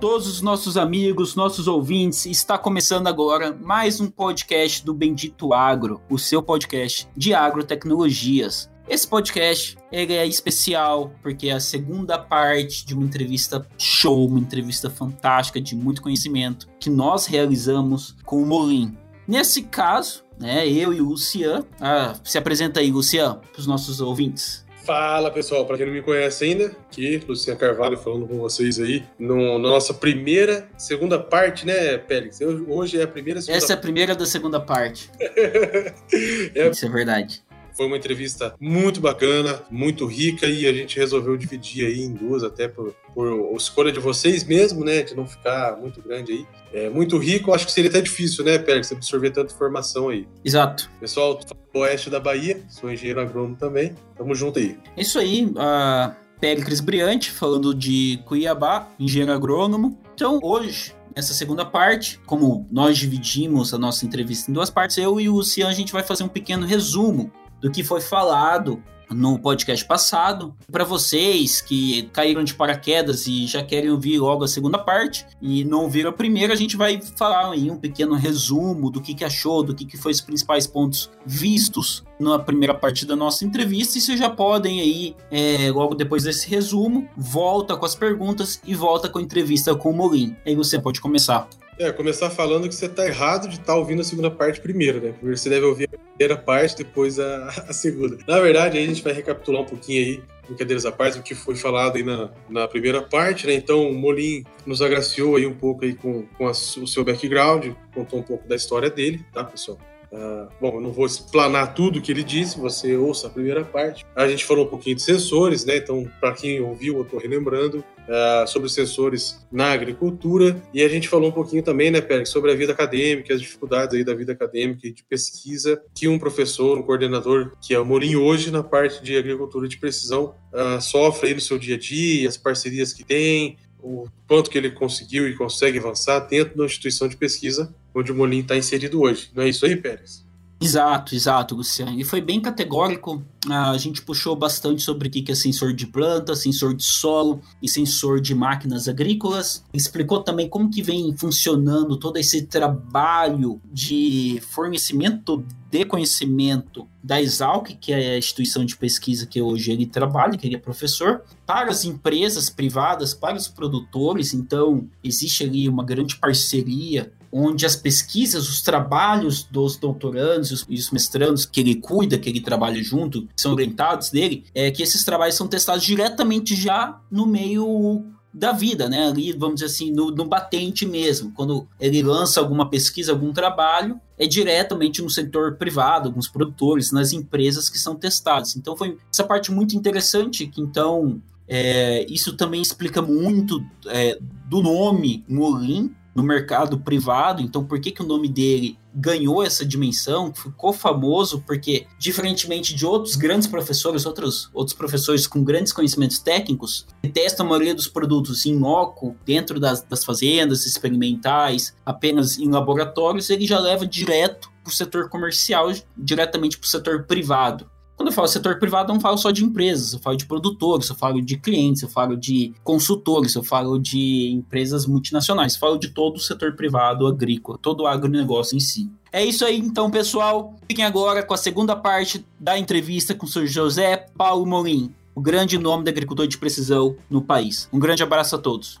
Todos 0.00 0.26
os 0.26 0.40
nossos 0.40 0.78
amigos, 0.78 1.34
nossos 1.34 1.68
ouvintes. 1.68 2.24
Está 2.24 2.56
começando 2.56 3.06
agora 3.06 3.54
mais 3.54 4.00
um 4.00 4.10
podcast 4.10 4.82
do 4.82 4.94
Bendito 4.94 5.52
Agro, 5.52 6.00
o 6.08 6.18
seu 6.18 6.42
podcast 6.42 7.06
de 7.14 7.34
agrotecnologias. 7.34 8.70
Esse 8.88 9.06
podcast 9.06 9.76
ele 9.92 10.14
é 10.14 10.26
especial 10.26 11.12
porque 11.22 11.50
é 11.50 11.52
a 11.52 11.60
segunda 11.60 12.18
parte 12.18 12.86
de 12.86 12.94
uma 12.94 13.04
entrevista 13.04 13.68
show, 13.76 14.26
uma 14.26 14.40
entrevista 14.40 14.88
fantástica 14.88 15.60
de 15.60 15.76
muito 15.76 16.00
conhecimento 16.00 16.66
que 16.80 16.88
nós 16.88 17.26
realizamos 17.26 18.16
com 18.24 18.42
o 18.42 18.46
Molim. 18.46 18.96
Nesse 19.28 19.64
caso, 19.64 20.24
né, 20.38 20.66
eu 20.66 20.94
e 20.94 21.00
o 21.02 21.10
Lucian. 21.10 21.62
Ah, 21.78 22.14
se 22.24 22.38
apresenta 22.38 22.80
aí, 22.80 22.90
Lucian, 22.90 23.34
para 23.52 23.60
os 23.60 23.66
nossos 23.66 24.00
ouvintes. 24.00 24.64
Fala 24.84 25.30
pessoal, 25.30 25.66
para 25.66 25.76
quem 25.76 25.86
não 25.86 25.92
me 25.92 26.02
conhece 26.02 26.44
ainda, 26.44 26.74
aqui 26.90 27.22
Luciano 27.28 27.58
Carvalho 27.58 27.96
falando 27.96 28.26
com 28.26 28.38
vocês 28.38 28.78
aí 28.80 29.04
no, 29.18 29.58
na 29.58 29.68
nossa 29.68 29.92
primeira, 29.92 30.68
segunda 30.76 31.18
parte, 31.18 31.66
né, 31.66 31.98
Pélix? 31.98 32.40
Hoje 32.40 32.98
é 32.98 33.02
a 33.02 33.08
primeira. 33.08 33.40
Segunda... 33.40 33.58
Essa 33.58 33.72
é 33.72 33.76
a 33.76 33.78
primeira 33.78 34.14
da 34.14 34.26
segunda 34.26 34.58
parte. 34.58 35.10
é... 35.20 36.68
Isso 36.70 36.86
é 36.86 36.88
verdade. 36.88 37.42
Foi 37.80 37.86
uma 37.86 37.96
entrevista 37.96 38.54
muito 38.60 39.00
bacana, 39.00 39.62
muito 39.70 40.04
rica 40.04 40.46
e 40.46 40.66
a 40.66 40.72
gente 40.74 40.98
resolveu 40.98 41.34
dividir 41.34 41.86
aí 41.86 42.02
em 42.02 42.12
duas, 42.12 42.44
até 42.44 42.68
por, 42.68 42.94
por 43.14 43.56
escolha 43.56 43.90
de 43.90 43.98
vocês 43.98 44.44
mesmo, 44.44 44.84
né? 44.84 45.00
De 45.00 45.16
não 45.16 45.26
ficar 45.26 45.78
muito 45.80 46.02
grande 46.02 46.30
aí. 46.30 46.46
É 46.74 46.90
muito 46.90 47.16
rico, 47.16 47.54
acho 47.54 47.64
que 47.64 47.72
seria 47.72 47.88
até 47.88 48.02
difícil, 48.02 48.44
né, 48.44 48.58
Pérez, 48.58 48.92
absorver 48.92 49.30
tanta 49.30 49.54
informação 49.54 50.10
aí. 50.10 50.28
Exato. 50.44 50.90
Pessoal, 51.00 51.40
oeste 51.72 52.10
da 52.10 52.20
Bahia, 52.20 52.62
sou 52.68 52.92
engenheiro 52.92 53.18
agrônomo 53.18 53.56
também. 53.56 53.94
Tamo 54.14 54.34
junto 54.34 54.58
aí. 54.58 54.76
Isso 54.94 55.18
aí, 55.18 55.46
uh, 55.46 56.14
Péricles 56.38 56.80
Briante, 56.80 57.30
falando 57.30 57.74
de 57.74 58.20
Cuiabá, 58.26 58.90
engenheiro 59.00 59.32
agrônomo. 59.32 59.98
Então, 60.12 60.38
hoje, 60.42 60.94
nessa 61.16 61.32
segunda 61.32 61.64
parte, 61.64 62.20
como 62.26 62.66
nós 62.70 62.98
dividimos 62.98 63.72
a 63.72 63.78
nossa 63.78 64.04
entrevista 64.04 64.50
em 64.50 64.54
duas 64.54 64.68
partes, 64.68 64.98
eu 64.98 65.18
e 65.18 65.30
o 65.30 65.36
Luciano, 65.36 65.70
a 65.70 65.74
gente 65.74 65.94
vai 65.94 66.02
fazer 66.02 66.24
um 66.24 66.28
pequeno 66.28 66.66
resumo 66.66 67.32
do 67.60 67.70
que 67.70 67.82
foi 67.84 68.00
falado 68.00 68.82
no 69.10 69.38
podcast 69.38 69.84
passado. 69.84 70.54
Para 70.70 70.84
vocês 70.84 71.60
que 71.60 72.04
caíram 72.12 72.44
de 72.44 72.54
paraquedas 72.54 73.26
e 73.26 73.46
já 73.46 73.62
querem 73.62 73.90
ouvir 73.90 74.18
logo 74.18 74.44
a 74.44 74.48
segunda 74.48 74.78
parte 74.78 75.26
e 75.40 75.64
não 75.64 75.82
ouviram 75.82 76.10
a 76.10 76.12
primeira, 76.12 76.52
a 76.52 76.56
gente 76.56 76.76
vai 76.76 77.00
falar 77.16 77.50
aí 77.50 77.70
um 77.70 77.76
pequeno 77.76 78.14
resumo 78.14 78.90
do 78.90 79.00
que, 79.00 79.14
que 79.14 79.24
achou, 79.24 79.62
do 79.62 79.74
que, 79.74 79.84
que 79.84 79.96
foi 79.96 80.12
os 80.12 80.20
principais 80.20 80.66
pontos 80.66 81.10
vistos 81.26 82.04
na 82.18 82.38
primeira 82.38 82.74
parte 82.74 83.04
da 83.04 83.16
nossa 83.16 83.44
entrevista. 83.44 83.98
E 83.98 84.00
vocês 84.00 84.18
já 84.18 84.30
podem 84.30 84.80
aí, 84.80 85.16
é, 85.30 85.70
logo 85.70 85.94
depois 85.94 86.24
desse 86.24 86.48
resumo, 86.48 87.08
volta 87.16 87.76
com 87.76 87.84
as 87.84 87.94
perguntas 87.94 88.60
e 88.64 88.74
volta 88.74 89.08
com 89.08 89.18
a 89.18 89.22
entrevista 89.22 89.74
com 89.74 89.90
o 89.90 89.96
Molin. 89.96 90.36
Aí 90.46 90.54
você 90.54 90.78
pode 90.78 91.00
começar. 91.00 91.48
É, 91.80 91.90
começar 91.90 92.28
falando 92.28 92.68
que 92.68 92.74
você 92.74 92.86
tá 92.90 93.06
errado 93.06 93.48
de 93.48 93.54
estar 93.54 93.72
tá 93.72 93.74
ouvindo 93.74 94.02
a 94.02 94.04
segunda 94.04 94.30
parte 94.30 94.60
primeiro, 94.60 95.00
né? 95.00 95.14
Porque 95.18 95.34
você 95.34 95.48
deve 95.48 95.64
ouvir 95.64 95.88
a 95.90 95.96
primeira 95.96 96.36
parte, 96.36 96.76
depois 96.76 97.18
a, 97.18 97.48
a 97.66 97.72
segunda. 97.72 98.18
Na 98.28 98.38
verdade, 98.38 98.76
aí 98.76 98.84
a 98.84 98.86
gente 98.86 99.02
vai 99.02 99.14
recapitular 99.14 99.62
um 99.62 99.64
pouquinho 99.64 99.98
aí, 99.98 100.22
brincadeiras 100.46 100.84
à 100.84 100.92
parte, 100.92 101.18
o 101.18 101.22
que 101.22 101.34
foi 101.34 101.56
falado 101.56 101.96
aí 101.96 102.02
na, 102.02 102.28
na 102.50 102.68
primeira 102.68 103.00
parte, 103.00 103.46
né? 103.46 103.54
Então, 103.54 103.88
o 103.88 103.94
Molim 103.94 104.44
nos 104.66 104.82
agraciou 104.82 105.36
aí 105.36 105.46
um 105.46 105.54
pouco 105.54 105.86
aí 105.86 105.94
com, 105.94 106.26
com 106.36 106.48
a, 106.48 106.50
o 106.50 106.86
seu 106.86 107.02
background, 107.02 107.68
contou 107.94 108.18
um 108.18 108.22
pouco 108.22 108.46
da 108.46 108.56
história 108.56 108.90
dele, 108.90 109.24
tá, 109.32 109.42
pessoal? 109.42 109.78
Uh, 110.12 110.48
bom, 110.60 110.74
eu 110.74 110.80
não 110.80 110.92
vou 110.92 111.06
explanar 111.06 111.72
tudo 111.72 112.00
que 112.00 112.10
ele 112.10 112.24
disse, 112.24 112.58
você 112.58 112.96
ouça 112.96 113.28
a 113.28 113.30
primeira 113.30 113.64
parte. 113.64 114.04
A 114.16 114.26
gente 114.26 114.44
falou 114.44 114.66
um 114.66 114.68
pouquinho 114.68 114.96
de 114.96 115.02
sensores, 115.02 115.64
né? 115.64 115.76
Então, 115.76 116.10
para 116.20 116.32
quem 116.32 116.60
ouviu, 116.60 116.96
eu 116.96 117.02
estou 117.02 117.20
relembrando 117.20 117.78
uh, 117.78 118.46
sobre 118.46 118.68
sensores 118.68 119.46
na 119.52 119.70
agricultura. 119.70 120.60
E 120.74 120.82
a 120.82 120.88
gente 120.88 121.08
falou 121.08 121.28
um 121.28 121.32
pouquinho 121.32 121.62
também, 121.62 121.90
né, 121.92 122.00
Pérez, 122.00 122.28
sobre 122.28 122.50
a 122.50 122.54
vida 122.56 122.72
acadêmica, 122.72 123.32
as 123.32 123.40
dificuldades 123.40 123.96
aí 123.96 124.04
da 124.04 124.14
vida 124.14 124.32
acadêmica 124.32 124.86
e 124.86 124.92
de 124.92 125.04
pesquisa 125.04 125.80
que 125.94 126.08
um 126.08 126.18
professor, 126.18 126.76
um 126.76 126.82
coordenador, 126.82 127.52
que 127.60 127.72
é 127.72 127.78
o 127.78 127.84
Morim 127.84 128.16
hoje 128.16 128.50
na 128.50 128.64
parte 128.64 129.02
de 129.02 129.16
agricultura 129.16 129.68
de 129.68 129.78
precisão, 129.78 130.34
uh, 130.52 130.80
sofre 130.80 131.28
aí 131.28 131.34
no 131.34 131.40
seu 131.40 131.56
dia 131.56 131.76
a 131.76 131.78
dia, 131.78 132.28
as 132.28 132.36
parcerias 132.36 132.92
que 132.92 133.04
tem, 133.04 133.58
o 133.82 134.06
quanto 134.26 134.50
que 134.50 134.58
ele 134.58 134.70
conseguiu 134.70 135.28
e 135.28 135.36
consegue 135.36 135.78
avançar 135.78 136.20
dentro 136.20 136.56
da 136.56 136.64
instituição 136.64 137.08
de 137.08 137.16
pesquisa 137.16 137.74
onde 137.94 138.12
o 138.12 138.14
Molim 138.14 138.40
está 138.40 138.56
inserido 138.56 139.00
hoje. 139.00 139.30
Não 139.34 139.42
é 139.42 139.48
isso 139.48 139.64
aí, 139.66 139.76
Pérez? 139.76 140.28
Exato, 140.62 141.14
exato, 141.14 141.54
Luciano. 141.54 141.98
E 141.98 142.04
foi 142.04 142.20
bem 142.20 142.38
categórico. 142.38 143.24
A 143.48 143.78
gente 143.78 144.02
puxou 144.02 144.36
bastante 144.36 144.82
sobre 144.82 145.08
o 145.08 145.10
que 145.10 145.32
é 145.32 145.34
sensor 145.34 145.72
de 145.72 145.86
planta, 145.86 146.36
sensor 146.36 146.74
de 146.74 146.84
solo 146.84 147.40
e 147.62 147.68
sensor 147.68 148.20
de 148.20 148.34
máquinas 148.34 148.86
agrícolas. 148.86 149.64
Explicou 149.72 150.22
também 150.22 150.50
como 150.50 150.68
que 150.68 150.82
vem 150.82 151.16
funcionando 151.16 151.96
todo 151.96 152.18
esse 152.18 152.42
trabalho 152.42 153.58
de 153.72 154.38
fornecimento 154.50 155.42
de 155.70 155.84
conhecimento 155.86 156.86
da 157.02 157.22
Exalc, 157.22 157.68
que 157.80 157.92
é 157.92 158.14
a 158.14 158.18
instituição 158.18 158.62
de 158.62 158.76
pesquisa 158.76 159.26
que 159.26 159.40
hoje 159.40 159.70
ele 159.70 159.86
trabalha, 159.86 160.36
que 160.36 160.46
ele 160.46 160.56
é 160.56 160.58
professor, 160.58 161.22
para 161.46 161.70
as 161.70 161.84
empresas 161.84 162.50
privadas, 162.50 163.14
para 163.14 163.36
os 163.36 163.48
produtores. 163.48 164.34
Então, 164.34 164.86
existe 165.02 165.44
ali 165.44 165.68
uma 165.68 165.84
grande 165.84 166.16
parceria 166.16 167.12
onde 167.32 167.64
as 167.64 167.76
pesquisas, 167.76 168.48
os 168.48 168.62
trabalhos 168.62 169.44
dos 169.44 169.76
doutorandos 169.76 170.64
e 170.68 170.74
os 170.74 170.90
mestrandos 170.90 171.44
que 171.44 171.60
ele 171.60 171.76
cuida, 171.76 172.18
que 172.18 172.28
ele 172.28 172.40
trabalha 172.40 172.82
junto, 172.82 173.28
são 173.36 173.52
orientados 173.52 174.10
dele, 174.10 174.44
é 174.54 174.70
que 174.70 174.82
esses 174.82 175.04
trabalhos 175.04 175.36
são 175.36 175.46
testados 175.46 175.84
diretamente 175.84 176.56
já 176.56 177.00
no 177.10 177.26
meio 177.26 178.04
da 178.32 178.52
vida, 178.52 178.88
né? 178.88 179.08
Ali, 179.08 179.32
vamos 179.32 179.56
dizer 179.56 179.66
assim, 179.66 179.90
no, 179.92 180.10
no 180.10 180.24
batente 180.24 180.86
mesmo. 180.86 181.32
Quando 181.32 181.66
ele 181.80 182.02
lança 182.02 182.40
alguma 182.40 182.68
pesquisa, 182.70 183.12
algum 183.12 183.32
trabalho, 183.32 184.00
é 184.16 184.26
diretamente 184.26 185.02
no 185.02 185.10
setor 185.10 185.56
privado, 185.56 186.08
alguns 186.08 186.28
produtores, 186.28 186.92
nas 186.92 187.12
empresas 187.12 187.68
que 187.68 187.78
são 187.78 187.96
testadas. 187.96 188.54
Então 188.56 188.76
foi 188.76 188.96
essa 189.12 189.24
parte 189.24 189.50
muito 189.50 189.76
interessante 189.76 190.46
que 190.46 190.60
então 190.60 191.20
é, 191.48 192.06
isso 192.08 192.36
também 192.36 192.62
explica 192.62 193.02
muito 193.02 193.64
é, 193.86 194.16
do 194.46 194.62
nome 194.62 195.24
Molin, 195.28 195.92
no 196.14 196.22
mercado 196.22 196.78
privado, 196.80 197.42
então 197.42 197.64
por 197.64 197.80
que, 197.80 197.92
que 197.92 198.02
o 198.02 198.06
nome 198.06 198.28
dele 198.28 198.78
ganhou 198.92 199.42
essa 199.42 199.64
dimensão, 199.64 200.34
ficou 200.34 200.72
famoso, 200.72 201.42
porque, 201.46 201.86
diferentemente 201.98 202.74
de 202.74 202.84
outros 202.84 203.14
grandes 203.14 203.46
professores, 203.46 204.04
outros, 204.04 204.50
outros 204.52 204.76
professores 204.76 205.26
com 205.26 205.44
grandes 205.44 205.72
conhecimentos 205.72 206.18
técnicos, 206.18 206.86
que 207.00 207.08
testam 207.08 207.46
a 207.46 207.48
maioria 207.50 207.74
dos 207.74 207.86
produtos 207.86 208.44
em 208.46 208.58
loco, 208.58 209.16
dentro 209.24 209.60
das, 209.60 209.82
das 209.82 210.04
fazendas 210.04 210.66
experimentais, 210.66 211.76
apenas 211.86 212.38
em 212.38 212.50
laboratórios, 212.50 213.30
ele 213.30 213.46
já 213.46 213.58
leva 213.58 213.86
direto 213.86 214.50
para 214.62 214.70
o 214.70 214.74
setor 214.74 215.08
comercial, 215.08 215.72
diretamente 215.96 216.58
para 216.58 216.66
o 216.66 216.70
setor 216.70 217.04
privado. 217.04 217.70
Quando 218.00 218.08
eu 218.08 218.14
falo 218.14 218.28
setor 218.28 218.58
privado, 218.58 218.90
eu 218.90 218.94
não 218.94 219.00
falo 219.00 219.18
só 219.18 219.30
de 219.30 219.44
empresas, 219.44 219.92
eu 219.92 219.98
falo 219.98 220.16
de 220.16 220.24
produtores, 220.24 220.88
eu 220.88 220.96
falo 220.96 221.20
de 221.20 221.36
clientes, 221.36 221.82
eu 221.82 221.88
falo 221.90 222.16
de 222.16 222.54
consultores, 222.64 223.34
eu 223.34 223.42
falo 223.42 223.78
de 223.78 224.30
empresas 224.32 224.86
multinacionais, 224.86 225.52
eu 225.52 225.60
falo 225.60 225.76
de 225.76 225.88
todo 225.88 226.16
o 226.16 226.18
setor 226.18 226.56
privado 226.56 227.06
agrícola, 227.06 227.58
todo 227.60 227.82
o 227.82 227.86
agronegócio 227.86 228.56
em 228.56 228.60
si. 228.60 228.90
É 229.12 229.22
isso 229.22 229.44
aí, 229.44 229.58
então, 229.58 229.90
pessoal. 229.90 230.54
Fiquem 230.66 230.82
agora 230.82 231.22
com 231.22 231.34
a 231.34 231.36
segunda 231.36 231.76
parte 231.76 232.24
da 232.38 232.58
entrevista 232.58 233.14
com 233.14 233.26
o 233.26 233.28
Sr. 233.28 233.46
José 233.46 234.06
Paulo 234.16 234.46
Molim, 234.46 234.94
o 235.14 235.20
grande 235.20 235.58
nome 235.58 235.84
da 235.84 235.90
agricultura 235.90 236.26
de 236.26 236.38
precisão 236.38 236.96
no 237.10 237.20
país. 237.20 237.68
Um 237.70 237.78
grande 237.78 238.02
abraço 238.02 238.34
a 238.34 238.38
todos. 238.38 238.80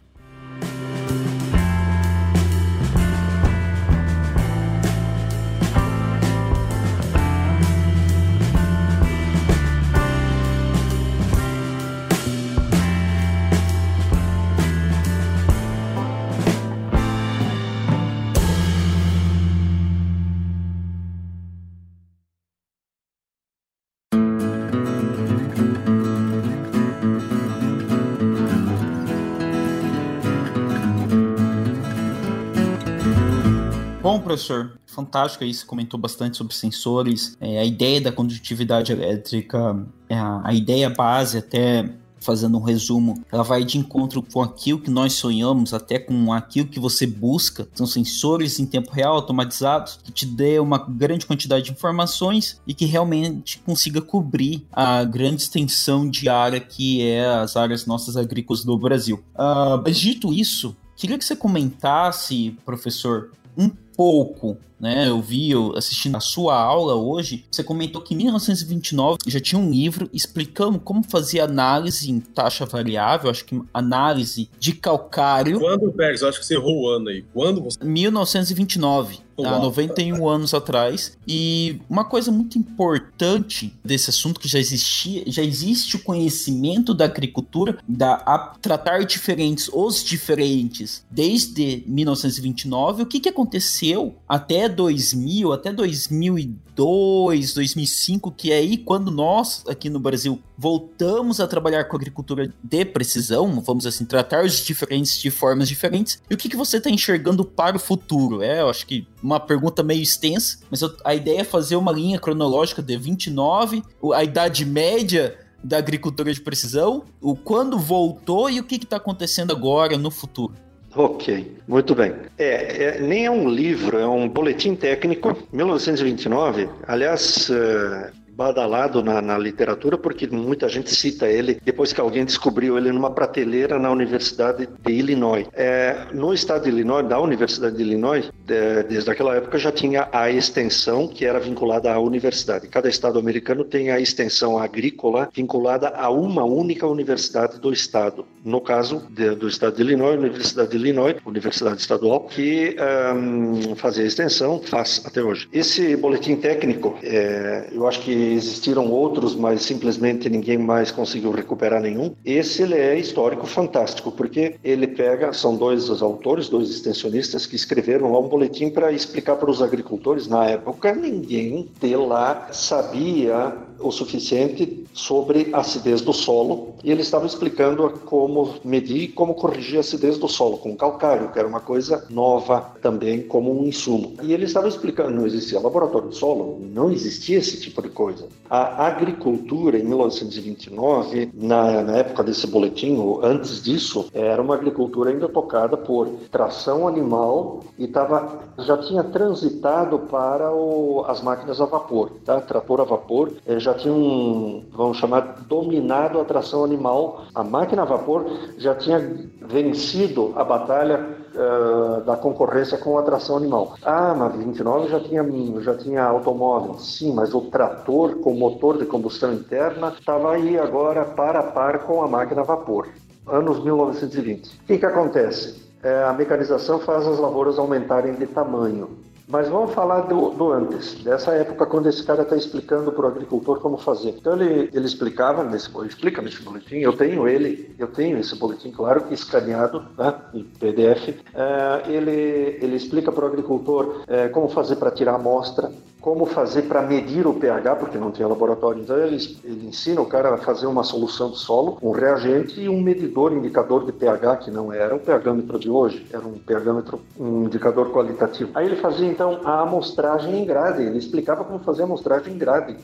Professor, 34.40 34.72
Fantástico 34.86 35.44
aí, 35.44 35.54
você 35.54 35.64
comentou 35.64 36.00
bastante 36.00 36.36
sobre 36.36 36.54
sensores, 36.54 37.36
é, 37.40 37.60
a 37.60 37.64
ideia 37.64 38.00
da 38.00 38.10
condutividade 38.10 38.90
elétrica, 38.90 39.86
é 40.08 40.16
a, 40.16 40.52
ideia 40.52 40.90
base 40.90 41.38
até 41.38 41.88
fazendo 42.18 42.58
um 42.58 42.60
resumo, 42.60 43.24
ela 43.32 43.42
vai 43.42 43.64
de 43.64 43.78
encontro 43.78 44.22
com 44.22 44.42
aquilo 44.42 44.80
que 44.80 44.90
nós 44.90 45.14
sonhamos, 45.14 45.72
até 45.72 45.98
com 45.98 46.32
aquilo 46.34 46.68
que 46.68 46.78
você 46.78 47.06
busca. 47.06 47.66
São 47.72 47.86
sensores 47.86 48.58
em 48.58 48.66
tempo 48.66 48.90
real, 48.90 49.14
automatizados, 49.14 49.98
que 50.02 50.12
te 50.12 50.26
dê 50.26 50.58
uma 50.58 50.76
grande 50.76 51.24
quantidade 51.24 51.64
de 51.64 51.72
informações 51.72 52.60
e 52.66 52.74
que 52.74 52.84
realmente 52.84 53.58
consiga 53.64 54.02
cobrir 54.02 54.66
a 54.70 55.02
grande 55.02 55.42
extensão 55.42 56.10
de 56.10 56.28
área 56.28 56.60
que 56.60 57.00
é 57.00 57.26
as 57.26 57.56
áreas 57.56 57.86
nossas 57.86 58.18
agrícolas 58.18 58.64
do 58.64 58.76
Brasil. 58.76 59.24
Uh, 59.34 59.80
mas 59.82 59.96
dito 59.96 60.30
isso, 60.30 60.76
queria 60.96 61.16
que 61.16 61.24
você 61.24 61.34
comentasse, 61.34 62.54
professor, 62.66 63.30
um 63.56 63.70
pouco 64.00 64.56
né? 64.80 65.08
Eu 65.08 65.20
vi, 65.20 65.50
eu 65.50 65.76
assistindo 65.76 66.16
a 66.16 66.20
sua 66.20 66.56
aula 66.56 66.94
hoje, 66.94 67.44
você 67.50 67.62
comentou 67.62 68.00
que 68.00 68.14
em 68.14 68.16
1929 68.16 69.18
já 69.26 69.38
tinha 69.40 69.60
um 69.60 69.70
livro 69.70 70.08
explicando 70.12 70.78
como 70.78 71.02
fazer 71.02 71.40
análise 71.40 72.10
em 72.10 72.18
taxa 72.20 72.64
variável, 72.64 73.30
acho 73.30 73.44
que 73.44 73.60
análise 73.72 74.48
de 74.58 74.72
calcário. 74.72 75.60
Quando, 75.60 75.92
Pérez? 75.92 76.22
Eu 76.22 76.28
acho 76.28 76.40
que 76.40 76.46
você 76.46 76.54
errou 76.54 76.82
o 76.82 76.88
ano 76.88 77.08
aí. 77.08 77.24
Quando 77.32 77.62
você... 77.62 77.78
1929 77.84 79.30
há 79.46 79.58
91 79.58 80.28
anos 80.28 80.54
atrás. 80.54 81.16
E 81.26 81.80
uma 81.88 82.04
coisa 82.04 82.30
muito 82.30 82.58
importante 82.58 83.74
desse 83.84 84.10
assunto 84.10 84.40
que 84.40 84.48
já 84.48 84.58
existia, 84.58 85.24
já 85.26 85.42
existe 85.42 85.96
o 85.96 86.02
conhecimento 86.02 86.94
da 86.94 87.04
agricultura, 87.04 87.78
da 87.88 88.14
a 88.26 88.38
tratar 88.60 89.04
diferentes 89.04 89.70
os 89.72 90.02
diferentes 90.04 91.04
desde 91.10 91.82
1929. 91.86 93.02
O 93.02 93.06
que, 93.06 93.20
que 93.20 93.28
aconteceu 93.28 94.16
até 94.28 94.68
2000, 94.70 95.52
até 95.52 95.72
2002, 95.72 97.54
2005, 97.54 98.32
que 98.32 98.52
é 98.52 98.56
aí 98.56 98.78
quando 98.78 99.10
nós 99.10 99.64
aqui 99.68 99.90
no 99.90 99.98
Brasil 100.00 100.40
voltamos 100.56 101.40
a 101.40 101.46
trabalhar 101.46 101.84
com 101.84 101.96
agricultura 101.96 102.52
de 102.62 102.84
precisão, 102.84 103.60
vamos 103.60 103.86
assim 103.86 104.04
tratar 104.04 104.44
os 104.44 104.64
diferentes 104.64 105.18
de 105.18 105.30
formas 105.30 105.68
diferentes. 105.68 106.22
E 106.30 106.34
o 106.34 106.36
que, 106.36 106.48
que 106.48 106.56
você 106.56 106.76
está 106.78 106.88
enxergando 106.90 107.44
para 107.44 107.76
o 107.76 107.80
futuro? 107.80 108.42
É, 108.42 108.60
eu 108.60 108.70
acho 108.70 108.86
que 108.86 109.06
uma 109.22 109.40
pergunta 109.40 109.82
meio 109.82 110.02
extensa, 110.02 110.58
mas 110.70 110.82
eu, 110.82 110.94
a 111.04 111.14
ideia 111.14 111.40
é 111.40 111.44
fazer 111.44 111.76
uma 111.76 111.92
linha 111.92 112.18
cronológica 112.18 112.82
de 112.82 112.96
29, 112.96 113.82
a 114.14 114.24
idade 114.24 114.64
média 114.64 115.36
da 115.62 115.78
agricultura 115.78 116.32
de 116.32 116.40
precisão, 116.40 117.04
o 117.20 117.36
quando 117.36 117.78
voltou 117.78 118.48
e 118.48 118.60
o 118.60 118.64
que 118.64 118.76
está 118.76 118.96
acontecendo 118.96 119.52
agora 119.52 119.96
no 119.98 120.10
futuro. 120.10 120.54
Ok, 120.94 121.56
muito 121.68 121.94
bem. 121.94 122.12
É, 122.36 122.84
é, 122.84 123.00
nem 123.00 123.26
é 123.26 123.30
um 123.30 123.48
livro, 123.48 123.96
é 123.98 124.06
um 124.06 124.28
boletim 124.28 124.74
técnico, 124.74 125.36
1929. 125.52 126.68
Aliás, 126.86 127.48
uh, 127.48 128.10
badalado 128.36 129.02
na, 129.02 129.20
na, 129.20 129.38
literatura 129.38 129.98
porque 129.98 130.26
muita 130.26 130.68
gente 130.68 130.94
cita 130.94 131.28
ele 131.28 131.60
depois 131.64 131.92
que 131.92 132.00
alguém 132.00 132.24
descobriu 132.24 132.76
ele 132.76 132.92
numa 132.92 133.10
prateleira 133.10 133.78
na 133.78 133.90
Universidade 133.90 134.66
de 134.66 134.92
Illinois. 134.92 135.46
É, 135.52 136.06
no 136.12 136.32
estado 136.32 136.64
de 136.64 136.70
Illinois, 136.70 137.06
da 137.06 137.20
Universidade 137.20 137.76
de 137.76 137.82
Illinois, 137.82 138.30
de, 138.44 138.82
desde 138.84 139.10
aquela 139.10 139.36
época 139.36 139.58
já 139.58 139.72
tinha 139.72 140.08
a 140.12 140.30
extensão 140.30 141.08
que 141.08 141.24
era 141.24 141.38
vinculada 141.38 141.92
à 141.92 141.98
universidade. 141.98 142.68
Cada 142.68 142.88
estado 142.88 143.18
americano 143.18 143.64
tem 143.64 143.90
a 143.90 144.00
extensão 144.00 144.58
agrícola 144.58 145.28
vinculada 145.34 145.88
a 145.88 146.10
uma 146.10 146.44
única 146.44 146.86
universidade 146.86 147.58
do 147.60 147.72
estado. 147.72 148.24
No 148.44 148.60
caso 148.60 149.06
de, 149.10 149.34
do 149.34 149.48
estado 149.48 149.76
de 149.76 149.82
Illinois, 149.82 150.18
Universidade 150.18 150.70
de 150.70 150.76
Illinois, 150.76 151.16
Universidade 151.26 151.80
Estadual, 151.80 152.20
que 152.20 152.76
um, 153.14 153.74
fazia 153.76 154.04
a 154.04 154.06
extensão, 154.06 154.60
faz 154.62 155.02
até 155.04 155.22
hoje. 155.22 155.48
Esse 155.52 155.96
boletim 155.96 156.36
técnico, 156.36 156.98
é, 157.02 157.68
eu 157.72 157.86
acho 157.86 158.00
que 158.00 158.29
existiram 158.32 158.90
outros, 158.90 159.34
mas 159.34 159.62
simplesmente 159.62 160.28
ninguém 160.28 160.58
mais 160.58 160.90
conseguiu 160.90 161.30
recuperar 161.30 161.80
nenhum. 161.80 162.14
Esse 162.24 162.62
ele 162.62 162.74
é 162.74 162.98
histórico 162.98 163.46
fantástico, 163.46 164.10
porque 164.12 164.56
ele 164.62 164.86
pega, 164.86 165.32
são 165.32 165.56
dois 165.56 165.88
os 165.88 166.02
autores, 166.02 166.48
dois 166.48 166.70
extensionistas 166.70 167.46
que 167.46 167.56
escreveram 167.56 168.12
lá 168.12 168.18
um 168.18 168.28
boletim 168.28 168.70
para 168.70 168.92
explicar 168.92 169.36
para 169.36 169.50
os 169.50 169.62
agricultores. 169.62 170.26
Na 170.26 170.46
época, 170.46 170.94
ninguém 170.94 171.68
de 171.80 171.96
lá 171.96 172.48
sabia 172.52 173.69
o 173.80 173.90
suficiente 173.90 174.84
sobre 174.92 175.50
a 175.52 175.58
acidez 175.58 176.00
do 176.00 176.12
solo 176.12 176.74
e 176.82 176.90
ele 176.90 177.02
estava 177.02 177.26
explicando 177.26 177.90
como 178.04 178.54
medir 178.64 179.08
como 179.08 179.34
corrigir 179.34 179.76
a 179.76 179.80
acidez 179.80 180.18
do 180.18 180.28
solo 180.28 180.58
com 180.58 180.76
calcário, 180.76 181.30
que 181.30 181.38
era 181.38 181.46
uma 181.46 181.60
coisa 181.60 182.06
nova 182.10 182.72
também 182.80 183.22
como 183.22 183.58
um 183.58 183.64
insumo. 183.64 184.14
E 184.22 184.32
ele 184.32 184.44
estava 184.44 184.68
explicando, 184.68 185.10
não 185.10 185.26
existia 185.26 185.60
laboratório 185.60 186.08
de 186.08 186.16
solo, 186.16 186.58
não 186.60 186.90
existia 186.90 187.38
esse 187.38 187.60
tipo 187.60 187.82
de 187.82 187.88
coisa. 187.88 188.28
A 188.48 188.86
agricultura 188.86 189.78
em 189.78 189.84
1929, 189.84 191.30
na, 191.34 191.82
na 191.82 191.96
época 191.96 192.22
desse 192.22 192.46
boletim, 192.46 192.96
ou 192.96 193.24
antes 193.24 193.62
disso, 193.62 194.08
era 194.12 194.40
uma 194.40 194.54
agricultura 194.54 195.10
ainda 195.10 195.28
tocada 195.28 195.76
por 195.76 196.08
tração 196.30 196.86
animal 196.86 197.60
e 197.78 197.86
tava, 197.86 198.40
já 198.58 198.76
tinha 198.78 199.04
transitado 199.04 199.98
para 200.00 200.52
o, 200.52 201.04
as 201.06 201.22
máquinas 201.22 201.60
a 201.60 201.66
vapor, 201.66 202.10
tá? 202.24 202.40
trator 202.40 202.80
a 202.80 202.84
vapor, 202.84 203.32
eh, 203.46 203.58
já 203.70 203.74
tinham, 203.74 204.64
vamos 204.72 204.98
chamar, 204.98 205.44
dominado 205.46 206.20
a 206.20 206.24
tração 206.24 206.64
animal. 206.64 207.22
A 207.34 207.44
máquina 207.44 207.82
a 207.82 207.84
vapor 207.84 208.26
já 208.58 208.74
tinha 208.74 208.98
vencido 209.42 210.32
a 210.36 210.44
batalha 210.44 211.06
uh, 211.34 212.00
da 212.02 212.16
concorrência 212.16 212.78
com 212.78 212.98
a 212.98 213.02
tração 213.02 213.36
animal. 213.36 213.74
Ah, 213.84 214.14
mas 214.16 214.34
29 214.36 214.88
já 214.88 215.00
tinha, 215.00 215.24
já 215.60 215.76
tinha 215.76 216.04
automóvel. 216.04 216.74
Sim, 216.78 217.12
mas 217.14 217.32
o 217.34 217.42
trator 217.42 218.16
com 218.16 218.34
motor 218.34 218.78
de 218.78 218.86
combustão 218.86 219.32
interna 219.32 219.94
estava 219.98 220.32
aí 220.32 220.58
agora 220.58 221.04
para 221.04 221.40
a 221.40 221.44
par 221.44 221.80
com 221.80 222.02
a 222.02 222.08
máquina 222.08 222.40
a 222.40 222.44
vapor. 222.44 222.88
Anos 223.26 223.62
1920. 223.62 224.46
O 224.46 224.66
que, 224.66 224.78
que 224.78 224.86
acontece? 224.86 225.70
É, 225.82 226.04
a 226.04 226.12
mecanização 226.12 226.78
faz 226.80 227.06
as 227.06 227.18
lavouras 227.18 227.58
aumentarem 227.58 228.14
de 228.14 228.26
tamanho. 228.26 229.09
Mas 229.30 229.48
vamos 229.48 229.72
falar 229.72 230.02
do, 230.02 230.30
do, 230.30 230.52
antes, 230.52 230.94
dessa 231.04 231.32
época 231.32 231.64
quando 231.64 231.88
esse 231.88 232.02
cara 232.02 232.22
está 232.22 232.36
explicando 232.36 232.90
para 232.90 233.06
o 233.06 233.08
agricultor 233.08 233.60
como 233.60 233.78
fazer. 233.78 234.10
Então 234.18 234.32
ele, 234.34 234.68
ele 234.72 234.86
explicava, 234.86 235.44
nesse, 235.44 235.70
explica 235.86 236.20
nesse 236.20 236.42
boletim, 236.42 236.76
eu 236.78 236.92
tenho 236.92 237.28
ele, 237.28 237.72
eu 237.78 237.86
tenho 237.86 238.18
esse 238.18 238.34
boletim, 238.34 238.72
claro, 238.72 239.04
escaneado 239.12 239.86
né, 239.96 240.14
em 240.34 240.42
PDF. 240.42 241.14
É, 241.32 241.90
ele, 241.90 242.58
ele 242.60 242.74
explica 242.74 243.12
para 243.12 243.24
o 243.24 243.28
agricultor 243.28 244.02
é, 244.08 244.28
como 244.28 244.48
fazer 244.48 244.76
para 244.76 244.90
tirar 244.90 245.14
amostra, 245.14 245.70
como 246.00 246.26
fazer 246.26 246.62
para 246.62 246.82
medir 246.82 247.26
o 247.26 247.34
pH, 247.34 247.76
porque 247.76 247.98
não 247.98 248.10
tinha 248.10 248.26
laboratório. 248.26 248.82
Então 248.82 248.96
ele, 248.96 249.16
ele, 249.44 249.68
ensina 249.68 250.00
o 250.00 250.06
cara 250.06 250.34
a 250.34 250.38
fazer 250.38 250.66
uma 250.66 250.82
solução 250.82 251.30
de 251.30 251.38
solo, 251.38 251.78
um 251.82 251.90
reagente 251.90 252.60
e 252.60 252.68
um 252.68 252.80
medidor, 252.80 253.32
indicador 253.32 253.84
de 253.84 253.92
pH, 253.92 254.36
que 254.36 254.50
não 254.50 254.72
era 254.72 254.94
o 254.94 254.98
pHmetro 254.98 255.58
de 255.58 255.70
hoje, 255.70 256.06
era 256.12 256.26
um 256.26 256.38
pHmetro, 256.38 257.00
um 257.18 257.44
indicador 257.44 257.92
qualitativo. 257.92 258.50
Aí 258.54 258.66
ele 258.66 258.76
fazia 258.76 259.06
então 259.06 259.40
a 259.44 259.60
amostragem 259.60 260.40
em 260.40 260.44
grade, 260.44 260.82
ele 260.82 260.98
explicava 260.98 261.44
como 261.44 261.58
fazer 261.60 261.82
a 261.82 261.84
amostragem 261.84 262.34
em 262.34 262.38
grade. 262.38 262.76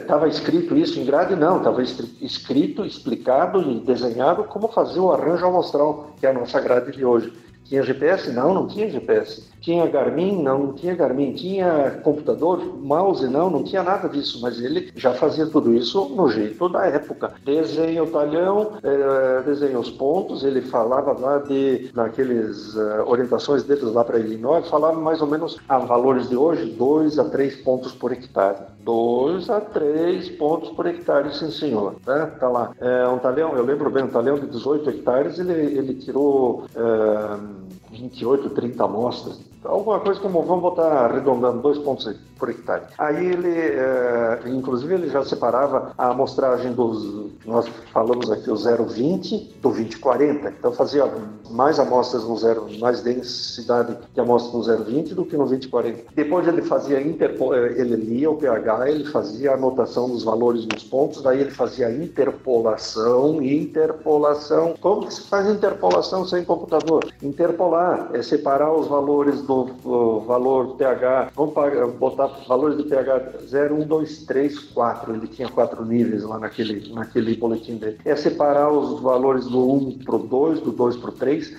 Estava 0.00 0.26
é, 0.26 0.28
escrito 0.28 0.76
isso 0.76 0.98
em 0.98 1.04
grade? 1.04 1.36
Não, 1.36 1.58
estava 1.58 1.82
escrito, 1.82 2.84
explicado 2.84 3.60
e 3.60 3.80
desenhado 3.80 4.44
como 4.44 4.68
fazer 4.68 5.00
o 5.00 5.12
arranjo 5.12 5.46
amostral, 5.46 6.10
que 6.18 6.26
é 6.26 6.30
a 6.30 6.32
nossa 6.32 6.60
grade 6.60 6.92
de 6.92 7.04
hoje. 7.04 7.32
Tinha 7.68 7.82
GPS? 7.82 8.30
Não, 8.32 8.54
não 8.54 8.66
tinha 8.66 8.88
GPS. 8.88 9.44
Tinha 9.60 9.86
Garmin? 9.86 10.42
Não, 10.42 10.58
não 10.58 10.72
tinha 10.72 10.94
Garmin. 10.94 11.32
Tinha 11.32 12.00
computador, 12.02 12.64
mouse? 12.78 13.26
Não, 13.26 13.50
não 13.50 13.64
tinha 13.64 13.82
nada 13.82 14.08
disso. 14.08 14.40
Mas 14.40 14.60
ele 14.60 14.92
já 14.94 15.12
fazia 15.14 15.46
tudo 15.46 15.74
isso 15.74 16.08
no 16.10 16.28
jeito 16.28 16.68
da 16.68 16.86
época. 16.86 17.32
Desenha 17.44 18.04
o 18.04 18.06
talhão, 18.06 18.72
é, 18.82 19.42
desenha 19.42 19.78
os 19.78 19.90
pontos. 19.90 20.44
Ele 20.44 20.60
falava 20.60 21.12
lá 21.12 21.38
de, 21.38 21.90
naqueles 21.94 22.74
uh, 22.74 23.04
orientações 23.06 23.64
deles 23.64 23.84
lá 23.84 24.04
para 24.04 24.18
Illinois, 24.18 24.68
falava 24.68 24.98
mais 25.00 25.20
ou 25.20 25.26
menos 25.26 25.58
a 25.68 25.78
valores 25.78 26.28
de 26.28 26.36
hoje, 26.36 26.66
2 26.72 27.18
a 27.18 27.24
3 27.24 27.56
pontos 27.56 27.92
por 27.92 28.12
hectare. 28.12 28.75
2 28.86 29.50
a 29.50 29.60
3 29.60 30.30
pontos 30.30 30.70
por 30.70 30.86
hectare, 30.86 31.34
sim 31.34 31.50
senhor. 31.50 31.96
Né? 32.06 32.26
Tá 32.38 32.48
lá. 32.48 32.72
É, 32.80 33.08
um 33.08 33.18
talhão, 33.18 33.56
eu 33.56 33.64
lembro 33.64 33.90
bem, 33.90 34.04
um 34.04 34.08
talhão 34.08 34.38
de 34.38 34.46
18 34.46 34.88
hectares, 34.90 35.38
ele, 35.38 35.52
ele 35.52 35.94
tirou... 35.94 36.64
É, 36.74 37.66
28, 37.88 38.50
30 38.50 38.84
amostras 38.84 39.45
alguma 39.68 40.00
coisa 40.00 40.20
como, 40.20 40.42
vamos 40.42 40.62
botar 40.62 41.06
arredondando, 41.06 41.60
dois 41.60 41.78
pontos 41.78 42.16
por 42.38 42.50
hectare. 42.50 42.84
Aí 42.98 43.26
ele, 43.26 43.50
é, 43.50 44.40
inclusive, 44.46 44.94
ele 44.94 45.08
já 45.08 45.24
separava 45.24 45.92
a 45.96 46.10
amostragem 46.10 46.72
dos, 46.72 47.30
nós 47.44 47.66
falamos 47.92 48.30
aqui, 48.30 48.50
o 48.50 48.54
0,20 48.54 49.60
do 49.60 49.70
2040. 49.70 50.48
Então 50.50 50.72
fazia 50.72 51.10
mais 51.50 51.78
amostras 51.78 52.24
no 52.24 52.36
zero, 52.36 52.66
mais 52.78 53.02
densidade 53.02 53.96
de 54.12 54.20
amostras 54.20 54.52
no 54.54 54.84
0,20 54.84 55.14
do 55.14 55.24
que 55.24 55.36
no 55.36 55.46
2040. 55.46 56.04
Depois 56.14 56.46
ele 56.46 56.62
fazia, 56.62 57.00
interpo, 57.00 57.54
é, 57.54 57.72
ele 57.72 57.96
lia 57.96 58.30
o 58.30 58.36
pH, 58.36 58.90
ele 58.90 59.04
fazia 59.06 59.52
a 59.52 59.54
anotação 59.54 60.08
dos 60.08 60.22
valores 60.22 60.66
nos 60.66 60.84
pontos, 60.84 61.22
daí 61.22 61.40
ele 61.40 61.50
fazia 61.50 61.90
interpolação, 61.90 63.42
interpolação. 63.42 64.74
Como 64.80 65.06
que 65.06 65.14
se 65.14 65.22
faz 65.22 65.48
interpolação 65.48 66.26
sem 66.26 66.44
computador? 66.44 67.06
Interpolar, 67.22 68.10
é 68.12 68.22
separar 68.22 68.72
os 68.72 68.86
valores 68.86 69.42
do 69.42 69.55
valor 70.26 70.68
do 70.68 70.74
pH, 70.74 71.30
vamos 71.34 71.54
botar 71.98 72.26
valores 72.46 72.76
do 72.76 72.84
pH 72.84 73.46
0, 73.46 73.74
1, 73.76 73.86
2, 73.86 74.18
3, 74.24 74.58
4, 74.58 75.14
ele 75.14 75.26
tinha 75.28 75.48
quatro 75.48 75.84
níveis 75.84 76.22
lá 76.22 76.38
naquele, 76.38 76.92
naquele 76.92 77.36
boletim 77.36 77.76
dele. 77.76 77.98
É 78.04 78.14
separar 78.14 78.70
os 78.70 79.00
valores 79.00 79.46
do 79.46 79.72
1 79.72 79.98
para 80.04 80.16
o 80.16 80.18
2, 80.18 80.60
do 80.60 80.72
2 80.72 80.96
para 80.96 81.10
o 81.10 81.12
3, 81.12 81.56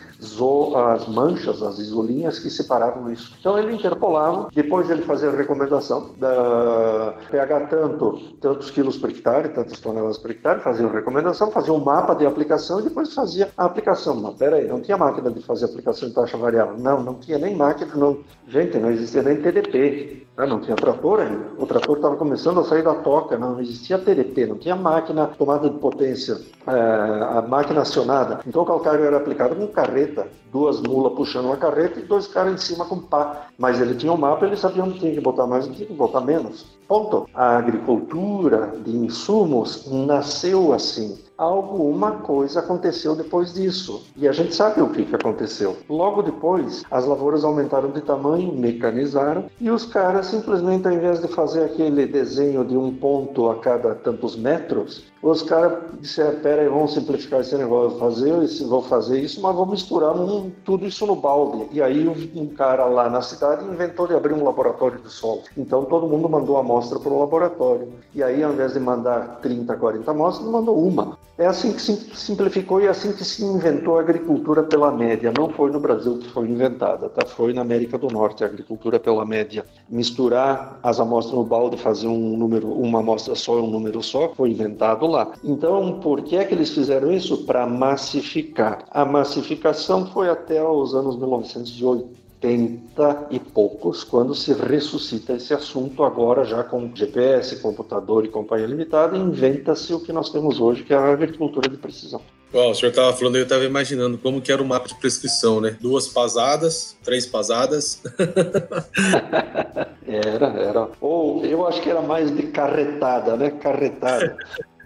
as 0.93 1.07
manchas, 1.07 1.61
as 1.61 1.79
isolinhas 1.79 2.39
que 2.39 2.49
separavam 2.49 3.11
isso. 3.11 3.35
Então 3.39 3.57
ele 3.57 3.73
interpolava, 3.73 4.49
depois 4.53 4.89
ele 4.89 5.03
fazia 5.03 5.29
a 5.29 5.35
recomendação 5.35 6.11
da 6.17 7.13
pH 7.29 7.67
tanto, 7.67 8.19
tantos 8.41 8.71
quilos 8.71 8.97
por 8.97 9.09
hectare, 9.09 9.49
tantas 9.49 9.79
toneladas 9.79 10.17
por 10.17 10.31
hectare, 10.31 10.61
fazia 10.61 10.87
a 10.87 10.91
recomendação, 10.91 11.51
fazia 11.51 11.73
um 11.73 11.83
mapa 11.83 12.15
de 12.15 12.25
aplicação 12.25 12.79
e 12.79 12.83
depois 12.83 13.13
fazia 13.13 13.49
a 13.57 13.65
aplicação. 13.65 14.15
Mas 14.15 14.35
peraí, 14.35 14.67
não 14.67 14.81
tinha 14.81 14.97
máquina 14.97 15.29
de 15.29 15.41
fazer 15.41 15.65
aplicação 15.65 16.09
de 16.09 16.15
taxa 16.15 16.37
variável. 16.37 16.77
Não, 16.77 17.03
não 17.03 17.15
tinha 17.15 17.37
nem 17.37 17.55
máquina, 17.55 17.86
não. 17.95 18.19
Gente, 18.47 18.77
não 18.77 18.89
existia 18.89 19.21
nem 19.21 19.41
TDP. 19.41 20.25
Né? 20.37 20.45
Não 20.45 20.61
tinha 20.61 20.75
trator 20.75 21.19
ainda. 21.19 21.47
O 21.57 21.65
trator 21.65 21.97
estava 21.97 22.15
começando 22.15 22.59
a 22.59 22.63
sair 22.63 22.83
da 22.83 22.93
toca, 22.95 23.37
não 23.37 23.59
existia 23.59 23.97
TDP, 23.97 24.45
não 24.45 24.57
tinha 24.57 24.75
máquina 24.75 25.27
tomada 25.27 25.69
de 25.69 25.77
potência, 25.79 26.39
é, 26.67 26.71
a 26.71 27.41
máquina 27.41 27.81
acionada. 27.81 28.39
Então 28.45 28.61
o 28.61 28.65
calcário 28.65 29.03
era 29.03 29.17
aplicado 29.17 29.55
com 29.55 29.67
carreta, 29.67 30.27
duas 30.57 30.81
mulas 30.81 31.13
puxando 31.13 31.45
uma 31.45 31.57
carreta 31.57 31.99
e 31.99 32.03
dois 32.03 32.25
caras 32.25 32.53
em 32.53 32.57
cima 32.57 32.83
com 32.85 32.97
pá. 32.97 33.47
Mas 33.59 33.79
ele 33.79 33.93
tinha 33.93 34.11
um 34.11 34.17
mapa, 34.17 34.45
ele 34.45 34.57
sabia 34.57 34.83
onde 34.83 34.99
tinha 34.99 35.13
que 35.13 35.21
botar 35.21 35.45
mais 35.45 35.67
e 35.67 35.71
tinha 35.71 35.87
que 35.87 35.93
botar 35.93 36.21
menos. 36.21 36.65
Ponto. 36.87 37.29
A 37.33 37.57
agricultura 37.57 38.73
de 38.83 38.95
insumos 38.95 39.85
nasceu 39.91 40.73
assim 40.73 41.27
alguma 41.37 42.13
coisa 42.13 42.59
aconteceu 42.59 43.15
depois 43.15 43.53
disso. 43.53 44.03
E 44.15 44.27
a 44.27 44.31
gente 44.31 44.55
sabe 44.55 44.81
o 44.81 44.89
que, 44.89 45.05
que 45.05 45.15
aconteceu. 45.15 45.77
Logo 45.87 46.23
depois, 46.23 46.83
as 46.89 47.05
lavouras 47.05 47.43
aumentaram 47.43 47.91
de 47.91 48.01
tamanho, 48.01 48.51
mecanizaram, 48.53 49.45
e 49.61 49.69
os 49.69 49.85
caras 49.85 50.25
simplesmente, 50.25 50.87
ao 50.87 50.93
invés 50.93 51.21
de 51.21 51.27
fazer 51.27 51.63
aquele 51.63 52.07
desenho 52.07 52.65
de 52.65 52.75
um 52.75 52.93
ponto 52.93 53.49
a 53.49 53.55
cada 53.57 53.93
tantos 53.93 54.35
metros, 54.35 55.05
os 55.21 55.41
caras 55.41 55.79
disseram, 55.99 56.39
pera 56.39 56.61
aí, 56.61 56.69
vamos 56.69 56.93
simplificar 56.93 57.41
esse 57.41 57.55
negócio, 57.55 57.97
vou 57.97 57.99
fazer, 57.99 58.65
vou 58.65 58.81
fazer 58.81 59.19
isso, 59.19 59.41
mas 59.41 59.55
vamos 59.55 59.71
misturar 59.71 60.15
um, 60.15 60.46
tudo 60.49 60.85
isso 60.85 61.05
no 61.05 61.15
balde. 61.15 61.67
E 61.71 61.81
aí 61.81 62.07
um 62.07 62.47
cara 62.47 62.85
lá 62.85 63.09
na 63.09 63.21
cidade 63.21 63.65
inventou 63.65 64.07
de 64.07 64.13
abrir 64.15 64.33
um 64.33 64.43
laboratório 64.43 64.99
de 64.99 65.09
solo. 65.09 65.43
Então 65.55 65.85
todo 65.85 66.07
mundo 66.07 66.29
mandou 66.29 66.57
amostra 66.57 66.99
para 66.99 67.11
o 67.11 67.19
laboratório. 67.19 67.89
E 68.13 68.23
aí, 68.23 68.43
ao 68.43 68.53
invés 68.53 68.73
de 68.73 68.79
mandar 68.79 69.39
30, 69.41 69.75
40 69.75 70.11
amostras, 70.11 70.49
mandou 70.49 70.77
uma. 70.77 71.17
É 71.37 71.45
assim 71.45 71.71
que 71.71 71.81
se 71.81 71.95
simplificou 72.15 72.81
e 72.81 72.85
é 72.85 72.89
assim 72.89 73.11
que 73.11 73.23
se 73.23 73.45
inventou 73.45 73.97
a 73.97 74.01
agricultura 74.01 74.63
pela 74.63 74.91
média. 74.91 75.31
Não 75.37 75.49
foi 75.49 75.69
no 75.71 75.79
Brasil 75.79 76.17
que 76.17 76.27
foi 76.29 76.47
inventada, 76.47 77.09
tá? 77.09 77.27
Foi 77.27 77.53
na 77.53 77.61
América 77.61 77.95
do 77.95 78.07
Norte 78.07 78.43
a 78.43 78.47
agricultura 78.47 78.99
pela 78.99 79.23
média. 79.23 79.63
Misturar 79.87 80.79
as 80.81 80.99
amostras 80.99 81.35
no 81.35 81.43
balde, 81.43 81.77
fazer 81.77 82.07
um 82.07 82.35
número, 82.35 82.67
uma 82.71 83.01
amostra 83.01 83.35
só 83.35 83.59
e 83.59 83.61
um 83.61 83.69
número 83.69 84.01
só, 84.01 84.29
foi 84.29 84.49
inventado 84.49 85.05
lá. 85.05 85.31
Então, 85.43 85.99
por 85.99 86.23
que 86.23 86.37
é 86.37 86.43
que 86.43 86.55
eles 86.55 86.71
fizeram 86.71 87.11
isso? 87.11 87.45
Para 87.45 87.67
massificar. 87.67 88.85
A 88.89 89.05
massificação 89.05 90.07
foi 90.07 90.29
até 90.29 90.63
os 90.63 90.95
anos 90.95 91.17
1980 91.17 92.16
80 92.41 93.27
e 93.31 93.39
poucos, 93.39 94.03
quando 94.03 94.35
se 94.35 94.53
ressuscita 94.53 95.33
esse 95.33 95.53
assunto, 95.53 96.03
agora 96.03 96.45
já 96.45 96.63
com 96.63 96.91
GPS, 96.93 97.59
computador 97.61 98.25
e 98.25 98.29
companhia 98.29 98.67
limitada, 98.67 99.17
inventa-se 99.17 99.93
o 99.93 99.99
que 99.99 100.13
nós 100.13 100.29
temos 100.29 100.59
hoje, 100.59 100.83
que 100.83 100.93
é 100.93 100.97
a 100.97 101.11
agricultura 101.11 101.67
de 101.67 101.77
precisão. 101.77 102.21
Bom, 102.51 102.71
o 102.71 102.75
senhor 102.75 102.91
estava 102.91 103.11
falando, 103.11 103.35
eu 103.35 103.43
estava 103.43 103.65
imaginando 103.65 104.17
como 104.17 104.39
que 104.39 104.51
era 104.51 104.61
o 104.61 104.65
mapa 104.65 104.87
de 104.87 104.95
prescrição, 104.95 105.59
né? 105.59 105.77
Duas 105.81 106.07
pasadas, 106.07 106.95
três 107.03 107.25
pasadas. 107.25 108.01
era, 110.07 110.47
era. 110.47 110.89
Ou 111.01 111.43
eu 111.43 111.67
acho 111.67 111.81
que 111.81 111.89
era 111.89 112.01
mais 112.01 112.33
de 112.33 112.43
carretada, 112.43 113.35
né? 113.35 113.49
Carretada. 113.51 114.37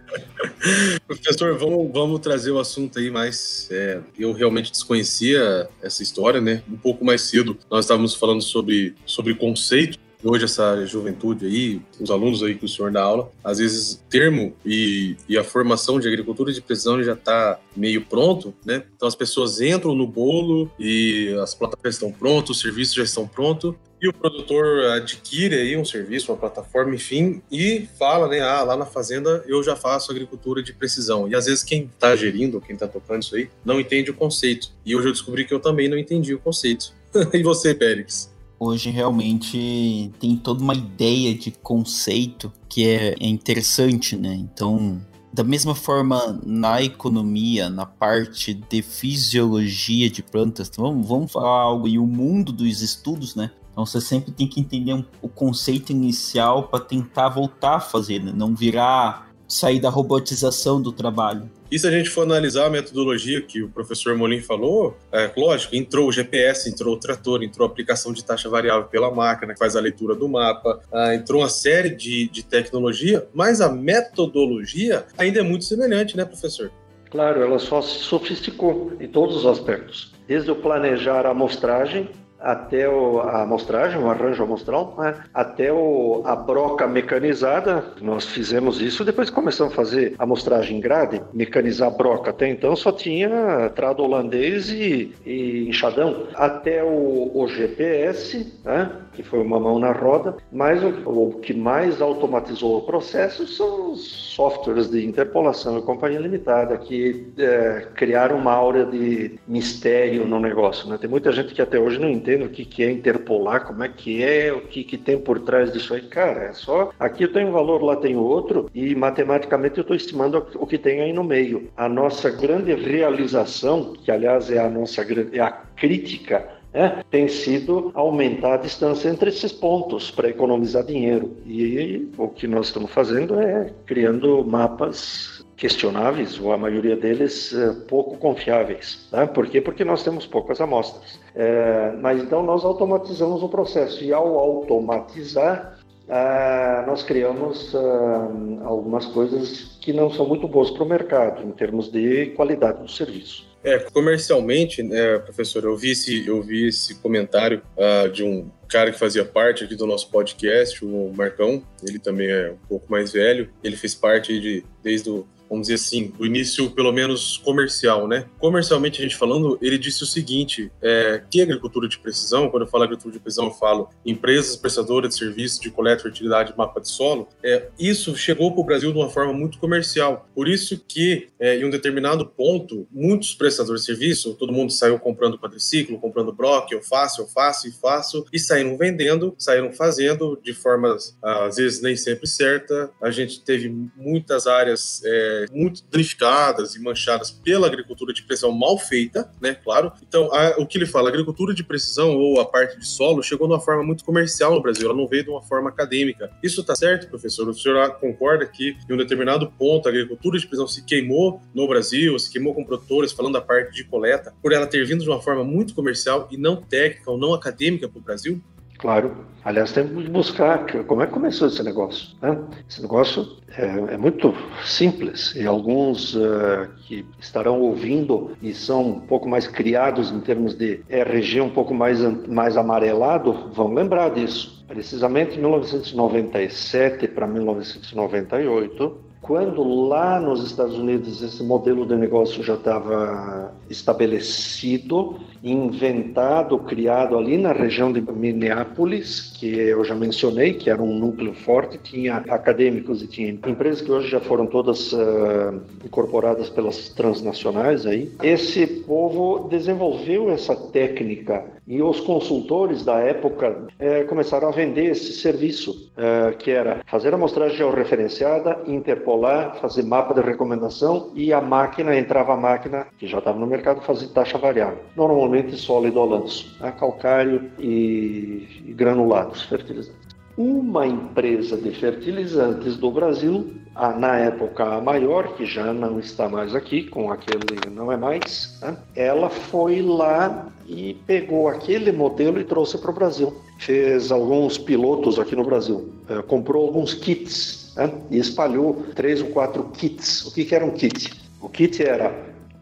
Professor, 1.07 1.57
vamos, 1.57 1.91
vamos 1.91 2.19
trazer 2.19 2.51
o 2.51 2.59
assunto 2.59 2.99
aí 2.99 3.09
mais. 3.09 3.67
É, 3.71 3.99
eu 4.17 4.31
realmente 4.33 4.71
desconhecia 4.71 5.67
essa 5.81 6.03
história, 6.03 6.39
né? 6.39 6.63
Um 6.69 6.77
pouco 6.77 7.03
mais 7.03 7.21
cedo 7.21 7.57
nós 7.69 7.85
estávamos 7.85 8.15
falando 8.15 8.41
sobre, 8.41 8.95
sobre 9.05 9.35
conceito. 9.35 9.97
Hoje, 10.23 10.45
essa 10.45 10.85
juventude 10.85 11.45
aí, 11.45 11.81
os 11.99 12.11
alunos 12.11 12.43
aí 12.43 12.55
que 12.55 12.65
o 12.65 12.69
senhor 12.69 12.91
dá 12.91 13.01
aula, 13.01 13.31
às 13.43 13.57
vezes 13.57 14.03
termo 14.09 14.53
e, 14.65 15.15
e 15.27 15.37
a 15.37 15.43
formação 15.43 15.99
de 15.99 16.07
agricultura 16.07 16.53
de 16.53 16.61
precisão 16.61 17.01
já 17.01 17.13
está 17.13 17.59
meio 17.75 18.05
pronto, 18.05 18.53
né? 18.65 18.83
Então 18.95 19.07
as 19.07 19.15
pessoas 19.15 19.59
entram 19.61 19.95
no 19.95 20.05
bolo 20.05 20.69
e 20.79 21.35
as 21.41 21.55
plataformas 21.55 21.95
estão 21.95 22.11
prontas, 22.11 22.51
os 22.51 22.59
serviços 22.59 22.93
já 22.93 23.03
estão 23.03 23.27
prontos, 23.27 23.73
e 24.01 24.07
o 24.07 24.13
produtor 24.13 24.85
adquire 24.93 25.53
aí 25.53 25.77
um 25.77 25.85
serviço, 25.85 26.31
uma 26.31 26.37
plataforma, 26.37 26.95
enfim, 26.95 27.39
e 27.51 27.87
fala, 27.99 28.27
né, 28.27 28.41
ah, 28.41 28.63
lá 28.63 28.75
na 28.75 28.85
fazenda 28.85 29.43
eu 29.47 29.61
já 29.61 29.75
faço 29.75 30.11
agricultura 30.11 30.63
de 30.63 30.73
precisão. 30.73 31.27
E 31.27 31.35
às 31.35 31.45
vezes 31.45 31.63
quem 31.63 31.83
está 31.83 32.15
gerindo, 32.15 32.59
quem 32.59 32.73
está 32.73 32.87
tocando 32.87 33.21
isso 33.21 33.35
aí, 33.35 33.47
não 33.63 33.79
entende 33.79 34.09
o 34.09 34.15
conceito. 34.15 34.69
E 34.83 34.95
hoje 34.95 35.09
eu 35.09 35.11
descobri 35.11 35.45
que 35.45 35.53
eu 35.53 35.59
também 35.59 35.87
não 35.87 35.97
entendi 35.97 36.33
o 36.33 36.39
conceito. 36.39 36.93
e 37.31 37.43
você, 37.43 37.75
Pérez? 37.75 38.30
Hoje 38.63 38.91
realmente 38.91 40.11
tem 40.19 40.37
toda 40.37 40.61
uma 40.61 40.75
ideia 40.75 41.33
de 41.33 41.49
conceito 41.49 42.53
que 42.69 42.87
é, 42.87 43.15
é 43.19 43.27
interessante, 43.27 44.15
né? 44.15 44.35
Então, 44.35 45.01
da 45.33 45.43
mesma 45.43 45.73
forma, 45.73 46.39
na 46.45 46.79
economia, 46.79 47.71
na 47.71 47.87
parte 47.87 48.53
de 48.53 48.83
fisiologia 48.83 50.11
de 50.11 50.21
plantas, 50.21 50.69
vamos, 50.77 51.07
vamos 51.07 51.31
falar 51.31 51.59
algo 51.59 51.87
e 51.87 51.97
o 51.97 52.05
mundo 52.05 52.51
dos 52.51 52.83
estudos, 52.83 53.33
né? 53.33 53.49
Então 53.71 53.83
você 53.83 53.99
sempre 53.99 54.31
tem 54.31 54.47
que 54.47 54.59
entender 54.59 54.93
um, 54.93 55.03
o 55.23 55.27
conceito 55.27 55.91
inicial 55.91 56.67
para 56.67 56.81
tentar 56.81 57.29
voltar 57.29 57.77
a 57.77 57.79
fazer, 57.79 58.23
né? 58.23 58.31
não 58.31 58.53
virar 58.53 59.30
sair 59.51 59.79
da 59.79 59.89
robotização 59.89 60.81
do 60.81 60.91
trabalho. 60.91 61.49
E 61.69 61.77
se 61.77 61.87
a 61.87 61.91
gente 61.91 62.09
for 62.09 62.23
analisar 62.23 62.67
a 62.67 62.69
metodologia 62.69 63.41
que 63.41 63.61
o 63.61 63.69
professor 63.69 64.15
Molim 64.15 64.41
falou, 64.41 64.97
é, 65.11 65.29
lógico, 65.35 65.75
entrou 65.75 66.07
o 66.07 66.11
GPS, 66.11 66.69
entrou 66.69 66.95
o 66.95 66.99
trator, 66.99 67.43
entrou 67.43 67.67
a 67.67 67.71
aplicação 67.71 68.13
de 68.13 68.23
taxa 68.23 68.49
variável 68.49 68.85
pela 68.85 69.11
máquina, 69.11 69.53
que 69.53 69.59
faz 69.59 69.75
a 69.75 69.79
leitura 69.81 70.15
do 70.15 70.27
mapa, 70.27 70.81
ah, 70.91 71.13
entrou 71.13 71.41
uma 71.41 71.49
série 71.49 71.89
de, 71.89 72.29
de 72.29 72.43
tecnologia, 72.43 73.27
mas 73.33 73.61
a 73.61 73.69
metodologia 73.69 75.05
ainda 75.17 75.39
é 75.39 75.43
muito 75.43 75.65
semelhante, 75.65 76.15
né, 76.15 76.25
professor? 76.25 76.71
Claro, 77.09 77.41
ela 77.41 77.59
só 77.59 77.81
se 77.81 77.99
sofisticou 77.99 78.93
em 78.99 79.07
todos 79.07 79.35
os 79.37 79.45
aspectos. 79.45 80.13
Desde 80.27 80.49
o 80.49 80.55
planejar 80.55 81.25
a 81.25 81.31
amostragem, 81.31 82.09
até 82.41 82.89
o, 82.89 83.19
a 83.19 83.43
amostragem, 83.43 84.01
o 84.01 84.09
arranjo 84.09 84.43
amostral, 84.43 84.95
né? 84.97 85.15
até 85.33 85.71
o, 85.71 86.21
a 86.25 86.35
broca 86.35 86.87
mecanizada. 86.87 87.85
Nós 88.01 88.25
fizemos 88.25 88.81
isso, 88.81 89.05
depois 89.05 89.29
começamos 89.29 89.73
a 89.73 89.75
fazer 89.75 90.15
amostragem 90.17 90.79
grade, 90.79 91.21
mecanizar 91.33 91.87
a 91.87 91.91
broca. 91.91 92.31
Até 92.31 92.47
então 92.47 92.75
só 92.75 92.91
tinha 92.91 93.69
trado 93.75 94.03
holandês 94.03 94.69
e, 94.71 95.13
e 95.25 95.69
enxadão. 95.69 96.27
Até 96.33 96.83
o, 96.83 97.31
o 97.33 97.47
GPS, 97.47 98.59
né? 98.63 98.91
que 99.13 99.23
foi 99.23 99.39
uma 99.39 99.59
mão 99.59 99.77
na 99.77 99.91
roda, 99.91 100.37
mas 100.51 100.81
o, 100.83 100.87
o, 101.09 101.33
que 101.41 101.53
mais 101.53 102.01
automatizou 102.01 102.77
o 102.77 102.81
processo 102.83 103.45
são 103.45 103.91
os 103.91 104.31
softwares 104.35 104.89
de 104.89 105.05
interpolação 105.05 105.77
e 105.77 105.81
companhia 105.81 106.19
limitada, 106.19 106.77
que 106.77 107.27
é, 107.37 107.87
criaram 107.93 108.37
uma 108.37 108.53
aura 108.53 108.85
de 108.85 109.37
mistério 109.47 110.25
no 110.25 110.39
negócio. 110.39 110.89
Né? 110.89 110.97
Tem 110.97 111.09
muita 111.09 111.31
gente 111.31 111.53
que 111.53 111.61
até 111.61 111.77
hoje 111.77 111.99
não 111.99 112.09
entende 112.09 112.30
o 112.45 112.49
que, 112.49 112.65
que 112.65 112.83
é 112.83 112.91
interpolar, 112.91 113.65
como 113.65 113.83
é 113.83 113.89
que 113.89 114.23
é, 114.23 114.51
o 114.51 114.61
que, 114.61 114.83
que 114.83 114.97
tem 114.97 115.17
por 115.17 115.39
trás 115.39 115.71
disso 115.71 115.93
aí. 115.93 116.01
Cara, 116.01 116.45
é 116.45 116.53
só 116.53 116.91
aqui 116.99 117.23
eu 117.23 117.33
tenho 117.33 117.49
um 117.49 117.51
valor, 117.51 117.81
lá 117.81 117.95
tem 117.95 118.15
outro, 118.15 118.69
e 118.73 118.95
matematicamente 118.95 119.77
eu 119.77 119.81
estou 119.81 119.95
estimando 119.95 120.45
o 120.55 120.67
que 120.67 120.77
tem 120.77 121.01
aí 121.01 121.13
no 121.13 121.23
meio. 121.23 121.69
A 121.75 121.89
nossa 121.89 122.29
grande 122.29 122.73
realização, 122.73 123.93
que 123.93 124.11
aliás 124.11 124.51
é 124.51 124.59
a 124.59 124.69
nossa 124.69 125.01
é 125.33 125.39
a 125.39 125.51
crítica 125.51 126.61
é, 126.73 127.03
tem 127.09 127.27
sido 127.27 127.91
aumentar 127.93 128.53
a 128.53 128.57
distância 128.57 129.09
entre 129.09 129.29
esses 129.29 129.51
pontos 129.51 130.09
para 130.09 130.29
economizar 130.29 130.83
dinheiro. 130.83 131.35
E 131.45 132.09
o 132.17 132.29
que 132.29 132.47
nós 132.47 132.67
estamos 132.67 132.91
fazendo 132.91 133.39
é 133.39 133.73
criando 133.85 134.43
mapas 134.45 135.40
questionáveis, 135.61 136.39
ou 136.39 136.51
a 136.51 136.57
maioria 136.57 136.95
deles 136.95 137.53
é, 137.53 137.71
pouco 137.87 138.17
confiáveis. 138.17 139.07
Tá? 139.11 139.27
Por 139.27 139.47
quê? 139.47 139.61
Porque 139.61 139.85
nós 139.85 140.03
temos 140.03 140.25
poucas 140.25 140.59
amostras. 140.59 141.19
É, 141.35 141.91
mas 142.01 142.19
então 142.19 142.41
nós 142.41 142.65
automatizamos 142.65 143.43
o 143.43 143.47
processo, 143.47 144.03
e 144.03 144.11
ao 144.11 144.39
automatizar, 144.39 145.77
ah, 146.09 146.83
nós 146.87 147.03
criamos 147.03 147.75
ah, 147.75 148.27
algumas 148.65 149.05
coisas 149.05 149.77
que 149.79 149.93
não 149.93 150.09
são 150.09 150.27
muito 150.27 150.47
boas 150.47 150.71
para 150.71 150.83
o 150.83 150.89
mercado, 150.89 151.43
em 151.43 151.51
termos 151.51 151.91
de 151.91 152.31
qualidade 152.31 152.81
do 152.81 152.89
serviço. 152.89 153.45
É, 153.63 153.77
comercialmente, 153.77 154.81
né, 154.81 155.19
professor, 155.19 155.63
eu 155.63 155.77
vi 155.77 155.91
esse, 155.91 156.25
eu 156.27 156.41
vi 156.41 156.69
esse 156.69 156.95
comentário 156.95 157.61
uh, 157.77 158.09
de 158.09 158.23
um 158.23 158.49
cara 158.67 158.91
que 158.91 158.97
fazia 158.97 159.23
parte 159.23 159.63
aqui 159.63 159.75
do 159.75 159.85
nosso 159.85 160.09
podcast, 160.09 160.83
o 160.83 161.13
Marcão. 161.15 161.61
Ele 161.87 161.99
também 161.99 162.27
é 162.27 162.49
um 162.49 162.67
pouco 162.67 162.91
mais 162.91 163.11
velho. 163.13 163.51
Ele 163.63 163.75
fez 163.75 163.93
parte 163.93 164.39
de, 164.39 164.65
desde 164.81 165.11
o 165.11 165.27
vamos 165.51 165.67
dizer 165.67 165.75
assim, 165.75 166.07
do 166.17 166.25
início 166.25 166.71
pelo 166.71 166.93
menos 166.93 167.37
comercial, 167.37 168.07
né? 168.07 168.25
Comercialmente 168.39 169.01
a 169.01 169.03
gente 169.03 169.17
falando, 169.17 169.59
ele 169.61 169.77
disse 169.77 170.01
o 170.01 170.05
seguinte, 170.05 170.71
é, 170.81 171.21
que 171.29 171.41
agricultura 171.41 171.89
de 171.89 171.99
precisão, 171.99 172.49
quando 172.49 172.63
eu 172.63 172.69
falo 172.69 172.85
agricultura 172.85 173.13
de 173.13 173.19
precisão, 173.19 173.47
eu 173.47 173.51
falo 173.51 173.89
empresas 174.05 174.55
prestadoras 174.55 175.09
de 175.09 175.19
serviços 175.19 175.59
de 175.59 175.69
coleta, 175.69 176.03
fertilidade, 176.03 176.53
mapa 176.57 176.79
de 176.79 176.87
solo, 176.87 177.27
é, 177.43 177.67
isso 177.77 178.15
chegou 178.15 178.53
para 178.53 178.61
o 178.61 178.63
Brasil 178.63 178.93
de 178.93 178.97
uma 178.97 179.09
forma 179.09 179.33
muito 179.33 179.59
comercial. 179.59 180.25
Por 180.33 180.47
isso 180.47 180.81
que, 180.87 181.27
é, 181.37 181.57
em 181.57 181.65
um 181.65 181.69
determinado 181.69 182.25
ponto, 182.25 182.87
muitos 182.89 183.33
prestadores 183.33 183.81
de 183.81 183.87
serviço, 183.87 184.33
todo 184.35 184.53
mundo 184.53 184.71
saiu 184.71 184.97
comprando 184.99 185.37
quadriciclo, 185.37 185.99
comprando 185.99 186.31
broc, 186.31 186.71
eu 186.71 186.81
faço, 186.81 187.21
eu 187.21 187.27
faço 187.27 187.67
e 187.67 187.71
faço, 187.73 188.25
e 188.31 188.39
saíram 188.39 188.77
vendendo, 188.77 189.35
saíram 189.37 189.73
fazendo 189.73 190.39
de 190.41 190.53
formas, 190.53 191.17
às 191.21 191.57
vezes, 191.57 191.81
nem 191.81 191.97
sempre 191.97 192.25
certa. 192.25 192.89
A 193.01 193.11
gente 193.11 193.43
teve 193.43 193.67
muitas 193.97 194.47
áreas 194.47 195.01
é, 195.03 195.40
muito 195.51 195.83
danificadas 195.89 196.75
e 196.75 196.81
manchadas 196.81 197.31
pela 197.31 197.67
agricultura 197.67 198.13
de 198.13 198.23
precisão 198.23 198.51
mal 198.51 198.77
feita, 198.77 199.31
né? 199.41 199.55
Claro. 199.55 199.91
Então, 200.07 200.33
a, 200.33 200.55
o 200.57 200.65
que 200.65 200.77
ele 200.77 200.85
fala, 200.85 201.09
a 201.09 201.11
agricultura 201.11 201.53
de 201.53 201.63
precisão 201.63 202.15
ou 202.17 202.39
a 202.39 202.45
parte 202.45 202.77
de 202.79 202.87
solo 202.87 203.23
chegou 203.23 203.47
de 203.47 203.53
uma 203.53 203.59
forma 203.59 203.83
muito 203.83 204.03
comercial 204.03 204.53
no 204.53 204.61
Brasil, 204.61 204.85
ela 204.85 204.97
não 204.97 205.07
veio 205.07 205.23
de 205.23 205.29
uma 205.29 205.41
forma 205.41 205.69
acadêmica. 205.69 206.31
Isso 206.43 206.61
está 206.61 206.75
certo, 206.75 207.07
professor? 207.07 207.47
O 207.47 207.53
senhor 207.53 207.91
concorda 207.95 208.45
que, 208.45 208.77
em 208.89 208.93
um 208.93 208.97
determinado 208.97 209.51
ponto, 209.57 209.87
a 209.87 209.91
agricultura 209.91 210.37
de 210.37 210.45
precisão 210.45 210.67
se 210.67 210.83
queimou 210.83 211.41
no 211.53 211.67
Brasil, 211.67 212.17
se 212.19 212.31
queimou 212.31 212.53
com 212.53 212.63
produtores, 212.63 213.11
falando 213.11 213.33
da 213.33 213.41
parte 213.41 213.73
de 213.73 213.83
coleta, 213.83 214.33
por 214.41 214.51
ela 214.51 214.67
ter 214.67 214.85
vindo 214.85 215.03
de 215.03 215.09
uma 215.09 215.21
forma 215.21 215.43
muito 215.43 215.73
comercial 215.73 216.27
e 216.31 216.37
não 216.37 216.55
técnica 216.55 217.11
ou 217.11 217.17
não 217.17 217.33
acadêmica 217.33 217.87
para 217.87 217.99
o 217.99 218.01
Brasil? 218.01 218.41
Claro. 218.81 219.29
Aliás, 219.43 219.71
temos 219.71 220.03
que 220.03 220.09
buscar 220.09 220.65
como 220.85 221.01
é 221.01 221.07
que 221.07 221.13
começou 221.13 221.47
esse 221.47 221.63
negócio. 221.63 222.09
Né? 222.21 222.37
Esse 222.69 222.81
negócio 222.81 223.37
é, 223.57 223.93
é, 223.93 223.97
muito 223.97 224.35
simples 224.63 225.35
e 225.35 225.47
alguns 225.47 226.15
uh, 226.15 226.69
que 226.87 227.03
estarão 227.19 227.59
ouvindo 227.59 228.37
e 228.41 228.53
são 228.53 228.81
um 228.89 228.99
pouco 228.99 229.27
mais 229.27 229.47
criados 229.47 230.11
em 230.11 230.19
termos 230.19 230.53
de 230.53 230.81
RG 230.87 231.41
um 231.41 231.49
pouco 231.49 231.73
mais, 231.73 231.99
mais 232.27 232.55
amarelado 232.55 233.49
vão 233.51 233.73
lembrar 233.73 234.09
disso. 234.09 234.63
Precisamente 234.67 235.37
em 235.37 235.39
1997 235.39 237.07
para 237.07 237.25
1998, 237.25 239.10
quando 239.21 239.63
lá 239.87 240.19
nos 240.19 240.43
Estados 240.43 240.75
Unidos 240.75 241.21
esse 241.21 241.43
modelo 241.43 241.85
de 241.85 241.95
negócio 241.95 242.43
já 242.43 242.55
estava 242.55 243.53
estabelecido, 243.69 245.17
inventado, 245.43 246.57
criado 246.59 247.17
ali 247.17 247.37
na 247.37 247.53
região 247.53 247.91
de 247.91 248.01
Minneapolis, 248.01 249.31
que 249.39 249.47
eu 249.47 249.83
já 249.83 249.93
mencionei, 249.93 250.53
que 250.53 250.69
era 250.69 250.81
um 250.81 250.97
núcleo 250.97 251.33
forte, 251.33 251.77
tinha 251.77 252.17
acadêmicos 252.17 253.03
e 253.03 253.07
tinha 253.07 253.29
empresas 253.29 253.81
que 253.81 253.91
hoje 253.91 254.09
já 254.09 254.19
foram 254.19 254.47
todas 254.47 254.91
uh, 254.91 255.61
incorporadas 255.85 256.49
pelas 256.49 256.89
transnacionais 256.89 257.85
aí. 257.85 258.11
Esse 258.23 258.65
povo 258.65 259.47
desenvolveu 259.49 260.31
essa 260.31 260.55
técnica 260.55 261.45
e 261.67 261.81
os 261.81 261.99
consultores 262.01 262.83
da 262.83 262.99
época 262.99 263.67
eh, 263.79 264.03
começaram 264.03 264.49
a 264.49 264.51
vender 264.51 264.87
esse 264.87 265.13
serviço, 265.13 265.90
eh, 266.01 266.31
que 266.39 266.49
era 266.49 266.81
fazer 266.87 267.13
a 267.13 267.15
amostragem 267.15 267.55
georreferenciada, 267.55 268.57
interpolar, 268.65 269.57
fazer 269.61 269.83
mapa 269.83 270.15
de 270.15 270.21
recomendação 270.21 271.11
e 271.13 271.31
a 271.31 271.39
máquina, 271.39 271.95
entrava 271.95 272.33
a 272.33 272.37
máquina, 272.37 272.87
que 272.97 273.05
já 273.05 273.19
estava 273.19 273.37
no 273.37 273.45
mercado, 273.45 273.81
fazer 273.81 274.07
taxa 274.07 274.39
variável. 274.39 274.79
Normalmente 274.95 275.55
sólido 275.55 275.99
ou 275.99 276.09
lanço, 276.09 276.57
né? 276.59 276.71
calcário 276.71 277.51
e, 277.59 278.63
e 278.65 278.73
granulados 278.73 279.43
fertilizantes. 279.43 280.01
Uma 280.35 280.87
empresa 280.87 281.55
de 281.55 281.69
fertilizantes 281.69 282.77
do 282.77 282.89
Brasil 282.89 283.53
na 283.99 284.17
época 284.17 284.63
a 284.63 284.81
maior, 284.81 285.35
que 285.35 285.45
já 285.45 285.71
não 285.71 285.99
está 285.99 286.27
mais 286.27 286.55
aqui, 286.55 286.83
com 286.89 287.11
aquele 287.11 287.69
não 287.69 287.91
é 287.91 287.97
mais, 287.97 288.57
né? 288.59 288.75
ela 288.95 289.29
foi 289.29 289.83
lá 289.83 290.47
e 290.65 290.95
pegou 291.05 291.47
aquele 291.47 291.91
modelo 291.91 292.39
e 292.39 292.43
trouxe 292.43 292.79
para 292.79 292.89
o 292.89 292.93
Brasil. 292.93 293.39
Fez 293.61 294.11
alguns 294.11 294.57
pilotos 294.57 295.19
aqui 295.19 295.35
no 295.35 295.43
Brasil, 295.43 295.93
é, 296.09 296.19
comprou 296.23 296.65
alguns 296.65 296.95
kits 296.95 297.71
né? 297.75 297.93
e 298.09 298.17
espalhou 298.17 298.85
três 298.95 299.21
ou 299.21 299.27
quatro 299.27 299.65
kits. 299.65 300.25
O 300.25 300.33
que, 300.33 300.43
que 300.43 300.55
era 300.55 300.65
um 300.65 300.71
kit? 300.71 301.13
O 301.39 301.47
kit 301.47 301.79
era 301.83 302.11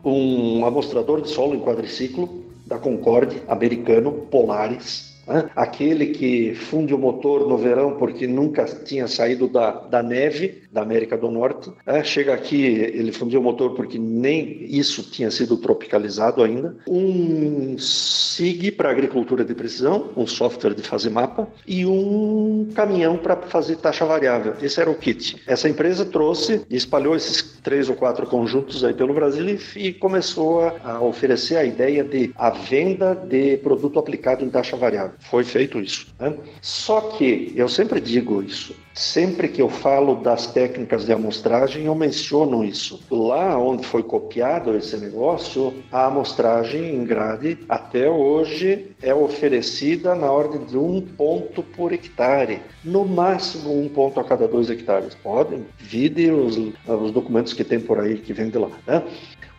um 0.04 0.66
amostrador 0.66 1.22
de 1.22 1.30
solo 1.30 1.56
em 1.56 1.62
quadriciclo 1.62 2.44
da 2.66 2.78
Concorde 2.78 3.42
americano, 3.48 4.12
Polaris, 4.12 5.09
aquele 5.56 6.08
que 6.08 6.56
funde 6.56 6.94
o 6.94 6.98
motor 6.98 7.48
no 7.48 7.58
verão 7.58 7.98
porque 7.98 8.28
nunca 8.28 8.66
tinha 8.66 9.08
saído 9.08 9.48
da, 9.48 9.72
da 9.72 10.04
neve 10.04 10.64
da 10.72 10.82
América 10.82 11.18
do 11.18 11.32
Norte, 11.32 11.72
né? 11.86 12.04
chega 12.04 12.34
aqui, 12.34 12.64
ele 12.64 13.12
fundiu 13.12 13.40
o 13.40 13.44
motor 13.44 13.74
porque 13.74 13.98
nem 13.98 14.66
isso 14.66 15.04
tinha 15.04 15.32
sido 15.32 15.58
tropicalizado 15.58 16.44
ainda, 16.44 16.78
um 16.88 17.76
SIG 17.78 18.72
para 18.72 18.92
agricultura 18.92 19.44
de 19.44 19.54
precisão, 19.56 20.12
um 20.16 20.28
software 20.28 20.74
de 20.76 20.84
fazer 20.84 21.10
mapa 21.10 21.48
e 21.68 21.86
um 21.86 22.70
caminhão 22.76 23.18
para 23.18 23.36
fazer 23.36 23.78
taxa 23.78 24.06
variável. 24.06 24.54
Esse 24.62 24.80
era 24.80 24.90
o 24.90 24.96
kit. 24.96 25.42
Essa 25.48 25.68
empresa 25.68 26.06
trouxe 26.06 26.62
e 26.70 26.76
espalhou 26.76 27.16
esses 27.16 27.42
três 27.64 27.90
ou 27.90 27.96
quatro 27.96 28.28
conjuntos 28.28 28.84
aí 28.84 28.94
pelo 28.94 29.14
Brasil 29.14 29.46
e, 29.50 29.88
e 29.88 29.94
começou 29.94 30.62
a, 30.62 30.76
a 30.84 31.02
oferecer 31.02 31.58
a 31.58 31.64
ideia 31.64 32.04
de 32.04 32.32
a 32.36 32.50
venda 32.50 33.16
de 33.16 33.58
produto 33.58 34.00
aplicado 34.00 34.46
em 34.46 34.50
taxa 34.50 34.78
variável. 34.78 35.14
Foi 35.20 35.44
feito 35.44 35.80
isso. 35.80 36.08
Né? 36.20 36.36
Só 36.62 37.02
que, 37.02 37.54
eu 37.56 37.70
sempre 37.70 38.00
digo 38.00 38.42
isso, 38.42 38.76
sempre 38.94 39.48
que 39.48 39.62
eu 39.62 39.70
falo 39.70 40.16
das 40.16 40.48
técnicas 40.48 41.06
de 41.06 41.14
amostragem, 41.14 41.86
eu 41.86 41.96
menciono 41.96 42.64
isso. 42.64 43.00
Lá 43.10 43.58
onde 43.58 43.86
foi 43.86 44.04
copiado 44.04 44.76
esse 44.76 44.98
negócio, 44.98 45.74
a 45.92 46.06
amostragem 46.06 46.96
em 46.96 47.04
grade, 47.06 47.58
até 47.70 48.10
hoje, 48.10 48.92
é 49.02 49.14
oferecida 49.14 50.16
na 50.16 50.32
ordem 50.32 50.66
de 50.66 50.78
um 50.78 51.02
ponto 51.02 51.64
por 51.64 51.94
hectare. 51.94 52.62
No 52.84 53.06
máximo, 53.06 53.80
um 53.80 53.88
ponto 53.88 54.20
a 54.20 54.24
cada 54.24 54.48
dois 54.48 54.70
hectares. 54.70 55.16
Podem, 55.16 55.66
vide 55.78 56.32
os, 56.32 56.58
os 56.88 57.12
documentos 57.12 57.54
que 57.54 57.64
tem 57.64 57.80
por 57.80 58.00
aí 58.00 58.18
que 58.18 58.34
vem 58.34 58.50
de 58.50 58.58
lá. 58.58 58.70
Né? 58.88 59.04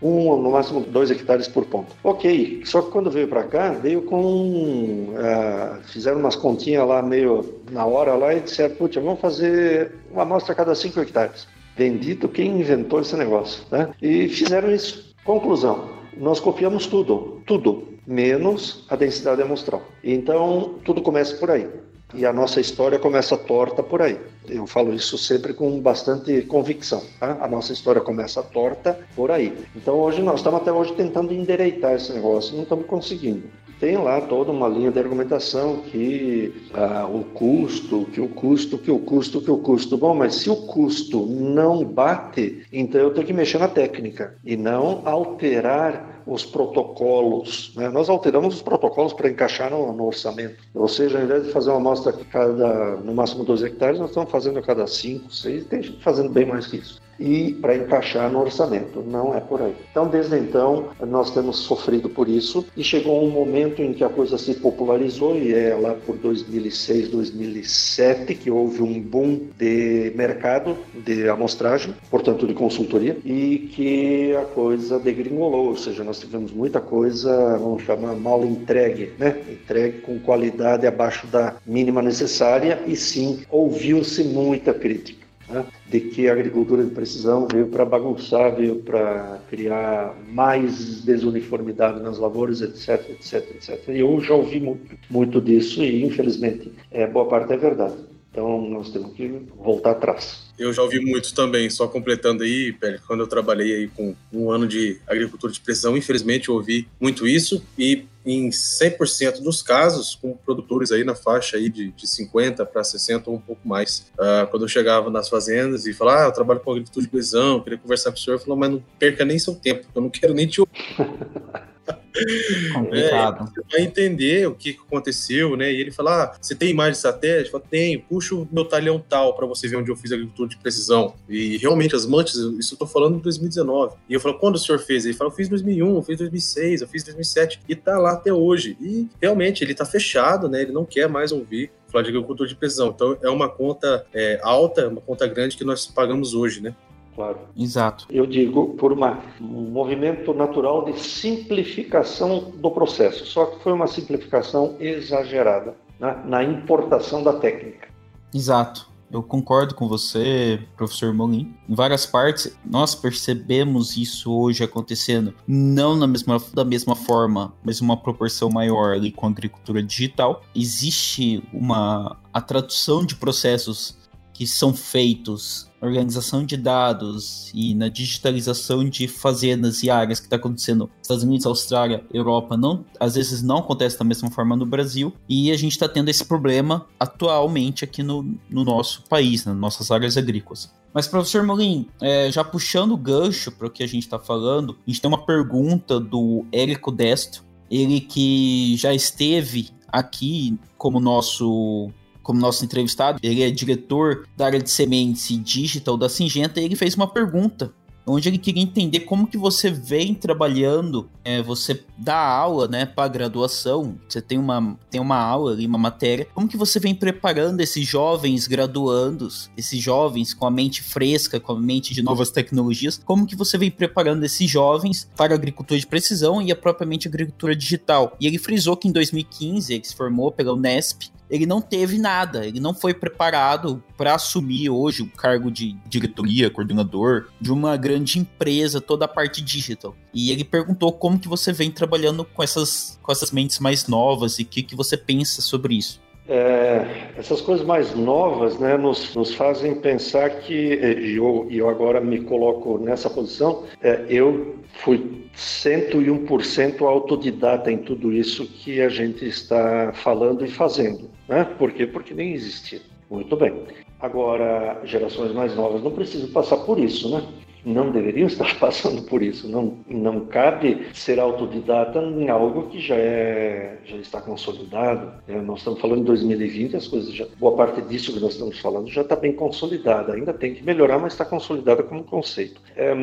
Um, 0.02 0.36
no 0.36 0.50
máximo 0.50 0.80
dois 0.80 1.10
hectares 1.10 1.46
por 1.48 1.64
ponto. 1.66 1.94
Ok, 2.02 2.62
só 2.64 2.82
que 2.82 2.90
quando 2.90 3.10
veio 3.10 3.28
para 3.28 3.44
cá, 3.44 3.70
veio 3.70 4.02
com. 4.02 5.14
Uh, 5.14 5.82
fizeram 5.84 6.18
umas 6.18 6.36
continhas 6.36 6.86
lá 6.86 7.02
meio 7.02 7.60
na 7.70 7.84
hora 7.84 8.14
lá 8.14 8.34
e 8.34 8.40
disseram: 8.40 8.74
putz, 8.76 8.96
vamos 8.96 9.20
fazer 9.20 9.92
uma 10.10 10.22
amostra 10.22 10.52
a 10.52 10.56
cada 10.56 10.74
cinco 10.74 11.00
hectares. 11.00 11.46
Bendito 11.76 12.28
quem 12.28 12.60
inventou 12.60 13.00
esse 13.00 13.16
negócio, 13.16 13.64
né? 13.70 13.90
E 14.00 14.28
fizeram 14.28 14.70
isso. 14.70 15.14
Conclusão: 15.24 15.90
nós 16.16 16.40
copiamos 16.40 16.86
tudo, 16.86 17.42
tudo, 17.46 17.88
menos 18.06 18.84
a 18.88 18.96
densidade 18.96 19.42
amostral. 19.42 19.82
Então, 20.02 20.74
tudo 20.84 21.02
começa 21.02 21.36
por 21.36 21.50
aí. 21.50 21.68
E 22.14 22.26
a 22.26 22.32
nossa 22.32 22.60
história 22.60 22.98
começa 22.98 23.36
torta 23.36 23.82
por 23.82 24.02
aí. 24.02 24.18
Eu 24.48 24.66
falo 24.66 24.92
isso 24.92 25.16
sempre 25.16 25.54
com 25.54 25.80
bastante 25.80 26.42
convicção. 26.42 27.02
Tá? 27.18 27.38
A 27.40 27.46
nossa 27.48 27.72
história 27.72 28.00
começa 28.00 28.42
torta 28.42 28.98
por 29.14 29.30
aí. 29.30 29.56
Então 29.76 29.94
hoje 29.96 30.20
nós 30.22 30.40
estamos 30.40 30.60
até 30.60 30.72
hoje 30.72 30.92
tentando 30.94 31.32
endereitar 31.32 31.94
esse 31.94 32.12
negócio, 32.12 32.54
não 32.54 32.64
estamos 32.64 32.86
conseguindo. 32.86 33.44
Tem 33.80 33.96
lá 33.96 34.20
toda 34.20 34.52
uma 34.52 34.68
linha 34.68 34.90
de 34.90 34.98
argumentação 34.98 35.78
que 35.78 36.52
ah, 36.74 37.08
o 37.10 37.24
custo, 37.24 38.04
que 38.12 38.20
o 38.20 38.28
custo, 38.28 38.76
que 38.76 38.90
o 38.90 38.98
custo, 38.98 39.40
que 39.40 39.50
o 39.50 39.56
custo. 39.56 39.96
Bom, 39.96 40.14
mas 40.14 40.34
se 40.34 40.50
o 40.50 40.56
custo 40.56 41.24
não 41.24 41.82
bate, 41.82 42.62
então 42.70 43.00
eu 43.00 43.14
tenho 43.14 43.26
que 43.26 43.32
mexer 43.32 43.56
na 43.56 43.68
técnica 43.68 44.34
e 44.44 44.54
não 44.54 45.00
alterar 45.06 46.19
os 46.32 46.44
protocolos. 46.44 47.72
Né? 47.76 47.88
Nós 47.88 48.08
alteramos 48.08 48.56
os 48.56 48.62
protocolos 48.62 49.12
para 49.12 49.28
encaixar 49.28 49.70
no, 49.70 49.92
no, 49.92 50.06
orçamento. 50.06 50.56
Ou 50.74 50.88
seja, 50.88 51.18
ao 51.18 51.24
invés 51.24 51.44
de 51.44 51.52
fazer 51.52 51.70
uma 51.70 51.78
amostra 51.78 52.12
cada, 52.12 52.96
no 52.96 53.14
máximo 53.14 53.44
12 53.44 53.66
hectares, 53.66 53.98
nós 53.98 54.10
estamos 54.10 54.30
fazendo 54.30 54.58
a 54.58 54.62
cada 54.62 54.86
5, 54.86 55.32
6, 55.32 55.64
tem 55.66 55.82
gente 55.82 56.02
fazendo 56.02 56.30
bem 56.30 56.46
mais 56.46 56.66
que 56.66 56.76
isso 56.76 57.00
e 57.20 57.52
para 57.60 57.76
encaixar 57.76 58.30
no 58.32 58.40
orçamento. 58.40 59.02
Não 59.06 59.34
é 59.36 59.40
por 59.40 59.60
aí. 59.60 59.74
Então, 59.90 60.08
desde 60.08 60.38
então, 60.38 60.88
nós 61.06 61.30
temos 61.30 61.58
sofrido 61.58 62.08
por 62.08 62.28
isso 62.28 62.66
e 62.76 62.82
chegou 62.82 63.22
um 63.22 63.30
momento 63.30 63.82
em 63.82 63.92
que 63.92 64.02
a 64.02 64.08
coisa 64.08 64.38
se 64.38 64.54
popularizou 64.54 65.36
e 65.36 65.54
é 65.54 65.74
lá 65.74 65.94
por 65.94 66.16
2006, 66.16 67.08
2007 67.08 68.34
que 68.34 68.50
houve 68.50 68.82
um 68.82 69.00
boom 69.00 69.48
de 69.58 70.12
mercado 70.14 70.76
de 70.94 71.28
amostragem, 71.28 71.94
portanto 72.10 72.46
de 72.46 72.54
consultoria, 72.54 73.18
e 73.24 73.70
que 73.74 74.34
a 74.36 74.44
coisa 74.44 74.98
degringolou, 74.98 75.68
ou 75.68 75.76
seja, 75.76 76.02
nós 76.02 76.18
tivemos 76.18 76.52
muita 76.52 76.80
coisa, 76.80 77.58
vamos 77.58 77.82
chamar 77.82 78.14
mal 78.14 78.44
entregue, 78.44 79.12
né? 79.18 79.36
Entregue 79.50 79.98
com 79.98 80.18
qualidade 80.18 80.86
abaixo 80.86 81.26
da 81.26 81.56
mínima 81.66 82.00
necessária 82.00 82.80
e 82.86 82.96
sim, 82.96 83.40
ouviu-se 83.50 84.24
muita 84.24 84.72
crítica 84.72 85.19
né, 85.50 85.64
de 85.86 86.00
que 86.00 86.28
a 86.28 86.32
agricultura 86.32 86.84
de 86.84 86.90
precisão 86.90 87.46
veio 87.50 87.66
para 87.66 87.84
bagunçar, 87.84 88.54
veio 88.54 88.76
para 88.76 89.38
criar 89.48 90.14
mais 90.28 91.02
desuniformidade 91.02 92.00
nas 92.00 92.18
lavouras, 92.18 92.60
etc, 92.60 93.10
etc, 93.10 93.50
etc. 93.54 93.88
E 93.88 94.00
eu 94.00 94.20
já 94.20 94.34
ouvi 94.34 94.60
muito, 94.60 94.96
muito 95.10 95.40
disso 95.40 95.82
e, 95.82 96.04
infelizmente, 96.04 96.72
é, 96.90 97.06
boa 97.06 97.26
parte 97.26 97.52
é 97.52 97.56
verdade. 97.56 98.09
Então 98.30 98.60
nós 98.68 98.90
temos 98.90 99.12
que 99.14 99.28
voltar 99.56 99.92
atrás. 99.92 100.50
Eu 100.58 100.72
já 100.72 100.82
ouvi 100.82 101.00
muito 101.00 101.34
também, 101.34 101.68
só 101.68 101.88
completando 101.88 102.44
aí, 102.44 102.72
Pérez, 102.72 103.00
quando 103.06 103.20
eu 103.20 103.26
trabalhei 103.26 103.74
aí 103.74 103.88
com 103.88 104.14
um 104.32 104.50
ano 104.50 104.68
de 104.68 105.00
agricultura 105.06 105.52
de 105.52 105.60
precisão, 105.60 105.96
infelizmente 105.96 106.48
eu 106.48 106.54
ouvi 106.54 106.86
muito 107.00 107.26
isso 107.26 107.64
e 107.78 108.04
em 108.24 108.50
100% 108.50 109.40
dos 109.40 109.62
casos, 109.62 110.14
com 110.14 110.36
produtores 110.36 110.92
aí 110.92 111.02
na 111.02 111.14
faixa 111.14 111.56
aí 111.56 111.70
de, 111.70 111.90
de 111.90 112.06
50 112.06 112.66
para 112.66 112.84
60 112.84 113.30
ou 113.30 113.36
um 113.36 113.40
pouco 113.40 113.66
mais. 113.66 114.12
Uh, 114.14 114.46
quando 114.50 114.64
eu 114.64 114.68
chegava 114.68 115.10
nas 115.10 115.28
fazendas 115.28 115.86
e 115.86 115.94
falava, 115.94 116.24
ah, 116.24 116.26
eu 116.26 116.32
trabalho 116.32 116.60
com 116.60 116.70
agricultura 116.72 117.04
de 117.04 117.10
precisão, 117.10 117.60
queria 117.60 117.78
conversar 117.78 118.10
com 118.10 118.18
o 118.18 118.20
senhor, 118.20 118.36
eu 118.36 118.40
falava, 118.40 118.60
mas 118.60 118.70
não 118.70 118.84
perca 118.98 119.24
nem 119.24 119.38
seu 119.38 119.54
tempo, 119.54 119.86
eu 119.94 120.02
não 120.02 120.10
quero 120.10 120.34
nem 120.34 120.46
te 120.46 120.60
ouvir. 120.60 120.72
Complicado. 122.72 123.52
É, 123.56 123.76
vai 123.76 123.86
entender 123.86 124.46
o 124.46 124.54
que 124.54 124.78
aconteceu, 124.86 125.56
né? 125.56 125.72
E 125.72 125.80
ele 125.80 125.90
fala: 125.90 126.24
ah, 126.24 126.36
você 126.40 126.54
tem 126.54 126.70
imagem 126.70 126.92
de 126.92 126.98
satélite? 126.98 127.50
Fala, 127.50 127.64
tenho, 127.68 128.00
puxa 128.02 128.34
o 128.34 128.48
meu 128.50 128.64
talhão 128.64 129.02
tal 129.06 129.34
para 129.34 129.46
você 129.46 129.68
ver 129.68 129.76
onde 129.76 129.90
eu 129.90 129.96
fiz 129.96 130.12
agricultura 130.12 130.48
de 130.48 130.56
precisão. 130.56 131.14
E 131.28 131.56
realmente, 131.58 131.94
as 131.94 132.06
manchas, 132.06 132.36
isso 132.36 132.74
eu 132.74 132.78
tô 132.78 132.86
falando 132.86 133.16
em 133.16 133.20
2019. 133.20 133.96
E 134.08 134.14
eu 134.14 134.20
falo, 134.20 134.38
quando 134.38 134.56
o 134.56 134.58
senhor 134.58 134.78
fez? 134.78 135.04
Ele 135.04 135.14
fala, 135.14 135.30
eu 135.30 135.34
fiz 135.34 135.48
2001, 135.48 135.94
eu 135.94 136.02
fiz 136.02 136.18
2006, 136.18 136.80
eu 136.82 136.88
fiz 136.88 137.04
2007. 137.04 137.60
E 137.68 137.74
tá 137.74 137.98
lá 137.98 138.12
até 138.12 138.32
hoje. 138.32 138.76
E 138.80 139.08
realmente, 139.20 139.62
ele 139.62 139.74
tá 139.74 139.84
fechado, 139.84 140.48
né? 140.48 140.62
Ele 140.62 140.72
não 140.72 140.84
quer 140.84 141.08
mais 141.08 141.32
ouvir 141.32 141.70
falar 141.90 142.04
de 142.04 142.10
agricultura 142.10 142.48
de 142.48 142.54
precisão. 142.54 142.88
Então, 142.88 143.18
é 143.22 143.28
uma 143.28 143.48
conta 143.48 144.06
é, 144.14 144.40
alta, 144.42 144.88
uma 144.88 145.00
conta 145.00 145.26
grande 145.26 145.56
que 145.56 145.64
nós 145.64 145.86
pagamos 145.86 146.34
hoje, 146.34 146.60
né? 146.60 146.74
Claro. 147.20 147.38
Exato. 147.54 148.06
Eu 148.08 148.26
digo 148.26 148.74
por 148.78 148.92
uma, 148.92 149.20
um 149.40 149.70
movimento 149.70 150.32
natural 150.32 150.86
de 150.86 150.98
simplificação 150.98 152.50
do 152.56 152.70
processo, 152.70 153.26
só 153.26 153.44
que 153.44 153.62
foi 153.62 153.72
uma 153.72 153.86
simplificação 153.86 154.76
exagerada 154.80 155.74
né, 155.98 156.22
na 156.24 156.42
importação 156.42 157.22
da 157.22 157.34
técnica. 157.34 157.88
Exato. 158.34 158.88
Eu 159.12 159.24
concordo 159.24 159.74
com 159.74 159.88
você, 159.88 160.60
professor 160.76 161.12
Molin. 161.12 161.52
Em 161.68 161.74
várias 161.74 162.06
partes, 162.06 162.56
nós 162.64 162.94
percebemos 162.94 163.96
isso 163.96 164.32
hoje 164.32 164.62
acontecendo, 164.62 165.34
não 165.48 165.96
na 165.96 166.06
mesma, 166.06 166.40
da 166.54 166.64
mesma 166.64 166.94
forma, 166.94 167.52
mas 167.64 167.80
uma 167.80 167.96
proporção 167.96 168.48
maior 168.48 168.94
ali 168.94 169.10
com 169.10 169.26
a 169.26 169.30
agricultura 169.30 169.82
digital. 169.82 170.44
Existe 170.54 171.42
uma 171.52 172.16
a 172.32 172.40
tradução 172.40 173.04
de 173.04 173.16
processos 173.16 173.98
que 174.40 174.46
são 174.46 174.72
feitos 174.72 175.68
organização 175.82 176.46
de 176.46 176.56
dados 176.56 177.50
e 177.54 177.74
na 177.74 177.88
digitalização 177.88 178.88
de 178.88 179.06
fazendas 179.06 179.82
e 179.82 179.90
áreas 179.90 180.18
que 180.18 180.24
está 180.24 180.36
acontecendo 180.36 180.84
nos 180.84 181.02
Estados 181.02 181.24
Unidos, 181.24 181.44
Austrália, 181.44 182.02
Europa, 182.10 182.56
não, 182.56 182.82
às 182.98 183.16
vezes 183.16 183.42
não 183.42 183.58
acontece 183.58 183.98
da 183.98 184.04
mesma 184.04 184.30
forma 184.30 184.56
no 184.56 184.64
Brasil 184.64 185.12
e 185.28 185.50
a 185.50 185.56
gente 185.58 185.72
está 185.72 185.86
tendo 185.86 186.08
esse 186.08 186.24
problema 186.24 186.86
atualmente 186.98 187.84
aqui 187.84 188.02
no, 188.02 188.34
no 188.48 188.64
nosso 188.64 189.02
país, 189.10 189.44
nas 189.44 189.54
nossas 189.54 189.90
áreas 189.90 190.16
agrícolas. 190.16 190.72
Mas, 190.94 191.06
professor 191.06 191.42
Molin, 191.42 191.86
é, 192.00 192.32
já 192.32 192.42
puxando 192.42 192.92
o 192.92 192.96
gancho 192.96 193.52
para 193.52 193.66
o 193.66 193.70
que 193.70 193.82
a 193.82 193.86
gente 193.86 194.04
está 194.04 194.18
falando, 194.18 194.78
a 194.86 194.90
gente 194.90 195.02
tem 195.02 195.08
uma 195.08 195.26
pergunta 195.26 196.00
do 196.00 196.46
Érico 196.50 196.90
Desto, 196.90 197.44
ele 197.70 198.00
que 198.00 198.74
já 198.78 198.94
esteve 198.94 199.68
aqui 199.86 200.58
como 200.78 200.98
nosso 200.98 201.92
como 202.30 202.40
nosso 202.40 202.64
entrevistado, 202.64 203.18
ele 203.24 203.42
é 203.42 203.50
diretor 203.50 204.24
da 204.36 204.46
área 204.46 204.62
de 204.62 204.70
sementes 204.70 205.28
e 205.30 205.36
digital 205.36 205.96
da 205.96 206.08
Singenta, 206.08 206.60
e 206.60 206.64
ele 206.64 206.76
fez 206.76 206.94
uma 206.94 207.08
pergunta 207.08 207.74
onde 208.06 208.28
ele 208.28 208.38
queria 208.38 208.62
entender 208.62 209.00
como 209.00 209.26
que 209.26 209.36
você 209.36 209.68
vem 209.68 210.14
trabalhando, 210.14 211.08
é, 211.24 211.42
você 211.42 211.82
dá 211.98 212.16
aula, 212.16 212.68
né, 212.68 212.86
para 212.86 213.08
graduação, 213.08 213.96
você 214.08 214.22
tem 214.22 214.38
uma, 214.38 214.78
tem 214.88 215.00
uma 215.00 215.18
aula 215.18 215.52
ali, 215.52 215.66
uma 215.66 215.78
matéria, 215.78 216.26
como 216.32 216.48
que 216.48 216.56
você 216.56 216.78
vem 216.78 216.94
preparando 216.94 217.60
esses 217.60 217.86
jovens 217.86 218.46
graduandos, 218.46 219.50
esses 219.56 219.80
jovens 219.80 220.32
com 220.32 220.46
a 220.46 220.50
mente 220.50 220.82
fresca, 220.82 221.40
com 221.40 221.52
a 221.52 221.60
mente 221.60 221.92
de 221.92 222.02
novas 222.02 222.30
tecnologias, 222.30 223.00
como 223.04 223.26
que 223.26 223.36
você 223.36 223.58
vem 223.58 223.70
preparando 223.70 224.24
esses 224.24 224.48
jovens 224.48 225.08
para 225.16 225.34
a 225.34 225.36
agricultura 225.36 225.78
de 225.78 225.86
precisão 225.86 226.40
e 226.40 226.52
a 226.52 226.56
propriamente 226.56 227.08
agricultura 227.08 227.56
digital? 227.56 228.16
E 228.20 228.26
ele 228.26 228.38
frisou 228.38 228.76
que 228.76 228.88
em 228.88 228.92
2015 228.92 229.74
ele 229.74 229.84
se 229.84 229.94
formou 229.94 230.32
pela 230.32 230.54
Unesp, 230.54 231.10
ele 231.30 231.46
não 231.46 231.60
teve 231.60 231.98
nada, 231.98 232.44
ele 232.44 232.60
não 232.60 232.74
foi 232.74 232.92
preparado 232.92 233.82
para 233.96 234.14
assumir 234.14 234.68
hoje 234.68 235.02
o 235.02 235.10
cargo 235.10 235.50
de 235.50 235.76
diretoria, 235.86 236.50
coordenador 236.50 237.28
de 237.40 237.52
uma 237.52 237.76
grande 237.76 238.18
empresa, 238.18 238.80
toda 238.80 239.04
a 239.04 239.08
parte 239.08 239.40
digital. 239.40 239.94
E 240.12 240.32
ele 240.32 240.44
perguntou 240.44 240.92
como 240.92 241.18
que 241.18 241.28
você 241.28 241.52
vem 241.52 241.70
trabalhando 241.70 242.24
com 242.24 242.42
essas, 242.42 242.98
com 243.02 243.12
essas 243.12 243.30
mentes 243.30 243.58
mais 243.60 243.86
novas 243.86 244.38
e 244.38 244.42
o 244.42 244.46
que, 244.46 244.62
que 244.62 244.74
você 244.74 244.96
pensa 244.96 245.40
sobre 245.40 245.74
isso. 245.74 246.00
É, 246.28 247.10
essas 247.16 247.40
coisas 247.40 247.66
mais 247.66 247.92
novas 247.94 248.56
né, 248.58 248.76
nos, 248.76 249.14
nos 249.16 249.34
fazem 249.34 249.74
pensar 249.74 250.30
que, 250.30 250.54
e 250.54 251.16
eu, 251.16 251.48
eu 251.50 251.68
agora 251.68 252.00
me 252.00 252.20
coloco 252.20 252.78
nessa 252.78 253.10
posição, 253.10 253.64
é, 253.82 254.04
eu 254.08 254.59
fui 254.82 255.28
101% 255.36 256.82
autodidata 256.82 257.70
em 257.70 257.78
tudo 257.78 258.12
isso 258.12 258.46
que 258.46 258.80
a 258.80 258.88
gente 258.88 259.24
está 259.24 259.92
falando 259.92 260.44
e 260.44 260.48
fazendo. 260.48 261.10
Né? 261.28 261.44
Por 261.58 261.72
quê? 261.72 261.86
Porque 261.86 262.12
nem 262.14 262.32
existia. 262.32 262.80
Muito 263.08 263.36
bem. 263.36 263.52
Agora, 264.00 264.80
gerações 264.84 265.32
mais 265.32 265.54
novas 265.54 265.82
não 265.82 265.90
precisam 265.90 266.30
passar 266.30 266.58
por 266.58 266.78
isso, 266.78 267.10
né? 267.10 267.26
Não 267.64 267.90
deveriam 267.90 268.26
estar 268.28 268.58
passando 268.58 269.02
por 269.02 269.22
isso. 269.22 269.48
Não, 269.48 269.78
não 269.88 270.26
cabe 270.26 270.86
ser 270.94 271.20
autodidata 271.20 272.00
em 272.00 272.30
algo 272.30 272.68
que 272.68 272.80
já, 272.80 272.94
é, 272.94 273.78
já 273.84 273.96
está 273.96 274.20
consolidado. 274.20 275.12
É, 275.28 275.40
nós 275.40 275.58
estamos 275.58 275.80
falando 275.80 276.00
de 276.00 276.06
2020, 276.06 276.76
as 276.76 276.88
coisas 276.88 277.12
já, 277.12 277.26
boa 277.38 277.56
parte 277.56 277.82
disso 277.82 278.12
que 278.12 278.20
nós 278.20 278.32
estamos 278.32 278.58
falando 278.58 278.88
já 278.88 279.02
está 279.02 279.16
bem 279.16 279.32
consolidada. 279.32 280.14
Ainda 280.14 280.32
tem 280.32 280.54
que 280.54 280.64
melhorar, 280.64 280.98
mas 280.98 281.12
está 281.12 281.24
consolidada 281.24 281.82
como 281.82 282.04
conceito. 282.04 282.60
É, 282.74 282.94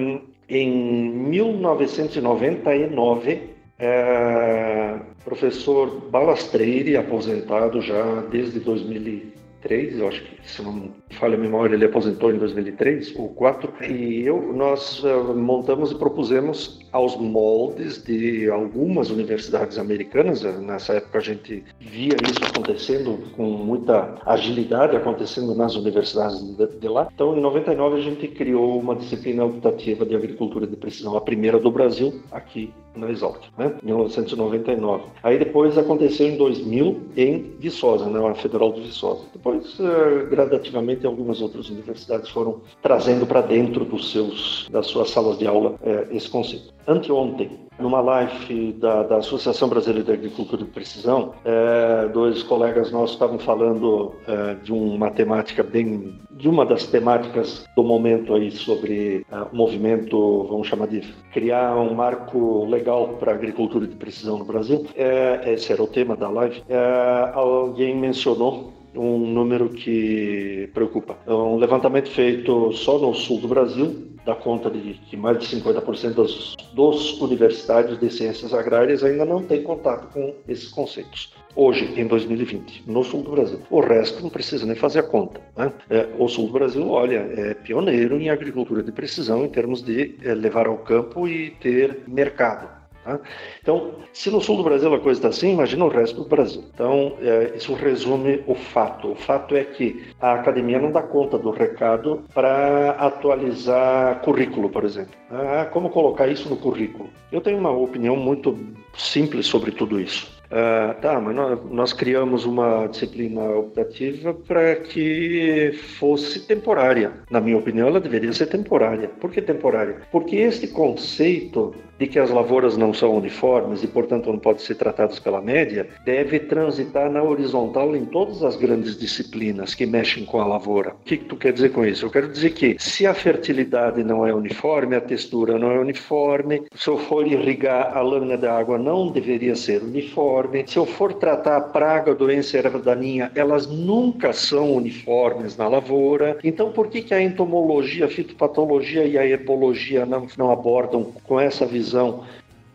em 0.49 0.69
1999, 0.69 3.55
é, 3.79 4.99
professor 5.23 6.09
Balastreire, 6.09 6.97
aposentado 6.97 7.81
já 7.81 8.21
desde 8.31 8.59
2003, 8.59 9.99
eu 9.99 10.07
acho 10.07 10.23
que, 10.23 10.49
se 10.49 10.61
não 10.61 10.91
falha 11.11 11.35
a 11.35 11.39
memória, 11.39 11.75
ele 11.75 11.85
aposentou 11.85 12.31
em 12.31 12.37
2003 12.37 13.15
ou 13.15 13.27
2004, 13.37 13.73
e 13.89 14.25
eu, 14.25 14.53
nós 14.53 15.03
uh, 15.03 15.33
montamos 15.35 15.91
e 15.91 15.95
propusemos 15.95 16.79
aos 16.91 17.15
moldes 17.17 18.03
de 18.03 18.49
algumas 18.49 19.09
universidades 19.09 19.77
americanas, 19.77 20.43
nessa 20.43 20.93
época 20.93 21.19
a 21.19 21.21
gente 21.21 21.63
via 21.79 22.15
isso 22.23 22.43
acontecendo 22.43 23.19
com 23.35 23.43
muita 23.43 24.15
agilidade, 24.25 24.95
acontecendo 24.95 25.53
nas 25.53 25.75
universidades 25.75 26.41
de, 26.55 26.87
lá. 26.87 27.07
Então, 27.13 27.37
em 27.37 27.41
99, 27.41 27.97
a 27.97 28.01
gente 28.01 28.27
criou 28.29 28.79
uma 28.79 28.95
disciplina 28.95 29.45
optativa 29.45 30.05
de 30.05 30.15
agricultura 30.15 30.65
de 30.65 30.75
precisão, 30.75 31.15
a 31.15 31.21
primeira 31.21 31.59
do 31.59 31.71
Brasil, 31.71 32.21
aqui 32.31 32.73
na 32.95 33.11
Exalt, 33.11 33.45
né? 33.57 33.75
1999. 33.83 35.03
Aí 35.21 35.37
depois 35.37 35.77
aconteceu 35.77 36.27
em 36.27 36.37
2000 36.37 37.01
em 37.15 37.55
Viçosa, 37.59 38.09
na 38.09 38.19
né? 38.19 38.35
Federal 38.35 38.73
de 38.73 38.81
Viçosa. 38.81 39.25
Depois, 39.33 39.79
uh, 39.79 40.27
gradativamente, 40.29 40.96
algumas 41.05 41.41
outras 41.41 41.69
universidades 41.69 42.29
foram 42.29 42.61
trazendo 42.81 43.25
para 43.27 43.41
dentro 43.41 43.85
dos 43.85 44.11
seus, 44.11 44.67
das 44.71 44.87
suas 44.87 45.09
salas 45.09 45.37
de 45.37 45.45
aula 45.45 45.71
uh, 45.81 46.15
esse 46.15 46.29
conceito. 46.29 46.73
Anteontem, 46.87 47.67
numa 47.79 47.99
live 47.99 48.73
da, 48.73 49.03
da, 49.03 49.17
Associação 49.17 49.67
Brasileira 49.67 50.05
de 50.05 50.11
Agricultura 50.13 50.63
de 50.63 50.69
Precisão, 50.69 51.33
é, 51.43 52.07
dois 52.07 52.41
colegas 52.43 52.91
nossos 52.91 53.15
estavam 53.15 53.37
falando 53.37 54.13
é, 54.25 54.55
de 54.55 54.71
uma 54.71 55.11
temática 55.11 55.63
bem, 55.63 56.17
de 56.31 56.47
uma 56.47 56.65
das 56.65 56.87
temáticas 56.87 57.65
do 57.75 57.83
momento 57.83 58.33
aí 58.33 58.51
sobre 58.51 59.25
é, 59.29 59.35
o 59.51 59.55
movimento, 59.55 60.47
vamos 60.49 60.67
chamar 60.67 60.87
de 60.87 61.01
criar 61.33 61.75
um 61.75 61.93
marco 61.93 62.65
legal 62.65 63.09
para 63.19 63.33
a 63.33 63.35
agricultura 63.35 63.85
de 63.85 63.95
precisão 63.95 64.37
no 64.37 64.45
Brasil. 64.45 64.85
É, 64.95 65.53
esse 65.53 65.71
era 65.71 65.83
o 65.83 65.87
tema 65.87 66.15
da 66.15 66.29
live. 66.29 66.63
É, 66.69 67.31
alguém 67.33 67.95
mencionou 67.95 68.76
um 68.95 69.17
número 69.17 69.69
que 69.69 70.69
preocupa. 70.73 71.17
É 71.25 71.33
um 71.33 71.57
levantamento 71.57 72.09
feito 72.09 72.71
só 72.73 72.97
no 72.97 73.13
sul 73.13 73.39
do 73.39 73.47
Brasil 73.47 74.07
dá 74.27 74.35
conta 74.35 74.69
de 74.69 74.95
que 75.09 75.15
mais 75.15 75.39
de 75.39 75.55
50% 75.55 76.13
dos, 76.13 76.55
dos 76.73 77.21
universitários 77.21 77.97
de 77.97 78.11
ciências 78.11 78.53
agrárias 78.53 79.01
ainda 79.01 79.23
não 79.23 79.41
têm 79.41 79.63
contato 79.63 80.11
com 80.11 80.35
esses 80.45 80.67
conceitos. 80.67 81.33
Hoje, 81.55 81.93
em 81.95 82.05
2020, 82.05 82.83
no 82.85 83.03
sul 83.05 83.23
do 83.23 83.31
Brasil. 83.31 83.61
O 83.69 83.79
resto 83.79 84.21
não 84.21 84.29
precisa 84.29 84.65
nem 84.65 84.75
fazer 84.75 84.99
a 84.99 85.03
conta. 85.03 85.39
Né? 85.55 85.71
É, 85.89 86.09
o 86.19 86.27
sul 86.27 86.47
do 86.47 86.53
Brasil, 86.53 86.87
olha, 86.89 87.25
é 87.35 87.53
pioneiro 87.53 88.19
em 88.19 88.29
agricultura 88.29 88.83
de 88.83 88.91
precisão 88.91 89.45
em 89.45 89.49
termos 89.49 89.81
de 89.81 90.15
é, 90.21 90.35
levar 90.35 90.67
ao 90.67 90.77
campo 90.79 91.25
e 91.25 91.51
ter 91.51 92.03
mercado. 92.05 92.76
Tá? 93.07 93.21
Então, 93.61 93.93
se 94.11 94.29
no 94.29 94.41
sul 94.41 94.57
do 94.57 94.63
Brasil 94.63 94.93
a 94.93 94.99
coisa 94.99 95.17
está 95.17 95.29
assim, 95.29 95.53
imagina 95.53 95.85
o 95.85 95.87
resto 95.87 96.23
do 96.23 96.27
Brasil. 96.27 96.61
Então, 96.73 97.13
é, 97.21 97.53
isso 97.55 97.73
resume 97.73 98.43
o 98.45 98.53
fato. 98.53 99.13
O 99.13 99.15
fato 99.15 99.55
é 99.55 99.63
que 99.63 100.03
a 100.19 100.33
academia 100.33 100.77
não 100.77 100.91
dá 100.91 101.01
conta 101.01 101.37
do 101.37 101.49
recado 101.49 102.25
para 102.33 102.91
atualizar 102.99 104.19
currículo, 104.21 104.69
por 104.69 104.83
exemplo. 104.83 105.13
Ah, 105.31 105.69
como 105.71 105.89
colocar 105.89 106.27
isso 106.27 106.49
no 106.49 106.57
currículo? 106.57 107.09
Eu 107.31 107.39
tenho 107.39 107.57
uma 107.57 107.71
opinião 107.71 108.17
muito 108.17 108.59
simples 108.93 109.47
sobre 109.47 109.71
tudo 109.71 110.01
isso. 110.01 110.35
Ah, 110.49 110.95
tá, 111.01 111.19
mas 111.19 111.35
nós, 111.35 111.59
nós, 111.71 111.93
criamos 111.93 112.45
uma 112.45 112.87
disciplina 112.87 113.41
optativa 113.51 114.33
para 114.33 114.75
que 114.77 115.71
fosse 115.99 116.45
temporária. 116.45 117.11
Na 117.29 117.41
minha 117.41 117.57
opinião, 117.57 117.87
ela 117.87 117.99
deveria 117.99 118.31
ser 118.31 118.47
temporária. 118.47 119.09
Por 119.09 119.31
que 119.31 119.41
temporária? 119.41 120.01
Porque 120.11 120.37
este 120.37 120.67
conceito 120.67 121.73
de 121.99 122.07
que 122.07 122.19
as 122.19 122.29
lavouras 122.29 122.77
não 122.77 122.93
são 122.93 123.15
uniformes 123.15 123.83
e, 123.83 123.87
portanto, 123.87 124.31
não 124.31 124.39
podem 124.39 124.63
ser 124.63 124.75
tratadas 124.75 125.19
pela 125.19 125.41
média, 125.41 125.87
deve 126.05 126.39
transitar 126.39 127.11
na 127.11 127.23
horizontal 127.23 127.95
em 127.95 128.05
todas 128.05 128.43
as 128.43 128.55
grandes 128.55 128.97
disciplinas 128.97 129.73
que 129.73 129.85
mexem 129.85 130.25
com 130.25 130.39
a 130.39 130.45
lavoura. 130.45 130.91
O 130.91 131.03
que, 131.03 131.17
tu 131.17 131.35
quer 131.35 131.53
dizer 131.53 131.69
com 131.69 131.85
isso? 131.85 132.05
Eu 132.05 132.09
quero 132.09 132.27
dizer 132.27 132.51
que 132.51 132.75
se 132.79 133.05
a 133.05 133.13
fertilidade 133.13 134.03
não 134.03 134.25
é 134.25 134.33
uniforme, 134.33 134.95
a 134.95 135.01
textura 135.01 135.57
não 135.57 135.71
é 135.71 135.79
uniforme, 135.79 136.63
se 136.75 136.89
eu 136.89 136.97
for 136.97 137.25
irrigar 137.25 137.95
a 137.95 138.01
lâmina 138.01 138.37
da 138.37 138.57
água 138.57 138.77
não 138.77 139.11
deveria 139.11 139.55
ser 139.55 139.81
uniforme, 139.81 140.63
se 140.67 140.77
eu 140.77 140.85
for 140.85 141.13
tratar 141.13 141.57
a 141.57 141.61
praga, 141.61 142.13
doença 142.13 142.57
erva 142.57 142.79
daninha, 142.79 143.31
elas 143.35 143.67
nunca 143.67 144.33
são 144.33 144.73
uniformes 144.73 145.57
na 145.57 145.67
lavoura. 145.67 146.37
Então, 146.43 146.71
por 146.71 146.87
que, 146.87 147.01
que 147.01 147.13
a 147.13 147.21
entomologia, 147.21 148.05
a 148.05 148.09
fitopatologia 148.09 149.05
e 149.05 149.17
a 149.17 149.25
herbologia 149.25 150.05
não, 150.05 150.27
não 150.37 150.51
abordam 150.51 151.11
com 151.23 151.39
essa 151.39 151.65
visão 151.65 151.86
visão 151.87 152.23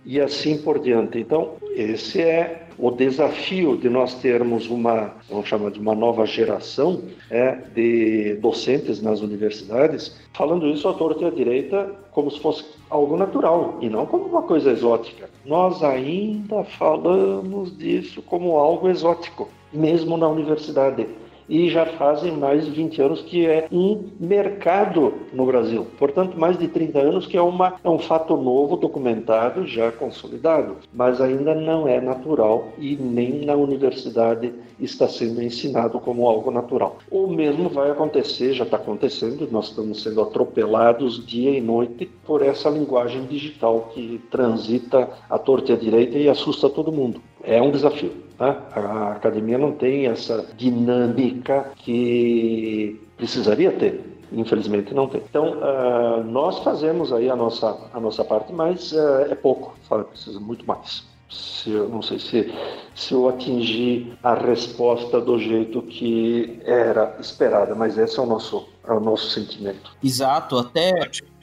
e 0.05 0.21
assim 0.21 0.59
por 0.59 0.79
diante. 0.81 1.19
Então, 1.19 1.53
esse 1.77 2.21
é 2.21 2.67
o 2.79 2.91
desafio 2.91 3.77
de 3.77 3.89
nós 3.89 4.15
termos 4.15 4.69
uma, 4.69 5.13
vamos 5.29 5.47
chamar 5.47 5.71
de 5.71 5.79
uma 5.79 5.95
nova 5.95 6.27
geração 6.27 7.03
é, 7.31 7.53
de 7.75 8.35
docentes 8.41 9.01
nas 9.01 9.21
universidades, 9.21 10.17
falando 10.33 10.67
isso 10.67 10.89
à 10.89 10.95
torta 10.95 11.25
e 11.25 11.27
à 11.27 11.31
direita 11.31 11.95
como 12.11 12.31
se 12.31 12.41
fosse 12.41 12.65
algo 12.91 13.17
natural 13.17 13.79
e 13.81 13.89
não 13.89 14.07
como 14.07 14.25
uma 14.25 14.43
coisa 14.43 14.71
exótica. 14.71 15.31
Nós 15.45 15.83
ainda 15.85 16.65
falamos 16.65 17.77
disso 17.77 18.23
como 18.23 18.57
algo 18.57 18.89
exótico, 18.89 19.49
mesmo 19.73 20.17
na 20.17 20.29
universidade 20.29 21.07
e 21.53 21.69
já 21.69 21.85
fazem 21.85 22.33
mais 22.33 22.65
de 22.65 22.71
20 22.71 23.03
anos 23.03 23.21
que 23.21 23.47
é 23.47 23.69
um 23.71 24.05
mercado 24.19 25.13
no 25.35 25.45
Brasil. 25.45 25.87
Portanto, 25.99 26.41
mais 26.41 26.59
de 26.59 26.67
30 26.67 26.99
anos 26.99 27.27
que 27.27 27.37
é, 27.37 27.43
uma, 27.43 27.75
é 27.85 27.91
um 27.91 27.99
fato 27.99 28.35
novo, 28.39 28.75
documentado, 28.75 29.67
já 29.67 29.93
consolidado, 29.93 30.79
mas 30.95 31.21
ainda 31.21 31.55
não 31.55 31.87
é 31.87 32.01
natural 32.01 32.69
e 32.79 32.97
nem 32.97 33.45
na 33.45 33.55
universidade 33.55 34.51
está 34.81 35.07
sendo 35.07 35.43
ensinado 35.43 36.01
como 36.01 36.27
algo 36.27 36.51
natural. 36.51 36.97
O 37.11 37.27
mesmo 37.27 37.69
vai 37.69 37.91
acontecer, 37.91 38.55
já 38.55 38.65
está 38.65 38.79
acontecendo, 38.79 39.47
nós 39.51 39.69
estamos 39.69 40.03
sendo 40.03 40.23
atropelados 40.23 41.25
dia 41.27 41.51
e 41.51 41.61
noite 41.61 42.11
por 42.25 42.41
essa 42.41 42.71
linguagem 42.71 43.27
digital 43.27 43.91
que 43.93 44.23
transita 44.31 45.11
à 45.29 45.39
torta 45.39 45.73
e 45.73 45.75
à 45.75 45.79
direita 45.79 46.17
e 46.17 46.31
assusta 46.31 46.71
todo 46.71 46.91
mundo. 46.91 47.21
É 47.43 47.61
um 47.61 47.71
desafio. 47.71 48.13
Né? 48.39 48.57
A 48.73 49.13
academia 49.13 49.59
não 49.59 49.73
tem 49.73 50.07
essa 50.07 50.47
dinâmica 50.57 51.71
que 51.77 53.01
precisaria 53.17 53.73
ter. 53.73 54.13
Infelizmente 54.33 54.95
não 54.95 55.07
tem. 55.07 55.23
Então, 55.29 55.59
uh, 55.59 56.25
nós 56.25 56.59
fazemos 56.61 57.13
aí 57.13 57.29
a 57.29 57.37
nossa, 57.37 57.77
a 57.93 58.01
nossa 58.01 58.25
parte, 58.25 58.53
mas 58.53 58.93
uh, 58.93 59.27
é 59.31 59.35
pouco, 59.35 59.75
sabe? 59.89 60.05
Precisa 60.05 60.41
muito 60.41 60.67
mais. 60.67 61.05
Se 61.29 61.71
eu, 61.71 61.89
não 61.89 62.03
sei 62.03 62.19
se, 62.19 62.53
se 62.95 63.15
eu 63.15 63.29
atingi 63.29 64.13
a 64.23 64.35
resposta 64.35 65.21
do 65.21 65.39
jeito 65.39 65.81
que 65.83 66.61
era 66.65 67.17
esperada, 67.21 67.75
mas 67.75 67.97
esse 67.97 68.19
é 68.19 68.23
o 68.23 68.27
nosso, 68.27 68.69
é 68.87 68.93
o 68.93 69.01
nosso 69.01 69.31
sentimento. 69.31 69.95
Exato, 70.03 70.59
até 70.59 70.93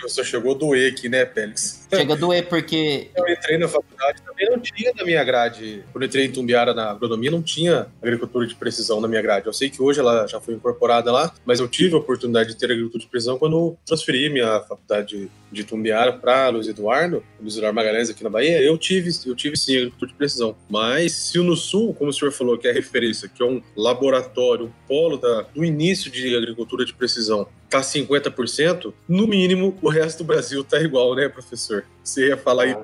Só 0.08 0.24
chegou 0.24 0.56
a 0.56 0.58
doer 0.58 0.92
aqui, 0.92 1.10
né, 1.10 1.26
Pélix? 1.26 1.88
Chega 1.94 2.14
a 2.14 2.16
doer 2.18 2.48
porque. 2.48 3.10
Eu 3.18 3.28
entrei 3.28 3.58
na 3.58 3.68
faculdade 3.68 4.22
também, 4.22 4.50
não 4.50 4.60
tinha 4.60 4.94
na 4.96 5.04
minha 5.04 5.24
grade. 5.24 5.84
Quando 5.92 6.04
eu 6.04 6.08
entrei 6.08 6.26
em 6.26 6.32
Tumbiara 6.32 6.74
na 6.74 6.92
agronomia, 6.92 7.30
não 7.30 7.42
tinha 7.42 7.88
agricultura 8.02 8.48
de 8.48 8.56
precisão 8.56 9.02
na 9.02 9.08
minha 9.08 9.22
grade. 9.22 9.46
Eu 9.46 9.54
sei 9.54 9.70
que 9.70 9.82
hoje 9.82 10.00
ela 10.00 10.26
já 10.26 10.40
foi 10.40 10.54
incorporada 10.54 11.12
lá, 11.12 11.34
mas 11.46 11.60
eu 11.60 11.68
tive 11.68 11.96
a 11.96 11.98
oportunidade 11.98 12.50
de 12.50 12.56
ter 12.56 12.66
agricultura 12.66 13.04
de 13.04 13.10
precisão 13.10 13.38
quando 13.38 13.76
transferi 13.86 14.30
minha 14.30 14.62
faculdade 14.62 15.30
de 15.52 15.64
Tumbiara 15.64 16.14
para 16.14 16.50
Luiz 16.50 16.68
Eduardo, 16.68 17.24
Luiz 17.42 17.56
Eduardo 17.56 17.76
Magalhães 17.76 18.10
aqui 18.10 18.24
na 18.24 18.30
Bahia. 18.30 18.62
Eu 18.62 18.78
tive, 18.78 19.10
eu 19.26 19.36
tive 19.36 19.58
sim 19.58 19.76
agricultura 19.78 20.12
de 20.12 20.18
precisão. 20.18 20.56
Mas 20.70 21.12
se 21.14 21.40
o 21.40 21.44
no 21.44 21.56
Sul, 21.56 21.94
como 21.94 22.10
o 22.10 22.14
senhor 22.14 22.32
falou, 22.32 22.58
que 22.58 22.68
é 22.68 22.72
referência, 22.72 23.30
que 23.30 23.42
é 23.42 23.46
um 23.46 23.62
laboratório, 23.76 24.68
um 24.68 24.72
polo 24.88 25.18
da, 25.18 25.42
do 25.42 25.66
início 25.66 26.12
de 26.12 26.36
agricultura 26.36 26.86
de 26.86 26.94
precisão, 26.94 27.48
tá 27.70 27.82
50%, 27.82 28.94
no 29.08 29.28
mínimo 29.28 29.78
o 29.82 29.90
resto 29.90 30.20
do 30.20 30.24
Brasil 30.26 30.64
tá 30.64 30.80
igual, 30.82 31.16
né, 31.16 31.30
professor? 31.30 31.86
Você 32.04 32.30
ia 32.30 32.38
falar 32.38 32.64
aí, 32.64 32.76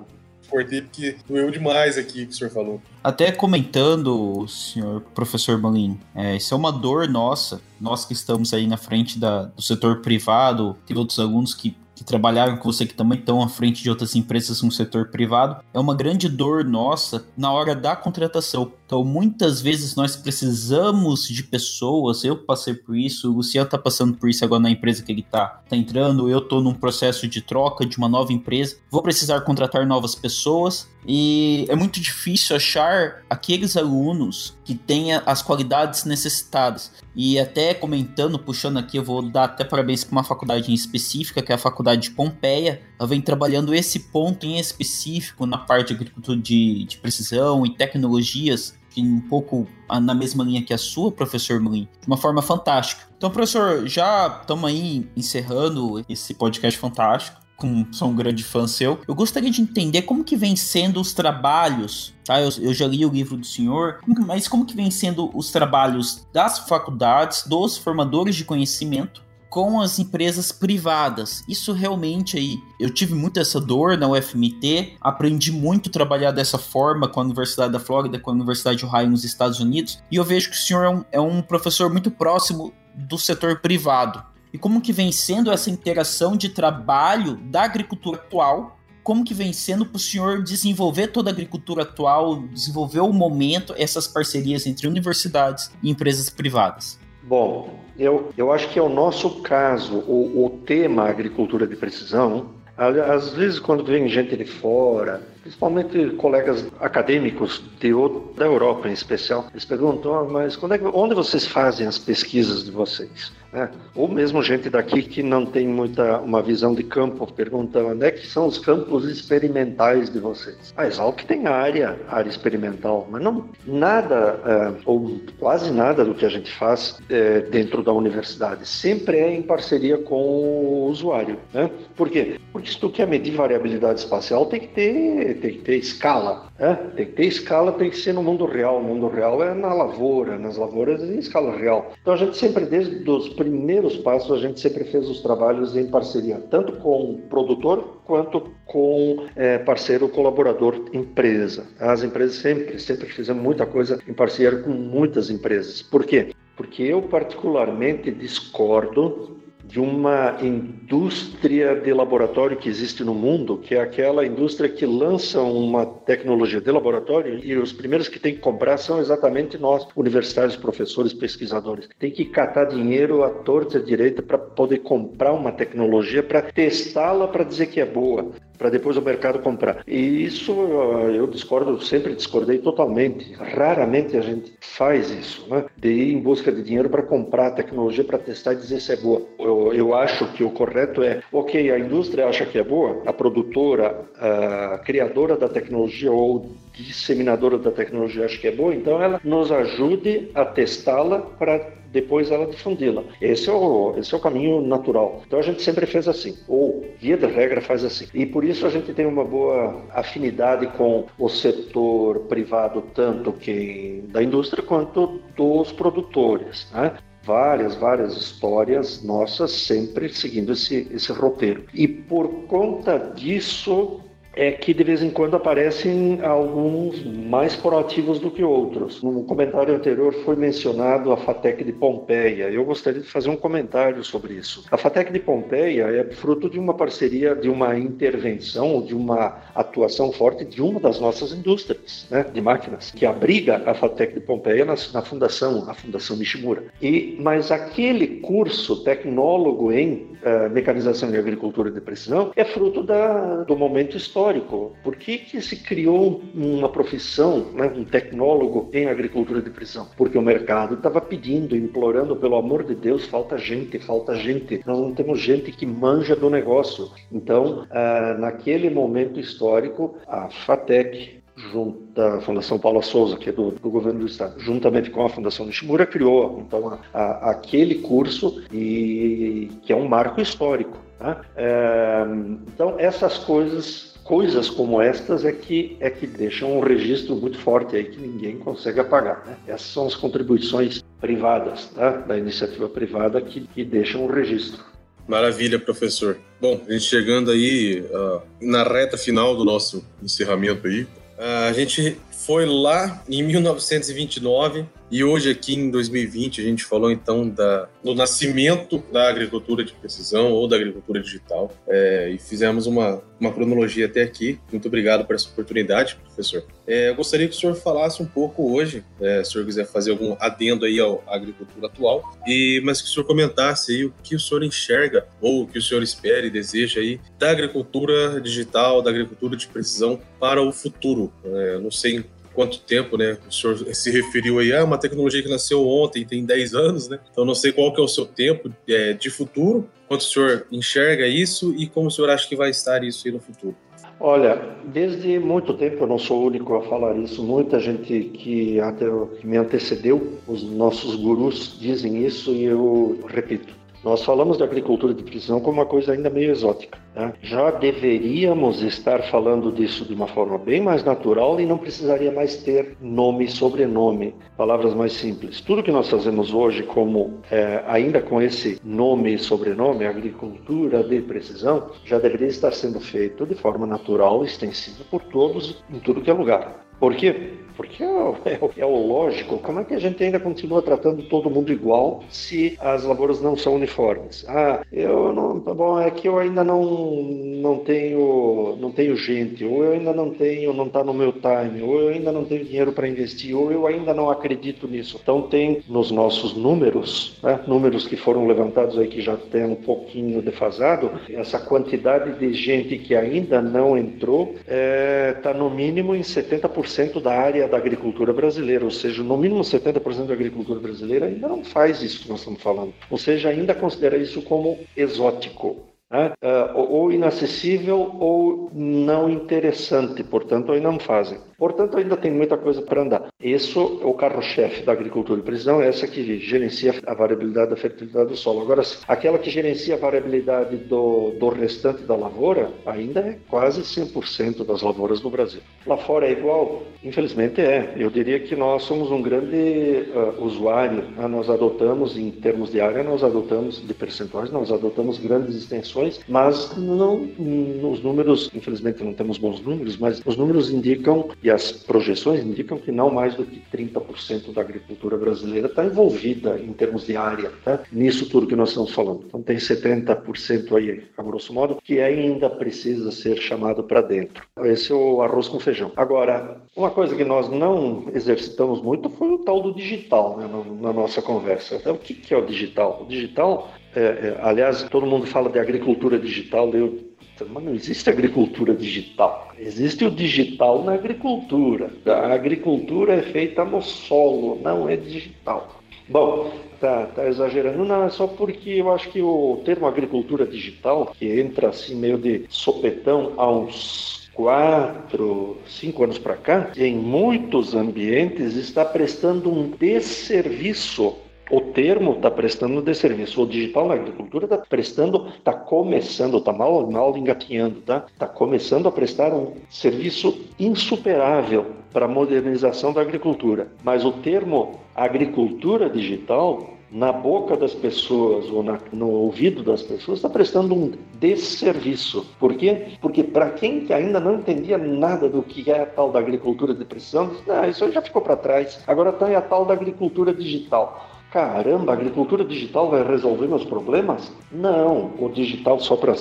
cortei 0.48 0.82
porque 0.82 1.16
doeu 1.28 1.50
demais 1.50 1.98
aqui 1.98 2.26
que 2.26 2.32
o 2.32 2.36
senhor 2.36 2.52
falou. 2.52 2.82
Até 3.04 3.32
comentando, 3.32 4.48
senhor 4.48 5.02
professor 5.14 5.58
Malin, 5.58 6.00
é, 6.14 6.36
isso 6.36 6.54
é 6.54 6.58
uma 6.58 6.72
dor 6.72 7.08
nossa, 7.08 7.62
nós 7.80 8.06
que 8.06 8.14
estamos 8.14 8.54
aí 8.54 8.68
na 8.68 8.78
frente 8.78 9.20
da, 9.20 9.44
do 9.44 9.62
setor 9.62 10.02
privado, 10.02 10.78
tem 10.86 10.98
outros 10.98 11.20
alunos 11.20 11.54
que 11.54 11.76
que 11.96 12.04
trabalharam 12.04 12.58
com 12.58 12.72
você, 12.72 12.86
que 12.86 12.94
também 12.94 13.18
estão 13.18 13.42
à 13.42 13.48
frente 13.48 13.82
de 13.82 13.90
outras 13.90 14.16
empresas 14.16 14.62
no 14.62 14.72
setor 14.72 15.08
privado, 15.08 15.64
é 15.74 15.80
uma 15.80 15.96
grande 15.96 16.28
dor 16.28 16.64
nossa 16.64 17.26
na 17.38 17.52
hora 17.52 17.74
da 17.74 17.96
contratação. 17.96 18.72
Então, 18.86 19.04
muitas 19.04 19.62
vezes 19.62 19.96
nós 19.96 20.16
precisamos 20.16 21.28
de 21.28 21.44
pessoas, 21.44 22.24
eu 22.24 22.38
passei 22.38 22.74
por 22.74 22.96
isso, 22.96 23.32
o 23.32 23.38
Luciano 23.38 23.66
está 23.66 23.78
passando 23.78 24.16
por 24.16 24.30
isso 24.30 24.44
agora 24.44 24.62
na 24.62 24.70
empresa 24.70 25.02
que 25.02 25.12
ele 25.12 25.22
está 25.22 25.62
tá 25.68 25.76
entrando, 25.76 26.30
eu 26.30 26.40
estou 26.40 26.62
num 26.62 26.74
processo 26.74 27.28
de 27.28 27.42
troca 27.42 27.86
de 27.86 27.98
uma 27.98 28.10
nova 28.10 28.34
empresa, 28.34 28.78
vou 28.92 29.02
precisar 29.02 29.42
contratar 29.42 29.88
novas 29.88 30.14
pessoas 30.14 30.88
e 31.08 31.66
é 31.70 31.76
muito 31.76 32.00
difícil 32.00 32.56
achar 32.56 33.24
aqueles 33.30 33.78
alunos 33.78 34.58
que 34.64 34.76
tenha 34.76 35.24
as 35.26 35.42
qualidades 35.42 36.04
necessitadas. 36.04 36.92
E 37.16 37.40
até 37.40 37.74
comentando, 37.74 38.38
puxando 38.38 38.78
aqui, 38.78 38.98
eu 38.98 39.04
vou 39.04 39.22
dar 39.22 39.46
até 39.46 39.64
parabéns 39.64 40.04
para 40.04 40.12
uma 40.12 40.24
faculdade 40.24 40.70
em 40.70 40.74
específica, 40.74 41.42
que 41.42 41.52
é 41.52 41.56
a 41.56 41.58
Faculdade 41.58 42.02
de 42.04 42.12
Pompeia. 42.12 42.82
Ela 43.00 43.08
vem 43.08 43.22
trabalhando 43.22 43.74
esse 43.74 44.00
ponto 44.00 44.46
em 44.46 44.60
específico 44.60 45.46
na 45.46 45.58
parte 45.58 45.90
de 45.90 45.94
agricultura 45.94 46.38
de, 46.38 46.84
de 46.84 46.98
precisão 46.98 47.66
e 47.66 47.74
tecnologias, 47.74 48.78
um 48.98 49.20
pouco 49.20 49.68
na 50.02 50.14
mesma 50.14 50.44
linha 50.44 50.64
que 50.64 50.74
a 50.74 50.78
sua, 50.78 51.12
professor 51.12 51.60
Molin, 51.60 51.88
de 52.00 52.08
uma 52.08 52.18
forma 52.18 52.42
fantástica. 52.42 53.04
Então, 53.18 53.30
professor, 53.30 53.88
já 53.88 54.40
estamos 54.42 54.70
aí 54.70 55.10
encerrando 55.16 56.04
esse 56.10 56.34
podcast 56.34 56.80
fantástico 56.80 57.45
como 57.56 57.88
sou 57.92 58.10
um 58.10 58.16
grande 58.16 58.44
fã 58.44 58.68
seu, 58.68 59.00
eu 59.08 59.16
gostaria 59.16 59.50
de 59.50 59.62
entender 59.62 60.04
como 60.04 60.24
que 60.24 60.36
vem 60.36 60.56
sendo 60.56 61.00
os 61.00 61.14
trabalhos, 61.14 62.14
tá? 62.24 62.42
Eu, 62.42 62.50
eu, 62.60 62.74
já 62.74 62.88
li 62.88 63.06
o 63.06 63.10
livro 63.10 63.38
do 63.38 63.46
senhor, 63.46 64.00
mas 64.26 64.48
como 64.48 64.66
que 64.66 64.76
vem 64.76 64.92
sendo 64.92 65.36
os 65.36 65.52
trabalhos 65.52 66.26
das 66.34 66.60
faculdades, 66.60 67.44
dos 67.48 67.78
formadores 67.78 68.36
de 68.36 68.46
conhecimento 68.46 69.24
com 69.50 69.80
as 69.80 70.00
empresas 70.00 70.52
privadas. 70.52 71.42
Isso 71.48 71.72
realmente 71.72 72.38
aí, 72.38 72.58
eu 72.78 72.90
tive 72.90 73.14
muito 73.14 73.40
essa 73.40 73.58
dor 73.58 73.98
na 73.98 74.06
UFMT, 74.06 74.98
aprendi 75.00 75.50
muito 75.50 75.88
a 75.88 75.94
trabalhar 75.94 76.32
dessa 76.32 76.58
forma 76.58 77.08
com 77.08 77.22
a 77.22 77.24
Universidade 77.24 77.72
da 77.72 77.80
Flórida, 77.80 78.20
com 78.20 78.32
a 78.32 78.34
Universidade 78.34 78.80
de 78.80 78.86
Ohio 78.86 79.10
nos 79.10 79.24
Estados 79.24 79.62
Unidos, 79.62 79.98
e 80.12 80.18
eu 80.18 80.26
vejo 80.26 80.50
que 80.50 80.58
o 80.58 80.60
senhor 80.60 80.84
é 80.84 80.90
um, 80.90 81.06
é 81.10 81.22
um 81.22 81.42
professor 81.42 81.90
muito 81.90 82.12
próximo 82.12 82.74
do 82.94 83.18
setor 83.18 83.62
privado 83.62 84.35
e 84.56 84.58
como 84.58 84.80
que 84.80 84.94
vem 84.94 85.12
sendo 85.12 85.52
essa 85.52 85.70
interação 85.70 86.38
de 86.38 86.48
trabalho 86.48 87.36
da 87.36 87.64
agricultura 87.64 88.16
atual, 88.16 88.80
como 89.04 89.22
que 89.22 89.34
vem 89.34 89.52
sendo 89.52 89.86
para 89.86 89.98
o 89.98 90.00
senhor 90.00 90.42
desenvolver 90.42 91.08
toda 91.08 91.30
a 91.30 91.34
agricultura 91.34 91.84
atual, 91.84 92.42
desenvolver 92.54 93.02
o 93.02 93.12
momento, 93.12 93.76
essas 93.78 94.08
parcerias 94.08 94.66
entre 94.66 94.88
universidades 94.88 95.70
e 95.84 95.90
empresas 95.90 96.30
privadas? 96.30 96.98
Bom, 97.22 97.82
eu, 98.00 98.32
eu 98.38 98.50
acho 98.50 98.70
que 98.70 98.80
é 98.80 98.82
o 98.82 98.88
nosso 98.88 99.42
caso, 99.42 99.98
o, 100.08 100.46
o 100.46 100.50
tema 100.66 101.10
agricultura 101.10 101.68
de 101.68 101.76
precisão, 101.76 102.52
às 102.78 103.34
vezes 103.34 103.60
quando 103.60 103.84
vem 103.84 104.08
gente 104.08 104.38
de 104.38 104.46
fora, 104.46 105.22
principalmente 105.46 106.10
colegas 106.18 106.66
acadêmicos 106.80 107.64
de, 107.80 107.92
da 108.36 108.46
Europa 108.46 108.90
em 108.90 108.94
especial, 108.94 109.46
eles 109.52 109.64
perguntam, 109.64 110.16
ah, 110.16 110.24
mas 110.24 110.56
é, 110.56 110.88
onde 110.92 111.14
vocês 111.14 111.46
fazem 111.46 111.86
as 111.86 112.00
pesquisas 112.00 112.66
de 112.66 112.72
vocês? 112.72 113.32
Né? 113.56 113.70
Ou 113.96 114.08
mesmo 114.08 114.44
gente 114.44 114.70
daqui 114.70 115.02
que 115.04 115.24
não 115.24 115.46
tem 115.46 115.66
muita 115.66 116.20
uma 116.20 116.42
visão 116.42 116.76
de 116.76 116.84
campo, 116.84 117.32
perguntando 117.32 117.90
onde 117.90 118.06
é 118.06 118.12
que 118.12 118.28
são 118.28 118.48
os 118.48 118.58
campos 118.58 119.06
experimentais 119.06 120.10
de 120.10 120.20
vocês. 120.20 120.74
A 120.76 120.86
Exalc 120.88 121.24
tem 121.24 121.48
área, 121.48 121.98
área 122.10 122.30
experimental, 122.30 123.08
mas 123.10 123.24
não 123.24 123.46
nada, 123.66 124.40
é, 124.46 124.82
ou 124.86 125.22
quase 125.40 125.72
nada 125.72 126.04
do 126.04 126.14
que 126.14 126.26
a 126.26 126.30
gente 126.30 126.52
faz 126.52 126.98
é, 127.10 127.42
dentro 127.42 127.82
da 127.82 127.94
universidade, 127.94 128.68
sempre 128.68 129.20
é 129.20 129.34
em 129.34 129.42
parceria 129.42 130.00
com 130.00 130.16
o 130.16 130.88
usuário. 130.90 131.38
Né? 131.54 131.70
Por 131.96 132.10
quê? 132.10 132.38
Porque 132.52 132.70
se 132.70 132.78
tu 132.78 132.90
quer 132.90 133.08
medir 133.08 133.36
variabilidade 133.36 134.00
espacial, 134.00 134.48
tem 134.48 134.60
que 134.60 134.68
ter, 134.68 135.35
tem 135.36 135.54
que 135.54 135.60
ter 135.60 135.78
escala. 135.78 136.50
Tem 136.96 137.06
que 137.06 137.12
ter 137.14 137.26
escala, 137.26 137.72
tem 137.74 137.90
que 137.90 137.98
ser 137.98 138.14
no 138.14 138.24
mundo 138.24 138.46
real. 138.46 138.78
O 138.80 138.84
mundo 138.84 139.08
real 139.08 139.44
é 139.44 139.54
na 139.54 139.74
lavoura, 139.74 140.38
nas 140.38 140.58
lavouras 140.58 141.02
em 141.04 141.20
escala 141.20 141.56
real. 141.56 141.94
Então 142.02 142.14
a 142.14 142.18
gente 142.18 142.38
sempre, 142.38 142.66
desde 142.66 143.10
os 143.10 143.30
primeiros 143.30 143.98
passos, 143.98 144.32
a 144.32 144.38
gente 144.38 144.60
sempre 144.60 144.84
fez 144.86 145.10
os 145.10 145.22
trabalhos 145.22 145.76
em 145.76 145.88
parceria, 145.88 146.42
tanto 146.50 146.74
com 146.74 147.12
o 147.12 147.18
produtor 147.30 148.02
quanto 148.06 148.52
com 148.66 149.26
é, 149.36 149.58
parceiro 149.58 150.08
colaborador 150.10 150.90
empresa. 150.94 151.66
As 151.80 152.04
empresas 152.04 152.36
sempre, 152.38 152.80
sempre 152.80 153.08
fizemos 153.08 153.42
muita 153.42 153.66
coisa 153.66 154.00
em 154.08 154.14
parceria 154.14 154.60
com 154.60 154.70
muitas 154.70 155.30
empresas. 155.30 155.82
Por 155.82 156.06
quê? 156.06 156.34
Porque 156.56 156.84
eu 156.84 157.02
particularmente 157.02 158.12
discordo 158.12 159.38
de 159.76 159.82
uma 159.82 160.38
indústria 160.42 161.76
de 161.76 161.92
laboratório 161.92 162.56
que 162.56 162.70
existe 162.70 163.04
no 163.04 163.14
mundo, 163.14 163.58
que 163.58 163.76
é 163.76 163.82
aquela 163.82 164.26
indústria 164.26 164.70
que 164.70 164.86
lança 164.86 165.42
uma 165.42 165.86
tecnologia 165.86 166.62
de 166.62 166.72
laboratório 166.72 167.44
e 167.44 167.58
os 167.58 167.74
primeiros 167.74 168.08
que 168.08 168.18
tem 168.18 168.36
que 168.36 168.40
comprar 168.40 168.78
são 168.78 169.02
exatamente 169.02 169.58
nós, 169.58 169.86
universitários, 169.94 170.56
professores, 170.56 171.12
pesquisadores. 171.12 171.90
Tem 172.00 172.10
que 172.10 172.24
catar 172.24 172.70
dinheiro 172.70 173.22
à 173.22 173.30
torta 173.30 173.78
e 173.78 173.82
à 173.82 173.84
direita 173.84 174.22
para 174.22 174.38
poder 174.38 174.78
comprar 174.78 175.34
uma 175.34 175.52
tecnologia, 175.52 176.24
para 176.24 176.42
testá-la, 176.42 177.28
para 177.28 177.44
dizer 177.44 177.66
que 177.66 177.82
é 177.82 177.86
boa 177.86 178.32
para 178.58 178.70
depois 178.70 178.98
o 178.98 179.02
mercado 179.02 179.40
comprar. 179.40 179.84
E 179.88 180.24
isso 180.24 180.52
eu 180.52 181.28
discordo, 181.28 181.82
sempre 181.82 182.16
discordei 182.16 182.60
totalmente. 182.60 183.34
Raramente 183.34 184.18
a 184.18 184.22
gente 184.22 184.54
faz 184.60 185.12
isso, 185.12 185.48
né? 185.50 185.66
De 185.78 185.90
ir 185.90 186.14
em 186.14 186.20
busca 186.20 186.52
de 186.52 186.64
dinheiro 186.64 186.90
para 186.90 187.04
comprar 187.04 187.52
tecnologia 187.52 188.04
para 188.04 188.18
testar 188.18 188.54
e 188.54 188.58
dizer 188.58 188.80
se 188.80 188.94
é 188.94 188.98
boa. 188.98 189.22
Eu, 189.40 189.74
eu 189.74 189.96
acho 189.96 190.32
que 190.34 190.44
o 190.44 190.52
correto 190.52 191.04
é, 191.04 191.22
ok, 191.32 191.72
a 191.72 191.80
indústria 191.80 192.28
acha 192.28 192.46
que 192.46 192.58
é 192.58 192.64
boa, 192.64 193.02
a 193.06 193.14
produtora, 193.14 194.06
a 194.16 194.80
criadora 194.80 195.38
da 195.38 195.48
tecnologia 195.48 196.12
ou 196.12 196.56
disseminadora 196.84 197.58
da 197.58 197.72
tecnologia 197.72 198.26
acha 198.26 198.38
que 198.38 198.48
é 198.48 198.52
boa, 198.52 198.74
então 198.74 199.02
ela 199.02 199.20
nos 199.24 199.52
ajude 199.52 200.30
a 200.34 200.46
testá-la 200.46 201.20
para 201.20 201.74
depois 201.92 202.30
ela 202.30 202.46
difundi-la. 202.46 203.04
Esse, 203.22 203.50
é 203.50 203.54
o, 203.54 203.96
esse 203.98 204.14
é 204.14 204.18
o 204.18 204.20
caminho 204.20 204.60
natural. 204.60 205.24
Então 205.26 205.40
a 205.40 205.42
gente 205.42 205.62
sempre 205.62 205.86
fez 205.86 206.10
assim, 206.10 206.38
ou 206.46 206.86
via 207.00 207.16
de 207.16 207.26
regra 207.26 207.62
faz 207.62 207.86
assim. 207.86 208.06
E 208.14 208.26
por 208.26 208.44
isso 208.44 208.66
a 208.66 208.70
gente 208.70 208.94
tem 208.94 209.06
uma 209.06 209.24
boa 209.24 209.82
afinidade 209.92 210.68
com 210.76 211.06
o 211.18 211.30
setor 211.30 212.20
privado, 212.28 212.84
tanto 212.94 213.32
que 213.32 214.04
da 214.10 214.22
indústria 214.22 214.62
quanto 214.62 215.22
dos 215.38 215.72
produtores. 215.72 216.70
Né? 216.74 216.98
várias, 217.26 217.76
várias 217.76 218.16
histórias 218.16 219.02
nossas 219.04 219.52
sempre 219.52 220.10
seguindo 220.10 220.54
esse, 220.54 220.88
esse 220.92 221.12
roteiro. 221.12 221.66
E 221.74 221.88
por 221.88 222.28
conta 222.48 222.98
disso, 223.00 224.00
é 224.36 224.52
que 224.52 224.74
de 224.74 224.84
vez 224.84 225.02
em 225.02 225.10
quando 225.10 225.36
aparecem 225.36 226.20
alguns 226.22 227.04
mais 227.04 227.56
proativos 227.56 228.20
do 228.20 228.30
que 228.30 228.44
outros. 228.44 229.02
No 229.02 229.24
comentário 229.24 229.74
anterior 229.74 230.14
foi 230.26 230.36
mencionado 230.36 231.12
a 231.12 231.18
FATEC 231.18 231.64
de 231.64 231.72
Pompeia. 231.72 232.50
Eu 232.50 232.66
gostaria 232.66 233.02
de 233.02 233.08
fazer 233.08 233.30
um 233.30 233.38
comentário 233.38 234.04
sobre 234.04 234.34
isso. 234.34 234.66
A 234.70 234.78
FATEC 234.78 235.12
de 235.12 235.20
Pompeia 235.20 235.84
é 235.84 236.04
fruto 236.12 236.50
de 236.50 236.60
uma 236.60 236.74
parceria, 236.74 237.36
de 237.36 237.50
uma 237.50 237.78
intervenção, 237.78 238.82
de 238.82 238.94
uma 238.94 239.42
atuação 239.54 240.12
forte 240.12 240.44
de 240.44 240.62
uma 240.62 240.80
das 240.80 241.00
nossas 241.00 241.32
indústrias 241.32 242.08
né, 242.10 242.26
de 242.32 242.42
máquinas, 242.42 242.92
que 242.92 243.06
abriga 243.06 243.64
a 243.66 243.74
FATEC 243.74 244.16
de 244.16 244.20
Pompeia 244.20 244.66
na, 244.66 244.76
na 244.94 245.02
fundação, 245.02 245.70
a 245.70 245.74
Fundação 245.74 246.18
Nishimura. 246.18 246.66
E, 246.82 247.18
mas 247.20 247.52
aquele 247.52 248.20
curso 248.20 248.84
tecnólogo 248.84 249.72
em 249.72 250.15
uh, 250.26 250.50
mecanização 250.50 251.10
e 251.12 251.18
agricultura 251.18 251.72
de 251.72 251.80
precisão 251.80 252.32
é 252.36 252.44
fruto 252.44 252.84
da, 252.84 253.44
do 253.44 253.56
momento 253.56 253.96
histórico. 253.96 254.76
Por 254.84 254.96
que, 254.96 255.20
que 255.20 255.42
se 255.42 255.58
criou 255.58 256.22
uma 256.34 256.70
profissão, 256.70 257.52
né, 257.54 257.72
um 257.76 257.86
tecnólogo 257.86 258.70
em 258.74 258.88
agricultura 258.88 259.42
de 259.42 259.50
precisão? 259.50 259.88
Porque 259.96 260.18
o 260.18 260.22
mercado 260.22 260.76
estava 260.76 261.00
pedindo, 261.00 261.56
implorando, 261.56 262.16
pelo 262.16 262.36
amor 262.36 262.64
de 262.64 262.76
Deus, 262.76 263.06
falta 263.06 263.38
gente, 263.38 263.80
falta 263.80 264.16
gente. 264.16 264.62
Nós 264.66 264.80
não 264.80 264.94
temos 264.94 265.20
gente 265.20 265.52
que 265.52 265.66
manja 265.66 266.16
do 266.16 266.30
negócio. 266.30 266.90
Então, 267.12 267.66
ah, 267.70 268.16
naquele 268.20 268.70
momento 268.70 269.20
histórico, 269.20 269.98
a 270.08 270.30
FATEC, 270.30 271.25
junto 271.36 272.02
à 272.02 272.22
Fundação 272.22 272.58
Paula 272.58 272.82
Souza, 272.82 273.18
que 273.18 273.30
é 273.30 273.32
do, 273.32 273.52
do, 273.52 273.70
governo 273.70 274.00
do 274.00 274.06
estado, 274.06 274.40
juntamente 274.40 274.90
com 274.90 275.06
a 275.06 275.10
Fundação 275.10 275.46
Nishimura, 275.46 275.86
criou 275.86 276.44
então 276.46 276.80
a, 276.94 277.00
a, 277.00 277.32
aquele 277.32 277.76
curso 277.76 278.44
e 278.52 279.52
que 279.64 279.74
é 279.74 279.76
um 279.76 279.88
marco 279.88 280.22
histórico. 280.22 280.78
Né? 281.00 281.18
É, 281.36 282.06
então 282.48 282.76
essas 282.80 283.18
coisas 283.18 283.96
coisas 284.06 284.52
como 284.52 284.80
estas 284.80 285.26
é 285.26 285.32
que, 285.32 285.76
é 285.80 285.90
que 285.90 286.06
deixam 286.06 286.58
um 286.58 286.60
registro 286.60 287.16
muito 287.16 287.40
forte 287.40 287.76
aí 287.76 287.86
que 287.86 288.00
ninguém 288.00 288.38
consegue 288.38 288.80
apagar. 288.80 289.26
Né? 289.26 289.36
Essas 289.48 289.68
são 289.68 289.88
as 289.88 289.96
contribuições 289.96 290.84
privadas, 291.02 291.66
tá? 291.74 291.90
da 291.90 292.16
iniciativa 292.16 292.70
privada, 292.70 293.20
que, 293.20 293.42
que 293.42 293.66
deixam 293.66 294.06
um 294.06 294.08
registro. 294.08 294.64
Maravilha, 295.08 295.60
professor. 295.60 296.18
Bom, 296.40 296.62
a 296.68 296.72
gente 296.72 296.86
chegando 296.86 297.32
aí 297.32 297.82
uh, 297.82 298.22
na 298.42 298.64
reta 298.64 298.98
final 298.98 299.36
do 299.36 299.44
nosso 299.44 299.84
encerramento 300.02 300.68
aí, 300.68 300.88
a 301.18 301.54
gente 301.54 301.98
foi 302.12 302.46
lá 302.46 303.04
em 303.10 303.24
1929 303.24 304.66
e 304.92 305.04
hoje 305.04 305.32
aqui 305.32 305.56
em 305.56 305.70
2020 305.72 306.42
a 306.42 306.44
gente 306.44 306.64
falou 306.64 306.92
então 306.92 307.28
da, 307.28 307.68
do 307.84 307.96
nascimento 307.96 308.84
da 308.92 309.10
agricultura 309.10 309.64
de 309.64 309.74
precisão 309.74 310.32
ou 310.32 310.48
da 310.48 310.56
agricultura 310.56 311.02
digital 311.02 311.52
é, 311.68 312.12
e 312.12 312.20
fizemos 312.20 312.68
uma, 312.68 313.02
uma 313.20 313.32
cronologia 313.32 313.88
até 313.88 314.04
aqui. 314.04 314.40
Muito 314.52 314.68
obrigado 314.68 315.06
por 315.06 315.16
essa 315.16 315.28
oportunidade, 315.30 315.96
professor. 315.96 316.46
É, 316.68 316.90
eu 316.90 316.96
gostaria 316.96 317.28
que 317.28 317.36
o 317.36 317.38
senhor 317.38 317.56
falasse 317.56 318.02
um 318.02 318.06
pouco 318.06 318.54
hoje, 318.54 318.84
é, 319.02 319.24
se 319.24 319.30
o 319.30 319.34
senhor 319.34 319.46
quiser 319.46 319.66
fazer 319.66 319.92
algum 319.92 320.16
adendo 320.20 320.66
aí 320.66 320.80
à 320.80 321.16
agricultura 321.16 321.68
atual, 321.68 322.04
e 322.26 322.62
mas 322.64 322.82
que 322.82 322.88
o 322.88 322.92
senhor 322.92 323.06
comentasse 323.06 323.72
aí 323.72 323.86
o 323.86 323.94
que 324.04 324.16
o 324.16 324.20
senhor 324.20 324.44
enxerga 324.44 325.08
ou 325.20 325.44
o 325.44 325.48
que 325.48 325.58
o 325.58 325.62
senhor 325.62 325.82
espera 325.82 326.26
e 326.26 326.30
deseja 326.30 326.80
aí 326.80 327.00
da 327.18 327.32
agricultura 327.32 328.22
digital, 328.22 328.82
da 328.82 328.90
agricultura 328.90 329.36
de 329.36 329.48
precisão 329.48 330.00
para 330.20 330.42
o 330.42 330.52
futuro. 330.52 331.12
É, 331.24 331.60
não 331.60 331.72
sei 331.72 332.06
quanto 332.36 332.60
tempo, 332.60 332.98
né? 332.98 333.18
O 333.28 333.32
senhor 333.34 333.58
se 333.74 333.90
referiu 333.90 334.40
aí, 334.40 334.54
ah, 334.54 334.64
uma 334.64 334.78
tecnologia 334.78 335.24
que 335.24 335.30
nasceu 335.30 335.66
ontem, 335.66 336.06
tem 336.06 336.26
10 336.26 336.54
anos, 336.54 336.90
né? 336.90 337.00
Então 337.12 337.26
não 337.26 337.34
sei 337.34 337.52
qual 337.52 337.74
que 337.74 337.80
é 337.80 337.84
o 337.84 337.88
seu 337.88 338.06
tempo 338.06 338.52
é, 338.68 338.94
de 338.94 339.10
futuro, 339.10 339.68
quanto 339.88 340.02
o 340.02 340.04
senhor 340.04 340.46
enxerga 340.52 341.08
isso 341.08 341.56
e 341.58 341.68
como 341.68 341.88
o 341.88 341.92
senhor 341.92 342.10
acha 342.10 342.28
que 342.28 342.36
vai 342.36 342.50
estar 342.50 342.84
isso 342.84 343.08
aí 343.08 343.14
no 343.14 343.20
futuro. 343.20 343.56
Olha, 344.00 344.58
desde 344.66 345.18
muito 345.20 345.54
tempo, 345.54 345.84
eu 345.84 345.88
não 345.88 345.98
sou 345.98 346.22
o 346.22 346.26
único 346.28 346.54
a 346.56 346.62
falar 346.64 346.98
isso, 346.98 347.24
muita 347.24 347.60
gente 347.60 348.12
que, 348.14 348.60
até, 348.60 348.86
que 349.20 349.26
me 349.26 349.38
antecedeu, 349.38 350.20
os 350.28 350.44
nossos 350.44 350.96
gurus 350.96 351.58
dizem 351.58 352.06
isso 352.06 352.32
e 352.32 352.44
eu 352.44 353.00
repito. 353.08 353.65
Nós 353.86 354.04
falamos 354.04 354.40
da 354.40 354.46
agricultura 354.46 354.96
de 354.96 355.04
precisão 355.04 355.40
como 355.40 355.60
uma 355.60 355.66
coisa 355.68 355.94
ainda 355.94 356.10
meio 356.10 356.32
exótica. 356.32 356.80
Né? 356.96 357.14
Já 357.22 357.52
deveríamos 357.52 358.64
estar 358.64 359.04
falando 359.12 359.52
disso 359.52 359.86
de 359.86 359.94
uma 359.94 360.08
forma 360.08 360.40
bem 360.40 360.60
mais 360.60 360.84
natural 360.84 361.40
e 361.40 361.46
não 361.46 361.60
precisaria 361.60 362.12
mais 362.12 362.38
ter 362.38 362.76
nome 362.82 363.28
sobrenome, 363.28 364.16
palavras 364.36 364.74
mais 364.74 364.94
simples. 364.94 365.40
Tudo 365.40 365.62
que 365.62 365.72
nós 365.72 365.88
fazemos 365.88 366.34
hoje, 366.34 366.64
como 366.64 367.20
é, 367.30 367.64
ainda 367.68 368.02
com 368.02 368.20
esse 368.20 368.60
nome 368.64 369.14
e 369.14 369.20
sobrenome, 369.20 369.86
agricultura 369.86 370.84
de 370.84 371.02
precisão, 371.02 371.70
já 371.86 372.00
deveria 372.00 372.28
estar 372.28 372.54
sendo 372.54 372.80
feito 372.80 373.24
de 373.24 373.36
forma 373.36 373.68
natural 373.68 374.26
extensiva 374.26 374.84
por 374.90 375.04
todos, 375.04 375.64
em 375.72 375.78
tudo 375.78 376.02
que 376.02 376.10
é 376.10 376.14
lugar. 376.14 376.65
Por 376.80 376.96
quê? 376.96 377.36
Porque 377.56 377.84
é, 377.84 377.88
é, 377.88 378.40
é, 378.58 378.66
o 378.66 378.88
lógico. 378.88 379.38
Como 379.40 379.60
é 379.60 379.64
que 379.64 379.74
a 379.74 379.80
gente 379.80 380.04
ainda 380.04 380.20
continua 380.20 380.62
tratando 380.62 381.04
todo 381.04 381.30
mundo 381.30 381.52
igual 381.52 382.04
se 382.10 382.58
as 382.60 382.84
lavouras 382.84 383.22
não 383.22 383.36
são 383.36 383.56
uniformes? 383.56 384.26
Ah, 384.28 384.62
eu 384.72 385.14
não, 385.14 385.40
bom, 385.40 385.80
é 385.80 385.90
que 385.90 386.08
eu 386.08 386.20
ainda 386.20 386.44
não, 386.44 386.64
não 386.64 387.60
tenho 387.60 388.58
não 388.60 388.72
tenho 388.72 388.96
gente, 388.96 389.44
ou 389.44 389.64
eu 389.64 389.74
ainda 389.74 389.94
não 389.94 390.10
tenho, 390.10 390.54
não 390.54 390.68
está 390.68 390.84
no 390.84 390.94
meu 390.94 391.14
time, 391.14 391.62
ou 391.62 391.80
eu 391.80 391.90
ainda 391.90 392.12
não 392.12 392.26
tenho 392.26 392.44
dinheiro 392.44 392.72
para 392.72 392.88
investir, 392.88 393.36
ou 393.36 393.52
eu 393.52 393.68
ainda 393.68 393.94
não 393.94 394.10
acredito 394.10 394.68
nisso. 394.68 395.00
Então 395.02 395.24
tem 395.24 395.62
nos 395.68 395.92
nossos 395.92 396.36
números, 396.36 397.18
né, 397.24 397.40
números 397.48 397.88
que 397.88 397.96
foram 397.96 398.28
levantados 398.28 398.78
aí 398.78 398.88
que 398.88 399.02
já 399.02 399.16
tem 399.16 399.46
um 399.46 399.56
pouquinho 399.56 400.22
defasado, 400.22 400.92
essa 401.10 401.40
quantidade 401.40 402.18
de 402.20 402.34
gente 402.34 402.78
que 402.78 402.96
ainda 402.96 403.42
não 403.42 403.78
entrou 403.78 404.34
está 404.40 404.44
é, 404.48 405.14
tá 405.22 405.34
no 405.34 405.50
mínimo 405.50 405.96
em 405.96 406.02
70% 406.02 406.65
da 407.02 407.14
área 407.14 407.48
da 407.48 407.58
agricultura 407.58 408.14
brasileira, 408.14 408.66
ou 408.66 408.72
seja, 408.72 409.04
no 409.04 409.18
mínimo 409.18 409.42
70% 409.42 410.08
da 410.08 410.14
agricultura 410.14 410.60
brasileira 410.60 411.06
ainda 411.08 411.28
não 411.28 411.44
faz 411.44 411.82
isso 411.82 412.04
que 412.04 412.10
nós 412.10 412.20
estamos 412.20 412.42
falando. 412.42 412.74
Ou 412.90 412.98
seja, 412.98 413.30
ainda 413.30 413.54
considera 413.54 413.98
isso 413.98 414.22
como 414.22 414.60
exótico. 414.76 415.76
Né? 415.92 416.12
Uh, 416.24 416.60
ou 416.60 416.92
inacessível 416.92 417.96
ou 418.00 418.50
não 418.54 419.10
interessante, 419.10 420.04
portanto, 420.04 420.52
ainda 420.52 420.72
não 420.72 420.80
fazem. 420.80 421.20
Portanto, 421.46 421.78
ainda 421.78 421.96
tem 421.96 422.12
muita 422.12 422.38
coisa 422.38 422.60
para 422.64 422.82
andar. 422.82 423.08
Isso 423.22 423.80
é 423.84 423.86
o 423.86 423.94
carro-chefe 423.94 424.64
da 424.64 424.72
agricultura 424.72 425.20
de 425.20 425.26
precisão, 425.26 425.62
é 425.62 425.68
essa 425.68 425.86
que 425.88 426.20
gerencia 426.20 426.74
a 426.88 426.96
variabilidade 426.96 427.52
da 427.52 427.56
fertilidade 427.56 428.10
do 428.10 428.18
solo. 428.18 428.42
Agora, 428.42 428.64
aquela 428.88 429.20
que 429.20 429.30
gerencia 429.30 429.76
a 429.76 429.78
variabilidade 429.78 430.58
do, 430.58 431.12
do 431.20 431.30
restante 431.30 431.84
da 431.84 431.96
lavoura, 431.96 432.50
ainda 432.66 433.02
é 433.02 433.20
quase 433.30 433.62
100% 433.62 434.44
das 434.44 434.64
lavouras 434.64 435.04
no 435.04 435.12
Brasil. 435.12 435.42
Lá 435.68 435.78
fora 435.78 436.08
é 436.08 436.14
igual? 436.14 436.64
Infelizmente 436.84 437.40
é. 437.42 437.76
Eu 437.78 437.92
diria 437.92 438.20
que 438.20 438.36
nós 438.36 438.64
somos 438.64 438.90
um 438.90 439.02
grande 439.02 439.86
uh, 439.94 440.24
usuário. 440.24 440.84
Né? 440.98 441.08
Nós 441.08 441.30
adotamos, 441.30 441.96
em 441.96 442.10
termos 442.10 442.52
de 442.52 442.60
área, 442.60 442.84
nós 442.84 443.04
adotamos, 443.04 443.62
de 443.66 443.74
percentuais, 443.74 444.32
nós 444.32 444.52
adotamos 444.52 444.98
grandes 444.98 445.36
extensões 445.36 446.00
mas 446.08 446.56
não 446.58 446.98
nos 446.98 447.84
números, 447.84 448.32
infelizmente 448.34 448.84
não 448.84 448.94
temos 448.94 449.18
bons 449.18 449.42
números, 449.42 449.78
mas 449.78 450.02
os 450.06 450.18
números 450.18 450.50
indicam 450.50 451.10
e 451.22 451.30
as 451.36 451.52
projeções 451.52 452.24
indicam 452.24 452.58
que 452.58 452.72
não 452.72 452.90
mais 452.90 453.14
do 453.16 453.26
que 453.26 453.42
30% 453.56 454.34
da 454.34 454.42
agricultura 454.42 454.98
brasileira 454.98 455.48
está 455.48 455.66
envolvida 455.66 456.40
em 456.40 456.54
termos 456.54 456.86
de 456.86 456.96
área, 456.96 457.32
tá? 457.44 457.60
nisso 457.72 458.10
tudo 458.10 458.28
que 458.28 458.36
nós 458.36 458.50
estamos 458.50 458.72
falando. 458.72 459.04
Então 459.06 459.22
tem 459.22 459.38
70% 459.38 460.56
aí, 460.58 460.84
a 460.98 461.04
grosso 461.04 461.34
modo, 461.34 461.58
que 461.64 461.80
ainda 461.80 462.30
precisa 462.30 462.92
ser 462.92 463.18
chamado 463.18 463.64
para 463.64 463.82
dentro. 463.82 464.26
Esse 464.44 464.72
é 464.72 464.76
o 464.76 465.02
arroz 465.02 465.28
com 465.28 465.40
feijão. 465.40 465.72
Agora, 465.76 466.42
uma 466.56 466.72
coisa 466.72 466.96
que 466.96 467.04
nós 467.04 467.30
não 467.30 467.86
exercitamos 467.94 468.62
muito 468.62 468.90
foi 468.90 469.10
o 469.10 469.20
tal 469.20 469.42
do 469.42 469.54
digital 469.54 470.18
né, 470.18 470.30
na 470.62 470.74
nossa 470.74 471.02
conversa. 471.02 471.56
Então, 471.56 471.76
o 471.76 471.78
que 471.78 472.14
é 472.14 472.18
o 472.18 472.26
digital? 472.26 472.84
O 472.84 472.88
digital, 472.88 473.52
é, 473.76 473.82
é, 473.82 474.20
aliás, 474.22 474.64
todo 474.64 474.86
mundo 474.86 475.06
fala 475.06 475.30
de 475.30 475.40
agricultura 475.40 476.00
digital, 476.00 476.50
eu 476.54 476.85
mas 477.24 477.44
não 477.44 477.54
existe 477.54 477.90
agricultura 477.90 478.54
digital. 478.54 479.30
Existe 479.38 479.86
o 479.86 479.92
digital 479.92 480.64
na 480.64 480.74
agricultura. 480.74 481.72
A 481.86 482.14
agricultura 482.14 482.96
é 482.96 483.02
feita 483.02 483.46
no 483.46 483.62
solo, 483.62 484.40
não 484.42 484.68
é 484.68 484.76
digital. 484.76 485.62
Bom, 485.88 486.32
tá, 486.60 486.88
tá 486.88 487.08
exagerando. 487.08 487.64
Não, 487.64 487.84
é 487.84 487.90
só 487.90 488.08
porque 488.08 488.50
eu 488.50 488.74
acho 488.74 488.90
que 488.90 489.02
o 489.02 489.42
termo 489.46 489.68
agricultura 489.68 490.26
digital, 490.26 490.94
que 490.98 491.20
entra 491.20 491.50
assim 491.50 491.76
meio 491.76 491.98
de 491.98 492.26
sopetão 492.28 493.14
há 493.18 493.30
uns 493.30 494.10
quatro, 494.14 495.38
cinco 495.48 495.84
anos 495.84 496.00
para 496.00 496.16
cá, 496.16 496.52
em 496.58 496.76
muitos 496.76 497.54
ambientes 497.54 498.36
está 498.36 498.66
prestando 498.66 499.32
um 499.32 499.50
desserviço 499.50 500.96
o 501.30 501.42
termo 501.42 501.94
está 501.94 502.12
prestando 502.12 502.62
de 502.62 502.74
serviço. 502.76 503.22
O 503.22 503.28
digital 503.28 503.68
na 503.68 503.74
agricultura 503.74 504.26
está 504.26 504.38
prestando, 504.38 505.08
está 505.08 505.34
começando, 505.34 506.18
está 506.18 506.32
mal, 506.32 506.70
mal 506.70 506.96
engatinhando, 506.98 507.62
tá? 507.62 507.86
Está 507.92 508.08
começando 508.08 508.68
a 508.68 508.72
prestar 508.72 509.14
um 509.14 509.34
serviço 509.50 510.18
insuperável 510.40 511.48
para 511.74 511.86
a 511.86 511.90
modernização 511.90 512.72
da 512.72 512.82
agricultura. 512.82 513.48
Mas 513.64 513.84
o 513.84 513.92
termo 513.92 514.60
agricultura 514.76 515.70
digital 515.70 516.56
na 516.72 516.92
boca 516.92 517.38
das 517.38 517.54
pessoas 517.54 518.30
ou 518.30 518.44
na, 518.44 518.60
no 518.74 518.90
ouvido 518.90 519.44
das 519.44 519.64
pessoas 519.64 520.00
está 520.00 520.10
prestando 520.10 520.54
um 520.54 520.74
desserviço. 521.00 522.06
Por 522.20 522.36
quê? 522.36 522.78
Porque 522.82 523.04
para 523.04 523.30
quem 523.32 523.66
ainda 523.72 524.00
não 524.00 524.16
entendia 524.16 524.58
nada 524.58 525.08
do 525.08 525.24
que 525.24 525.50
é 525.50 525.62
a 525.62 525.66
tal 525.66 525.92
da 525.92 526.00
agricultura 526.00 526.54
de 526.54 526.66
precisão, 526.66 527.08
diz, 527.08 527.30
ah, 527.30 527.48
isso 527.48 527.72
já 527.72 527.82
ficou 527.82 528.02
para 528.02 528.18
trás. 528.18 528.62
Agora 528.68 528.90
está 528.90 529.18
a 529.18 529.22
tal 529.22 529.46
da 529.46 529.54
agricultura 529.54 530.14
digital. 530.14 530.95
Caramba, 531.12 531.72
a 531.72 531.76
agricultura 531.76 532.26
digital 532.26 532.70
vai 532.70 532.84
resolver 532.86 533.28
meus 533.28 533.46
problemas? 533.46 534.12
Não, 534.32 534.92
o 535.00 535.10
digital 535.10 535.60
só 535.60 535.76
para 535.78 535.96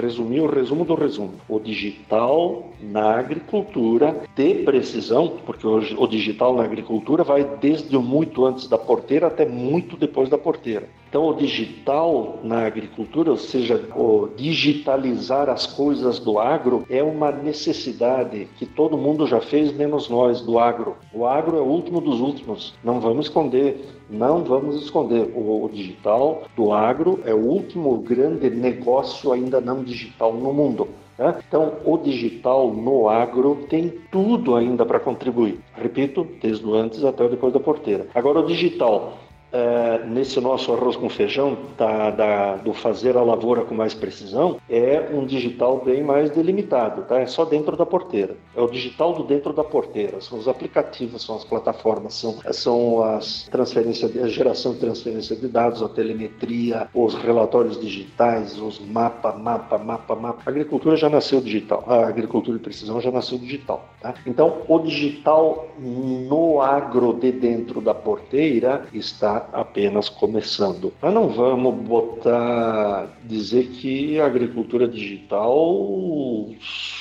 resumir 0.00 0.40
o 0.40 0.46
resumo 0.46 0.84
do 0.84 0.94
resumo. 0.94 1.34
O 1.48 1.58
digital 1.58 2.70
na 2.80 3.18
agricultura 3.18 4.22
de 4.36 4.54
precisão, 4.56 5.38
porque 5.46 5.66
hoje 5.66 5.96
o 5.98 6.06
digital 6.06 6.54
na 6.54 6.64
agricultura 6.64 7.24
vai 7.24 7.44
desde 7.60 7.96
muito 7.96 8.44
antes 8.44 8.68
da 8.68 8.78
porteira 8.78 9.28
até 9.28 9.46
muito 9.46 9.96
depois 9.96 10.28
da 10.28 10.36
porteira. 10.38 10.88
Então, 11.08 11.28
o 11.28 11.34
digital 11.34 12.40
na 12.42 12.66
agricultura, 12.66 13.30
ou 13.30 13.36
seja, 13.36 13.86
o 13.94 14.28
digitalizar 14.34 15.50
as 15.50 15.66
coisas 15.66 16.18
do 16.18 16.38
agro, 16.38 16.86
é 16.88 17.02
uma 17.02 17.30
necessidade 17.30 18.48
que 18.56 18.64
todo 18.64 18.96
mundo 18.96 19.26
já 19.26 19.38
fez, 19.38 19.76
menos 19.76 20.08
nós 20.08 20.40
do 20.40 20.58
agro. 20.58 20.96
O 21.12 21.26
agro 21.26 21.58
é 21.58 21.60
o 21.60 21.66
último 21.66 22.00
dos 22.00 22.18
últimos, 22.18 22.72
não 22.82 22.98
vamos 22.98 23.26
esconder. 23.26 23.84
Não 24.12 24.44
vamos 24.44 24.76
esconder. 24.82 25.32
O, 25.34 25.70
digital 25.72 26.42
do 26.54 26.70
agro 26.70 27.20
é 27.24 27.32
o 27.32 27.38
último 27.38 27.96
grande 28.02 28.50
negócio 28.50 29.32
ainda 29.32 29.58
não 29.58 29.82
digital 29.82 30.34
no 30.34 30.52
mundo. 30.52 30.86
Né? 31.18 31.34
Então, 31.48 31.78
o 31.84 31.96
digital 31.96 32.70
no 32.70 33.08
agro 33.08 33.66
tem 33.70 33.88
tudo 34.10 34.54
ainda 34.54 34.84
para 34.84 35.00
contribuir. 35.00 35.58
Repito, 35.74 36.26
desde 36.42 36.66
o 36.66 36.74
antes 36.74 37.02
até 37.04 37.24
o 37.24 37.30
depois 37.30 37.54
da 37.54 37.60
porteira. 37.60 38.06
Agora, 38.14 38.40
o 38.40 38.46
digital 38.46 39.14
é, 39.52 40.04
nesse 40.06 40.40
nosso 40.40 40.72
arroz 40.72 40.96
com 40.96 41.08
feijão, 41.08 41.58
da, 41.76 42.10
da, 42.10 42.56
do 42.56 42.72
fazer 42.72 43.16
a 43.16 43.22
lavoura 43.22 43.62
com 43.62 43.74
mais 43.74 43.92
precisão, 43.92 44.58
é 44.68 45.10
um 45.12 45.26
digital 45.26 45.82
bem 45.84 46.02
mais 46.02 46.30
delimitado, 46.30 47.02
tá? 47.02 47.20
É 47.20 47.26
só 47.26 47.44
dentro 47.44 47.76
da 47.76 47.84
porteira. 47.84 48.36
É 48.56 48.60
o 48.60 48.68
digital 48.68 49.12
do 49.12 49.24
dentro 49.24 49.52
da 49.52 49.62
porteira. 49.62 50.20
São 50.20 50.38
os 50.38 50.48
aplicativos, 50.48 51.24
são 51.24 51.36
as 51.36 51.44
plataformas, 51.44 52.14
são, 52.14 52.38
são 52.52 53.02
as 53.04 53.48
transferências, 53.50 54.16
a 54.16 54.28
geração 54.28 54.72
de 54.72 54.78
transferência 54.78 55.36
de 55.36 55.48
dados, 55.48 55.82
a 55.82 55.88
telemetria, 55.88 56.88
os 56.94 57.14
relatórios 57.14 57.78
digitais, 57.78 58.58
os 58.58 58.80
mapa, 58.80 59.32
mapa, 59.32 59.76
mapa, 59.76 60.14
mapa. 60.14 60.42
A 60.46 60.50
agricultura 60.50 60.96
já 60.96 61.10
nasceu 61.10 61.40
digital. 61.40 61.84
A 61.86 62.06
agricultura 62.06 62.56
de 62.56 62.64
precisão 62.64 63.00
já 63.00 63.10
nasceu 63.10 63.38
digital, 63.38 63.84
tá? 64.00 64.14
Então, 64.26 64.62
o 64.66 64.78
digital 64.78 65.68
no 65.78 66.60
agro 66.60 67.12
de 67.12 67.32
dentro 67.32 67.80
da 67.80 67.94
porteira 67.94 68.86
está 68.92 69.41
apenas 69.52 70.08
começando. 70.08 70.92
Mas 71.00 71.12
não 71.12 71.28
vamos 71.28 71.74
botar, 71.86 73.08
dizer 73.24 73.68
que 73.68 74.20
a 74.20 74.26
agricultura 74.26 74.88
digital 74.88 76.48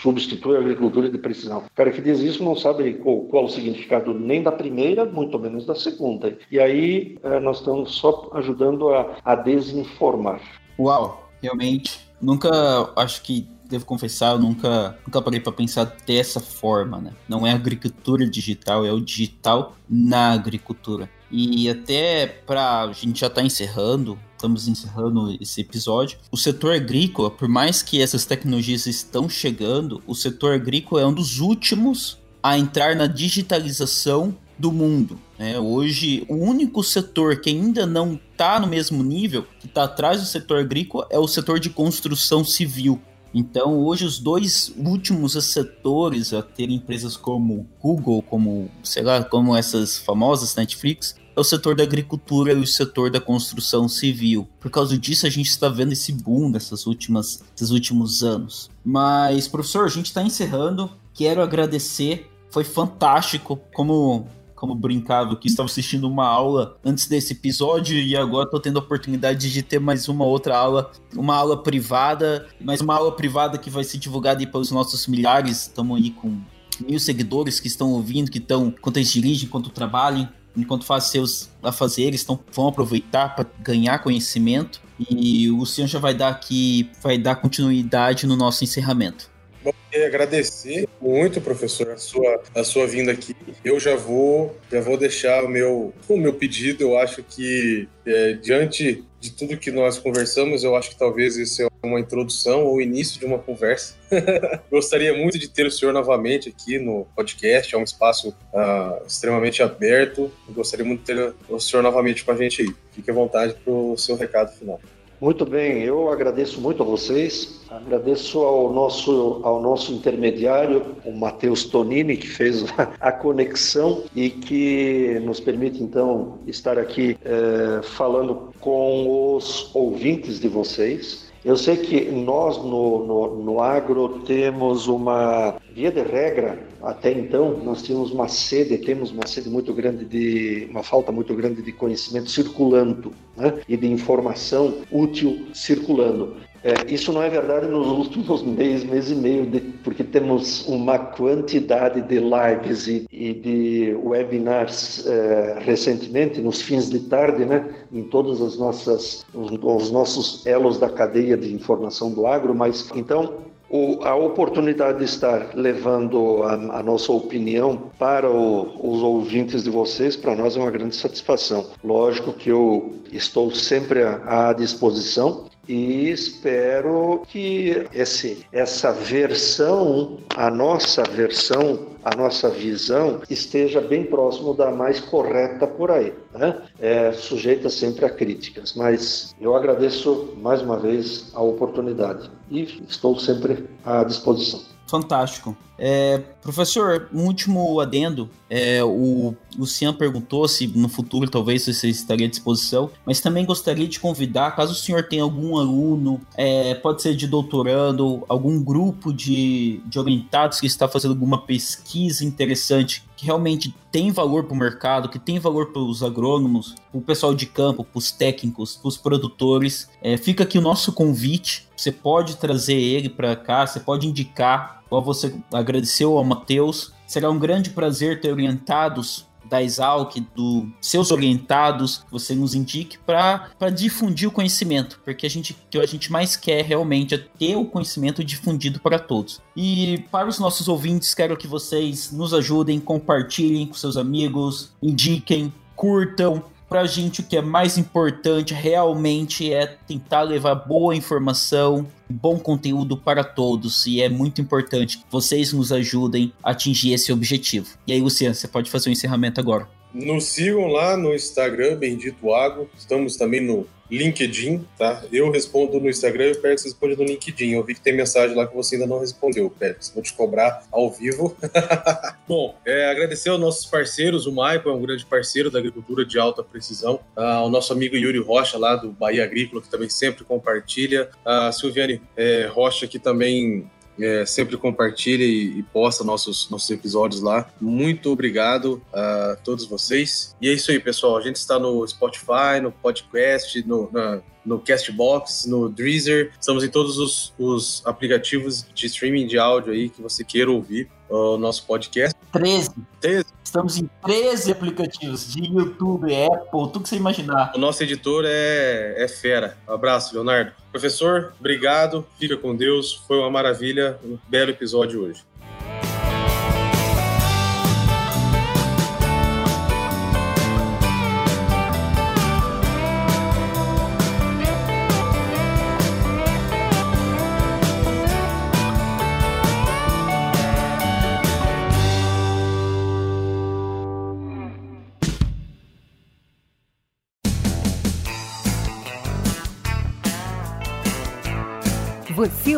substitui 0.02 0.58
a 0.58 0.60
agricultura 0.60 1.10
de 1.10 1.18
precisão. 1.18 1.60
O 1.60 1.76
cara 1.76 1.92
que 1.92 2.02
diz 2.02 2.20
isso 2.20 2.44
não 2.44 2.56
sabe 2.56 2.94
qual, 2.96 3.22
qual 3.22 3.46
o 3.46 3.50
significado 3.50 4.14
nem 4.14 4.42
da 4.42 4.52
primeira, 4.52 5.06
muito 5.06 5.38
menos 5.40 5.66
da 5.66 5.76
segunda. 5.76 6.38
E 6.52 6.60
aí 6.60 7.18
é, 7.24 7.40
nós 7.40 7.60
estamos 7.60 7.96
só 7.96 8.30
ajudando 8.34 8.90
a, 8.90 9.18
a 9.24 9.36
desinformar. 9.36 10.42
Uau, 10.80 11.30
realmente. 11.42 12.00
Nunca, 12.22 12.50
acho 12.96 13.24
que 13.24 13.48
devo 13.72 13.86
confessar, 13.86 14.34
eu 14.34 14.40
nunca, 14.40 14.98
nunca 15.06 15.22
parei 15.22 15.40
para 15.40 15.52
pensar 15.52 15.86
dessa 16.06 16.40
forma, 16.40 17.00
né? 17.00 17.14
Não 17.28 17.48
é 17.48 17.52
agricultura 17.52 18.30
digital, 18.30 18.86
é 18.86 18.92
o 18.92 19.00
digital 19.00 19.76
na 19.90 20.34
agricultura. 20.34 21.10
E 21.32 21.70
até 21.70 22.28
para 22.28 22.82
a 22.82 22.92
gente 22.92 23.22
já 23.22 23.30
tá 23.30 23.42
encerrando, 23.42 24.20
estamos 24.34 24.68
encerrando 24.68 25.38
esse 25.40 25.62
episódio. 25.62 26.18
O 26.32 26.38
setor 26.38 26.74
agrícola, 26.74 27.32
por 27.32 27.48
mais 27.48 27.82
que 27.82 28.02
essas 28.02 28.26
tecnologias 28.26 28.86
estão 28.86 29.30
chegando, 29.30 30.04
o 30.06 30.14
setor 30.14 30.54
agrícola 30.54 31.02
é 31.02 31.06
um 31.06 31.14
dos 31.14 31.40
últimos 31.40 32.20
a 32.44 32.58
entrar 32.58 32.96
na 32.96 33.08
digitalização 33.08 34.36
do 34.58 34.72
mundo. 34.72 35.20
Né? 35.40 35.60
Hoje, 35.60 36.26
o 36.28 36.36
único 36.36 36.84
setor 36.84 37.40
que 37.40 37.50
ainda 37.50 37.86
não 37.86 38.20
está 38.32 38.60
no 38.60 38.68
mesmo 38.68 39.04
nível, 39.04 39.46
que 39.60 39.68
está 39.68 39.84
atrás 39.84 40.22
do 40.22 40.28
setor 40.28 40.60
agrícola, 40.60 41.08
é 41.10 41.18
o 41.18 41.28
setor 41.28 41.60
de 41.60 41.70
construção 41.70 42.44
civil. 42.44 43.00
Então, 43.34 43.80
hoje, 43.80 44.06
os 44.06 44.20
dois 44.20 44.74
últimos 44.78 45.34
setores 45.46 46.34
a 46.34 46.42
ter 46.42 46.70
empresas 46.70 47.16
como 47.16 47.68
Google, 47.80 48.22
como, 48.22 48.70
sei 48.84 49.04
lá, 49.04 49.24
como 49.24 49.56
essas 49.56 49.98
famosas 49.98 50.56
Netflix, 50.56 51.16
o 51.36 51.44
setor 51.44 51.76
da 51.76 51.84
agricultura 51.84 52.54
e 52.54 52.60
o 52.60 52.68
setor 52.68 53.10
da 53.10 53.20
construção 53.20 53.88
civil. 53.88 54.48
Por 54.60 54.70
causa 54.70 54.98
disso, 54.98 55.26
a 55.26 55.30
gente 55.30 55.50
está 55.50 55.70
vendo 55.70 55.94
esse 55.94 56.12
boom 56.12 56.50
nessas 56.50 56.86
últimas, 56.86 57.44
nesses 57.52 57.72
últimos 57.72 58.24
anos. 58.24 58.70
Mas, 58.84 59.48
professor, 59.48 59.86
a 59.86 59.90
gente 59.90 60.08
está 60.08 60.22
encerrando. 60.22 60.90
Quero 61.14 61.42
agradecer. 61.42 62.30
Foi 62.50 62.64
fantástico 62.64 63.60
como 63.74 64.28
como 64.62 64.76
brincava 64.76 65.36
que 65.36 65.48
estava 65.48 65.66
assistindo 65.66 66.08
uma 66.08 66.28
aula 66.28 66.78
antes 66.86 67.08
desse 67.08 67.34
episódio 67.34 67.98
e 67.98 68.16
agora 68.16 68.46
estou 68.46 68.60
tendo 68.60 68.78
a 68.78 68.80
oportunidade 68.80 69.52
de 69.52 69.64
ter 69.64 69.80
mais 69.80 70.08
uma 70.08 70.24
outra 70.24 70.56
aula, 70.56 70.92
uma 71.16 71.36
aula 71.36 71.64
privada, 71.64 72.48
mais 72.64 72.80
uma 72.80 72.94
aula 72.94 73.12
privada 73.12 73.58
que 73.58 73.72
vai 73.72 73.84
ser 73.84 73.98
divulgada 73.98 74.46
pelos 74.46 74.70
nossos 74.70 75.08
milhares. 75.08 75.64
Estamos 75.64 75.98
aí 75.98 76.12
com 76.12 76.40
mil 76.80 77.00
seguidores 77.00 77.60
que 77.60 77.68
estão 77.68 77.92
ouvindo, 77.92 78.30
que 78.30 78.38
estão, 78.38 78.68
enquanto 78.68 78.98
eles 78.98 79.12
dirigem, 79.12 79.48
enquanto 79.48 79.72
trabalham, 79.72 80.30
enquanto 80.56 80.86
fazem 80.86 81.12
seus 81.12 81.50
afazeres, 81.62 82.24
então 82.24 82.40
vão 82.52 82.68
aproveitar 82.68 83.36
para 83.36 83.46
ganhar 83.60 84.00
conhecimento. 84.00 84.82
E 85.10 85.50
o 85.50 85.66
senhor 85.66 85.88
já 85.88 86.00
vai 86.00 86.14
dar 86.14 86.30
aqui, 86.30 86.90
vai 87.02 87.18
dar 87.18 87.36
continuidade 87.36 88.28
no 88.28 88.36
nosso 88.36 88.64
encerramento. 88.64 89.32
Bom, 89.64 89.74
agradecer 89.94 90.88
muito, 91.00 91.40
professor, 91.40 91.92
a 91.92 91.98
sua, 91.98 92.42
a 92.56 92.64
sua 92.64 92.88
vinda 92.88 93.12
aqui. 93.12 93.36
Eu 93.64 93.80
já 93.80 93.96
vou, 93.96 94.58
já 94.72 94.82
vou 94.82 94.98
deixar 94.98 95.44
o 95.44 95.48
meu, 95.48 95.94
o 96.08 96.18
meu 96.18 96.34
pedido. 96.34 96.84
Eu 96.84 96.98
acho 96.98 97.24
que, 97.24 97.88
é, 98.06 98.34
diante 98.34 99.04
de 99.22 99.32
tudo 99.32 99.56
que 99.56 99.70
nós 99.70 100.00
conversamos, 100.00 100.64
eu 100.64 100.76
acho 100.76 100.90
que 100.90 100.96
talvez 100.98 101.38
isso 101.38 101.62
é 101.62 101.68
uma 101.84 102.00
introdução 102.00 102.66
ou 102.66 102.82
início 102.82 103.20
de 103.20 103.26
uma 103.26 103.38
conversa. 103.38 103.94
Gostaria 104.70 105.16
muito 105.16 105.38
de 105.38 105.48
ter 105.48 105.64
o 105.64 105.72
senhor 105.72 105.94
novamente 105.94 106.50
aqui 106.50 106.80
no 106.80 107.06
podcast, 107.16 107.76
é 107.76 107.78
um 107.78 107.84
espaço 107.84 108.30
uh, 108.30 109.06
extremamente 109.06 109.62
aberto. 109.62 110.32
Gostaria 110.50 110.84
muito 110.84 111.02
de 111.02 111.06
ter 111.06 111.36
o 111.48 111.60
senhor 111.60 111.84
novamente 111.84 112.26
com 112.26 112.32
a 112.32 112.36
gente 112.36 112.64
aí. 112.64 112.76
Fique 112.94 113.12
à 113.12 113.14
vontade 113.14 113.54
para 113.54 113.72
o 113.72 113.96
seu 113.96 114.16
recado 114.16 114.58
final. 114.58 114.82
Muito 115.22 115.46
bem, 115.46 115.84
eu 115.84 116.10
agradeço 116.10 116.60
muito 116.60 116.82
a 116.82 116.86
vocês, 116.86 117.62
agradeço 117.70 118.40
ao 118.40 118.74
nosso, 118.74 119.40
ao 119.44 119.62
nosso 119.62 119.94
intermediário, 119.94 120.96
o 121.06 121.12
Matheus 121.12 121.64
Tonini, 121.66 122.18
que 122.18 122.28
fez 122.28 122.66
a 123.00 123.12
conexão 123.12 124.04
e 124.16 124.32
que 124.32 125.22
nos 125.24 125.40
permite 125.40 125.84
então 125.84 126.40
estar 126.48 126.80
aqui 126.80 127.16
é, 127.24 127.84
falando 127.84 128.52
com 128.60 129.36
os 129.36 129.70
ouvintes 129.76 130.40
de 130.40 130.48
vocês. 130.48 131.32
Eu 131.46 131.56
sei 131.56 131.78
que 131.78 132.02
nós 132.10 132.58
no, 132.58 133.06
no, 133.06 133.44
no 133.44 133.62
agro 133.62 134.22
temos 134.26 134.88
uma 134.88 135.56
via 135.74 135.92
de 135.92 136.02
regra, 136.02 136.60
até 136.82 137.12
então, 137.12 137.58
nós 137.64 137.82
tínhamos 137.82 138.12
uma 138.12 138.28
sede, 138.28 138.78
temos 138.78 139.12
uma 139.12 139.26
sede 139.26 139.50
muito 139.50 139.74
grande 139.74 140.06
de, 140.06 140.68
uma 140.70 140.84
falta 140.84 141.12
muito 141.12 141.34
grande 141.36 141.62
de 141.62 141.72
conhecimento 141.72 142.30
circulando 142.30 143.14
né? 143.36 143.60
e 143.68 143.78
de 143.78 143.88
informação 143.88 144.80
útil 144.92 145.48
circulando. 145.54 146.36
É, 146.64 146.94
isso 146.94 147.12
não 147.12 147.24
é 147.24 147.30
verdade 147.30 147.66
nos 147.68 147.88
últimos 147.88 148.44
mês, 148.46 148.84
mês 148.84 149.10
e 149.10 149.16
meio, 149.16 149.48
de, 149.48 149.60
porque 149.84 150.04
temos 150.04 150.68
uma 150.68 151.00
quantidade 151.00 152.02
de 152.02 152.20
lives 152.20 152.88
e, 152.88 153.08
e 153.12 153.34
de 153.34 153.96
webinars 154.04 155.06
é, 155.08 155.58
recentemente, 155.60 156.40
nos 156.40 156.62
fins 156.62 156.90
de 156.90 157.00
tarde, 157.00 157.46
né, 157.46 157.68
em 157.92 158.04
todos 158.04 158.40
os 158.42 158.60
nossos 158.60 160.46
elos 160.46 160.78
da 160.78 160.90
cadeia 160.90 161.36
de 161.36 161.52
informação 161.52 162.12
do 162.12 162.28
agro, 162.28 162.54
mas 162.54 162.88
então 162.96 163.51
o, 163.72 164.04
a 164.04 164.14
oportunidade 164.14 165.00
de 165.00 165.06
estar 165.06 165.56
levando 165.56 166.44
a, 166.44 166.80
a 166.80 166.84
nossa 166.84 167.12
opinião 167.14 167.90
para 167.98 168.30
o, 168.30 168.94
os 168.94 169.02
ouvintes 169.02 169.64
de 169.64 169.70
vocês, 169.70 170.18
para 170.18 170.36
nós 170.36 170.58
é 170.58 170.60
uma 170.60 170.70
grande 170.70 170.96
satisfação. 170.96 171.68
Lógico 171.82 172.34
que 172.34 172.50
eu 172.50 172.96
estou 173.14 173.50
sempre 173.56 174.04
à, 174.04 174.50
à 174.50 174.54
disposição 174.54 175.46
e 175.72 176.10
espero 176.10 177.24
que 177.30 177.88
esse, 177.94 178.46
essa 178.52 178.92
versão, 178.92 180.18
a 180.36 180.52
nossa 180.52 181.02
versão, 181.04 181.88
a 182.04 182.14
nossa 182.14 182.50
visão 182.50 183.22
esteja 183.30 183.80
bem 183.80 184.04
próximo 184.04 184.54
da 184.54 184.70
mais 184.70 185.00
correta 185.00 185.66
por 185.66 185.90
aí, 185.90 186.14
né? 186.34 186.62
É, 186.78 187.14
sujeita 187.14 187.70
sempre 187.70 188.04
a 188.04 188.10
críticas, 188.10 188.74
mas 188.76 189.34
eu 189.40 189.56
agradeço 189.56 190.34
mais 190.42 190.62
uma 190.62 190.78
vez 190.78 191.32
a 191.34 191.42
oportunidade 191.42 192.30
e 192.50 192.64
estou 192.90 193.18
sempre 193.18 193.70
à 193.86 194.04
disposição. 194.04 194.62
Fantástico. 194.88 195.56
É, 195.84 196.20
professor, 196.44 197.10
um 197.12 197.24
último 197.26 197.80
adendo. 197.80 198.30
É, 198.48 198.84
o 198.84 199.34
Lucian 199.58 199.92
perguntou 199.92 200.48
se 200.48 200.68
no 200.68 200.88
futuro 200.88 201.28
talvez 201.28 201.66
você 201.66 201.90
estaria 201.90 202.28
à 202.28 202.30
disposição, 202.30 202.92
mas 203.04 203.20
também 203.20 203.44
gostaria 203.44 203.88
de 203.88 204.00
convidar, 204.00 204.56
caso 204.56 204.74
o 204.74 204.76
senhor 204.76 205.08
tenha 205.08 205.24
algum 205.24 205.58
aluno, 205.58 206.22
é, 206.38 206.76
pode 206.76 207.02
ser 207.02 207.16
de 207.16 207.26
doutorando, 207.26 208.24
algum 208.30 208.62
grupo 208.64 209.12
de, 209.12 209.82
de 209.88 209.98
orientados 209.98 210.60
que 210.60 210.68
está 210.68 210.88
fazendo 210.88 211.12
alguma 211.12 211.42
pesquisa 211.42 212.24
interessante 212.24 213.04
que 213.22 213.26
realmente 213.26 213.74
tem 213.92 214.12
valor 214.12 214.46
para 214.46 214.54
o 214.54 214.58
mercado, 214.58 215.10
que 215.10 215.20
tem 215.20 215.40
valor 215.40 215.72
para 215.72 215.82
os 215.82 216.02
agrônomos, 216.02 216.76
para 216.92 217.00
o 217.00 217.02
pessoal 217.02 217.36
de 217.36 217.46
campo, 217.46 217.84
para 217.84 217.98
os 217.98 218.12
técnicos, 218.12 218.76
para 218.76 218.88
os 218.88 218.98
produtores. 218.98 219.88
É, 220.02 220.18
fica 220.18 220.44
aqui 220.44 220.58
o 220.58 220.62
nosso 220.62 220.92
convite. 220.92 221.68
Você 221.78 221.92
pode 221.92 222.38
trazer 222.38 222.76
ele 222.76 223.10
para 223.10 223.36
cá, 223.36 223.66
você 223.66 223.80
pode 223.80 224.08
indicar, 224.08 224.81
igual 224.92 225.02
você 225.02 225.34
agradeceu 225.54 226.18
ao 226.18 226.26
Matheus. 226.26 226.92
Será 227.08 227.32
um 227.32 227.40
grande 227.40 227.70
prazer 227.70 228.20
ter 228.20 228.32
orientados 228.32 229.26
da 229.50 229.62
Exalc, 229.62 230.16
dos 230.36 230.66
seus 230.80 231.12
orientados, 231.12 232.06
você 232.10 232.34
nos 232.34 232.56
indique 232.56 232.98
para 233.00 233.70
difundir 233.70 234.30
o 234.30 234.32
conhecimento, 234.32 235.02
porque 235.04 235.26
a 235.26 235.30
gente, 235.30 235.52
o 235.52 235.56
que 235.70 235.78
a 235.78 235.86
gente 235.86 236.10
mais 236.10 236.38
quer 236.38 236.64
realmente 236.64 237.16
é 237.16 237.18
ter 237.18 237.58
o 237.58 237.66
conhecimento 237.66 238.24
difundido 238.24 238.80
para 238.80 238.98
todos. 238.98 239.42
E 239.54 240.06
para 240.10 240.30
os 240.30 240.40
nossos 240.40 240.70
ouvintes, 240.70 241.14
quero 241.14 241.36
que 241.36 241.48
vocês 241.48 242.14
nos 242.14 242.34
ajudem, 242.34 242.80
compartilhem 242.80 243.68
com 243.68 243.74
seus 243.74 243.98
amigos, 243.98 244.72
indiquem, 244.82 245.52
curtam, 245.76 246.44
Pra 246.72 246.86
gente, 246.86 247.20
o 247.20 247.24
que 247.26 247.36
é 247.36 247.42
mais 247.42 247.78
importante 247.78 248.54
realmente 248.54 249.54
é 249.54 249.68
tentar 249.68 250.22
levar 250.22 250.56
boa 250.56 250.96
informação, 250.96 251.86
bom 252.10 252.40
conteúdo 252.40 252.96
para 252.96 253.26
todos. 253.26 253.86
E 253.86 254.02
é 254.02 254.08
muito 254.08 254.40
importante 254.40 255.00
que 255.00 255.04
vocês 255.12 255.52
nos 255.52 255.74
ajudem 255.74 256.32
a 256.42 256.52
atingir 256.52 256.94
esse 256.94 257.12
objetivo. 257.12 257.68
E 257.86 257.92
aí, 257.92 258.00
Luciano, 258.00 258.34
você 258.34 258.48
pode 258.48 258.72
fazer 258.72 258.90
o 258.90 258.94
encerramento 258.94 259.38
agora. 259.38 259.68
Nos 259.94 260.24
sigam 260.24 260.68
lá 260.68 260.96
no 260.96 261.14
Instagram, 261.14 261.76
Bendito 261.76 262.34
Água. 262.34 262.66
Estamos 262.78 263.18
também 263.18 263.46
no 263.46 263.68
LinkedIn, 263.92 264.66
tá? 264.78 265.04
Eu 265.12 265.30
respondo 265.30 265.80
no 265.80 265.90
Instagram 265.90 266.28
e 266.28 266.32
o 266.32 266.42
Pérez 266.42 266.64
responde 266.64 266.96
no 266.96 267.04
LinkedIn. 267.04 267.52
Eu 267.52 267.64
vi 267.64 267.76
que 267.76 267.82
tem 267.82 267.94
mensagem 267.94 268.36
lá 268.36 268.48
que 268.48 268.56
você 268.56 268.76
ainda 268.76 268.88
não 268.88 269.00
respondeu, 269.00 269.50
Pérez. 269.50 269.92
Vou 269.94 270.02
te 270.02 270.14
cobrar 270.14 270.64
ao 270.72 270.90
vivo. 270.90 271.36
Bom, 272.28 272.56
é, 272.66 272.90
agradecer 272.90 273.30
aos 273.30 273.40
nossos 273.40 273.66
parceiros. 273.66 274.26
O 274.26 274.32
Maico 274.32 274.70
é 274.70 274.74
um 274.74 274.82
grande 274.82 275.06
parceiro 275.06 275.52
da 275.52 275.60
agricultura 275.60 276.06
de 276.06 276.18
alta 276.18 276.42
precisão. 276.42 277.02
Ah, 277.16 277.44
o 277.44 277.50
nosso 277.50 277.74
amigo 277.74 277.98
Yuri 277.98 278.20
Rocha, 278.20 278.58
lá 278.58 278.78
do 278.78 278.92
Bahia 278.92 279.26
Agrícola, 279.26 279.62
que 279.62 279.70
também 279.70 279.90
sempre 279.90 280.24
compartilha. 280.24 281.10
A 281.26 281.52
Silviane 281.52 282.02
é, 282.16 282.46
Rocha, 282.46 282.88
que 282.88 282.98
também 282.98 283.70
é, 284.00 284.26
sempre 284.26 284.58
compartilha 284.58 285.24
e, 285.24 285.60
e, 285.60 285.64
posta 285.64 286.04
nossos, 286.04 286.50
nossos 286.50 286.70
episódios 286.70 287.22
lá. 287.22 287.50
Muito 287.60 288.12
obrigado 288.12 288.82
a 288.94 289.38
todos 289.44 289.66
vocês. 289.66 290.36
E 290.42 290.50
é 290.50 290.54
isso 290.54 290.72
aí, 290.72 290.80
pessoal. 290.80 291.18
A 291.18 291.22
gente 291.22 291.36
está 291.36 291.60
no 291.60 291.88
Spotify, 291.88 292.60
no 292.62 292.72
podcast, 292.72 293.66
no, 293.68 293.90
na, 293.92 294.22
no 294.46 294.60
Castbox, 294.60 295.46
no 295.46 295.70
Deezer. 295.70 296.32
Estamos 296.40 296.64
em 296.64 296.70
todos 296.70 296.98
os, 296.98 297.34
os, 297.38 297.82
aplicativos 297.86 298.66
de 298.74 298.88
streaming 298.88 299.28
de 299.28 299.38
áudio 299.38 299.74
aí 299.74 299.90
que 299.90 300.02
você 300.02 300.24
queira 300.24 300.52
ouvir 300.52 300.90
o 301.10 301.38
nosso 301.38 301.66
podcast. 301.66 302.16
13. 302.32 302.70
13. 303.00 303.26
Estamos 303.44 303.78
em 303.78 303.90
13 304.06 304.52
aplicativos 304.52 305.34
de 305.34 305.44
YouTube, 305.44 306.10
Apple, 306.26 306.72
tudo 306.72 306.82
que 306.82 306.90
você 306.90 306.96
imaginar. 306.96 307.52
O 307.54 307.60
nosso 307.60 307.84
editor 307.84 308.24
é, 308.26 308.96
é 308.98 309.08
fera. 309.08 309.58
Um 309.68 309.74
abraço, 309.74 310.14
Leonardo. 310.14 310.54
Professor, 310.72 311.34
obrigado. 311.38 312.06
Fica 312.18 312.38
com 312.38 312.56
Deus. 312.56 313.04
Foi 313.08 313.18
uma 313.18 313.30
maravilha. 313.30 314.00
Um 314.06 314.18
belo 314.30 314.52
episódio 314.52 315.04
hoje. 315.04 315.22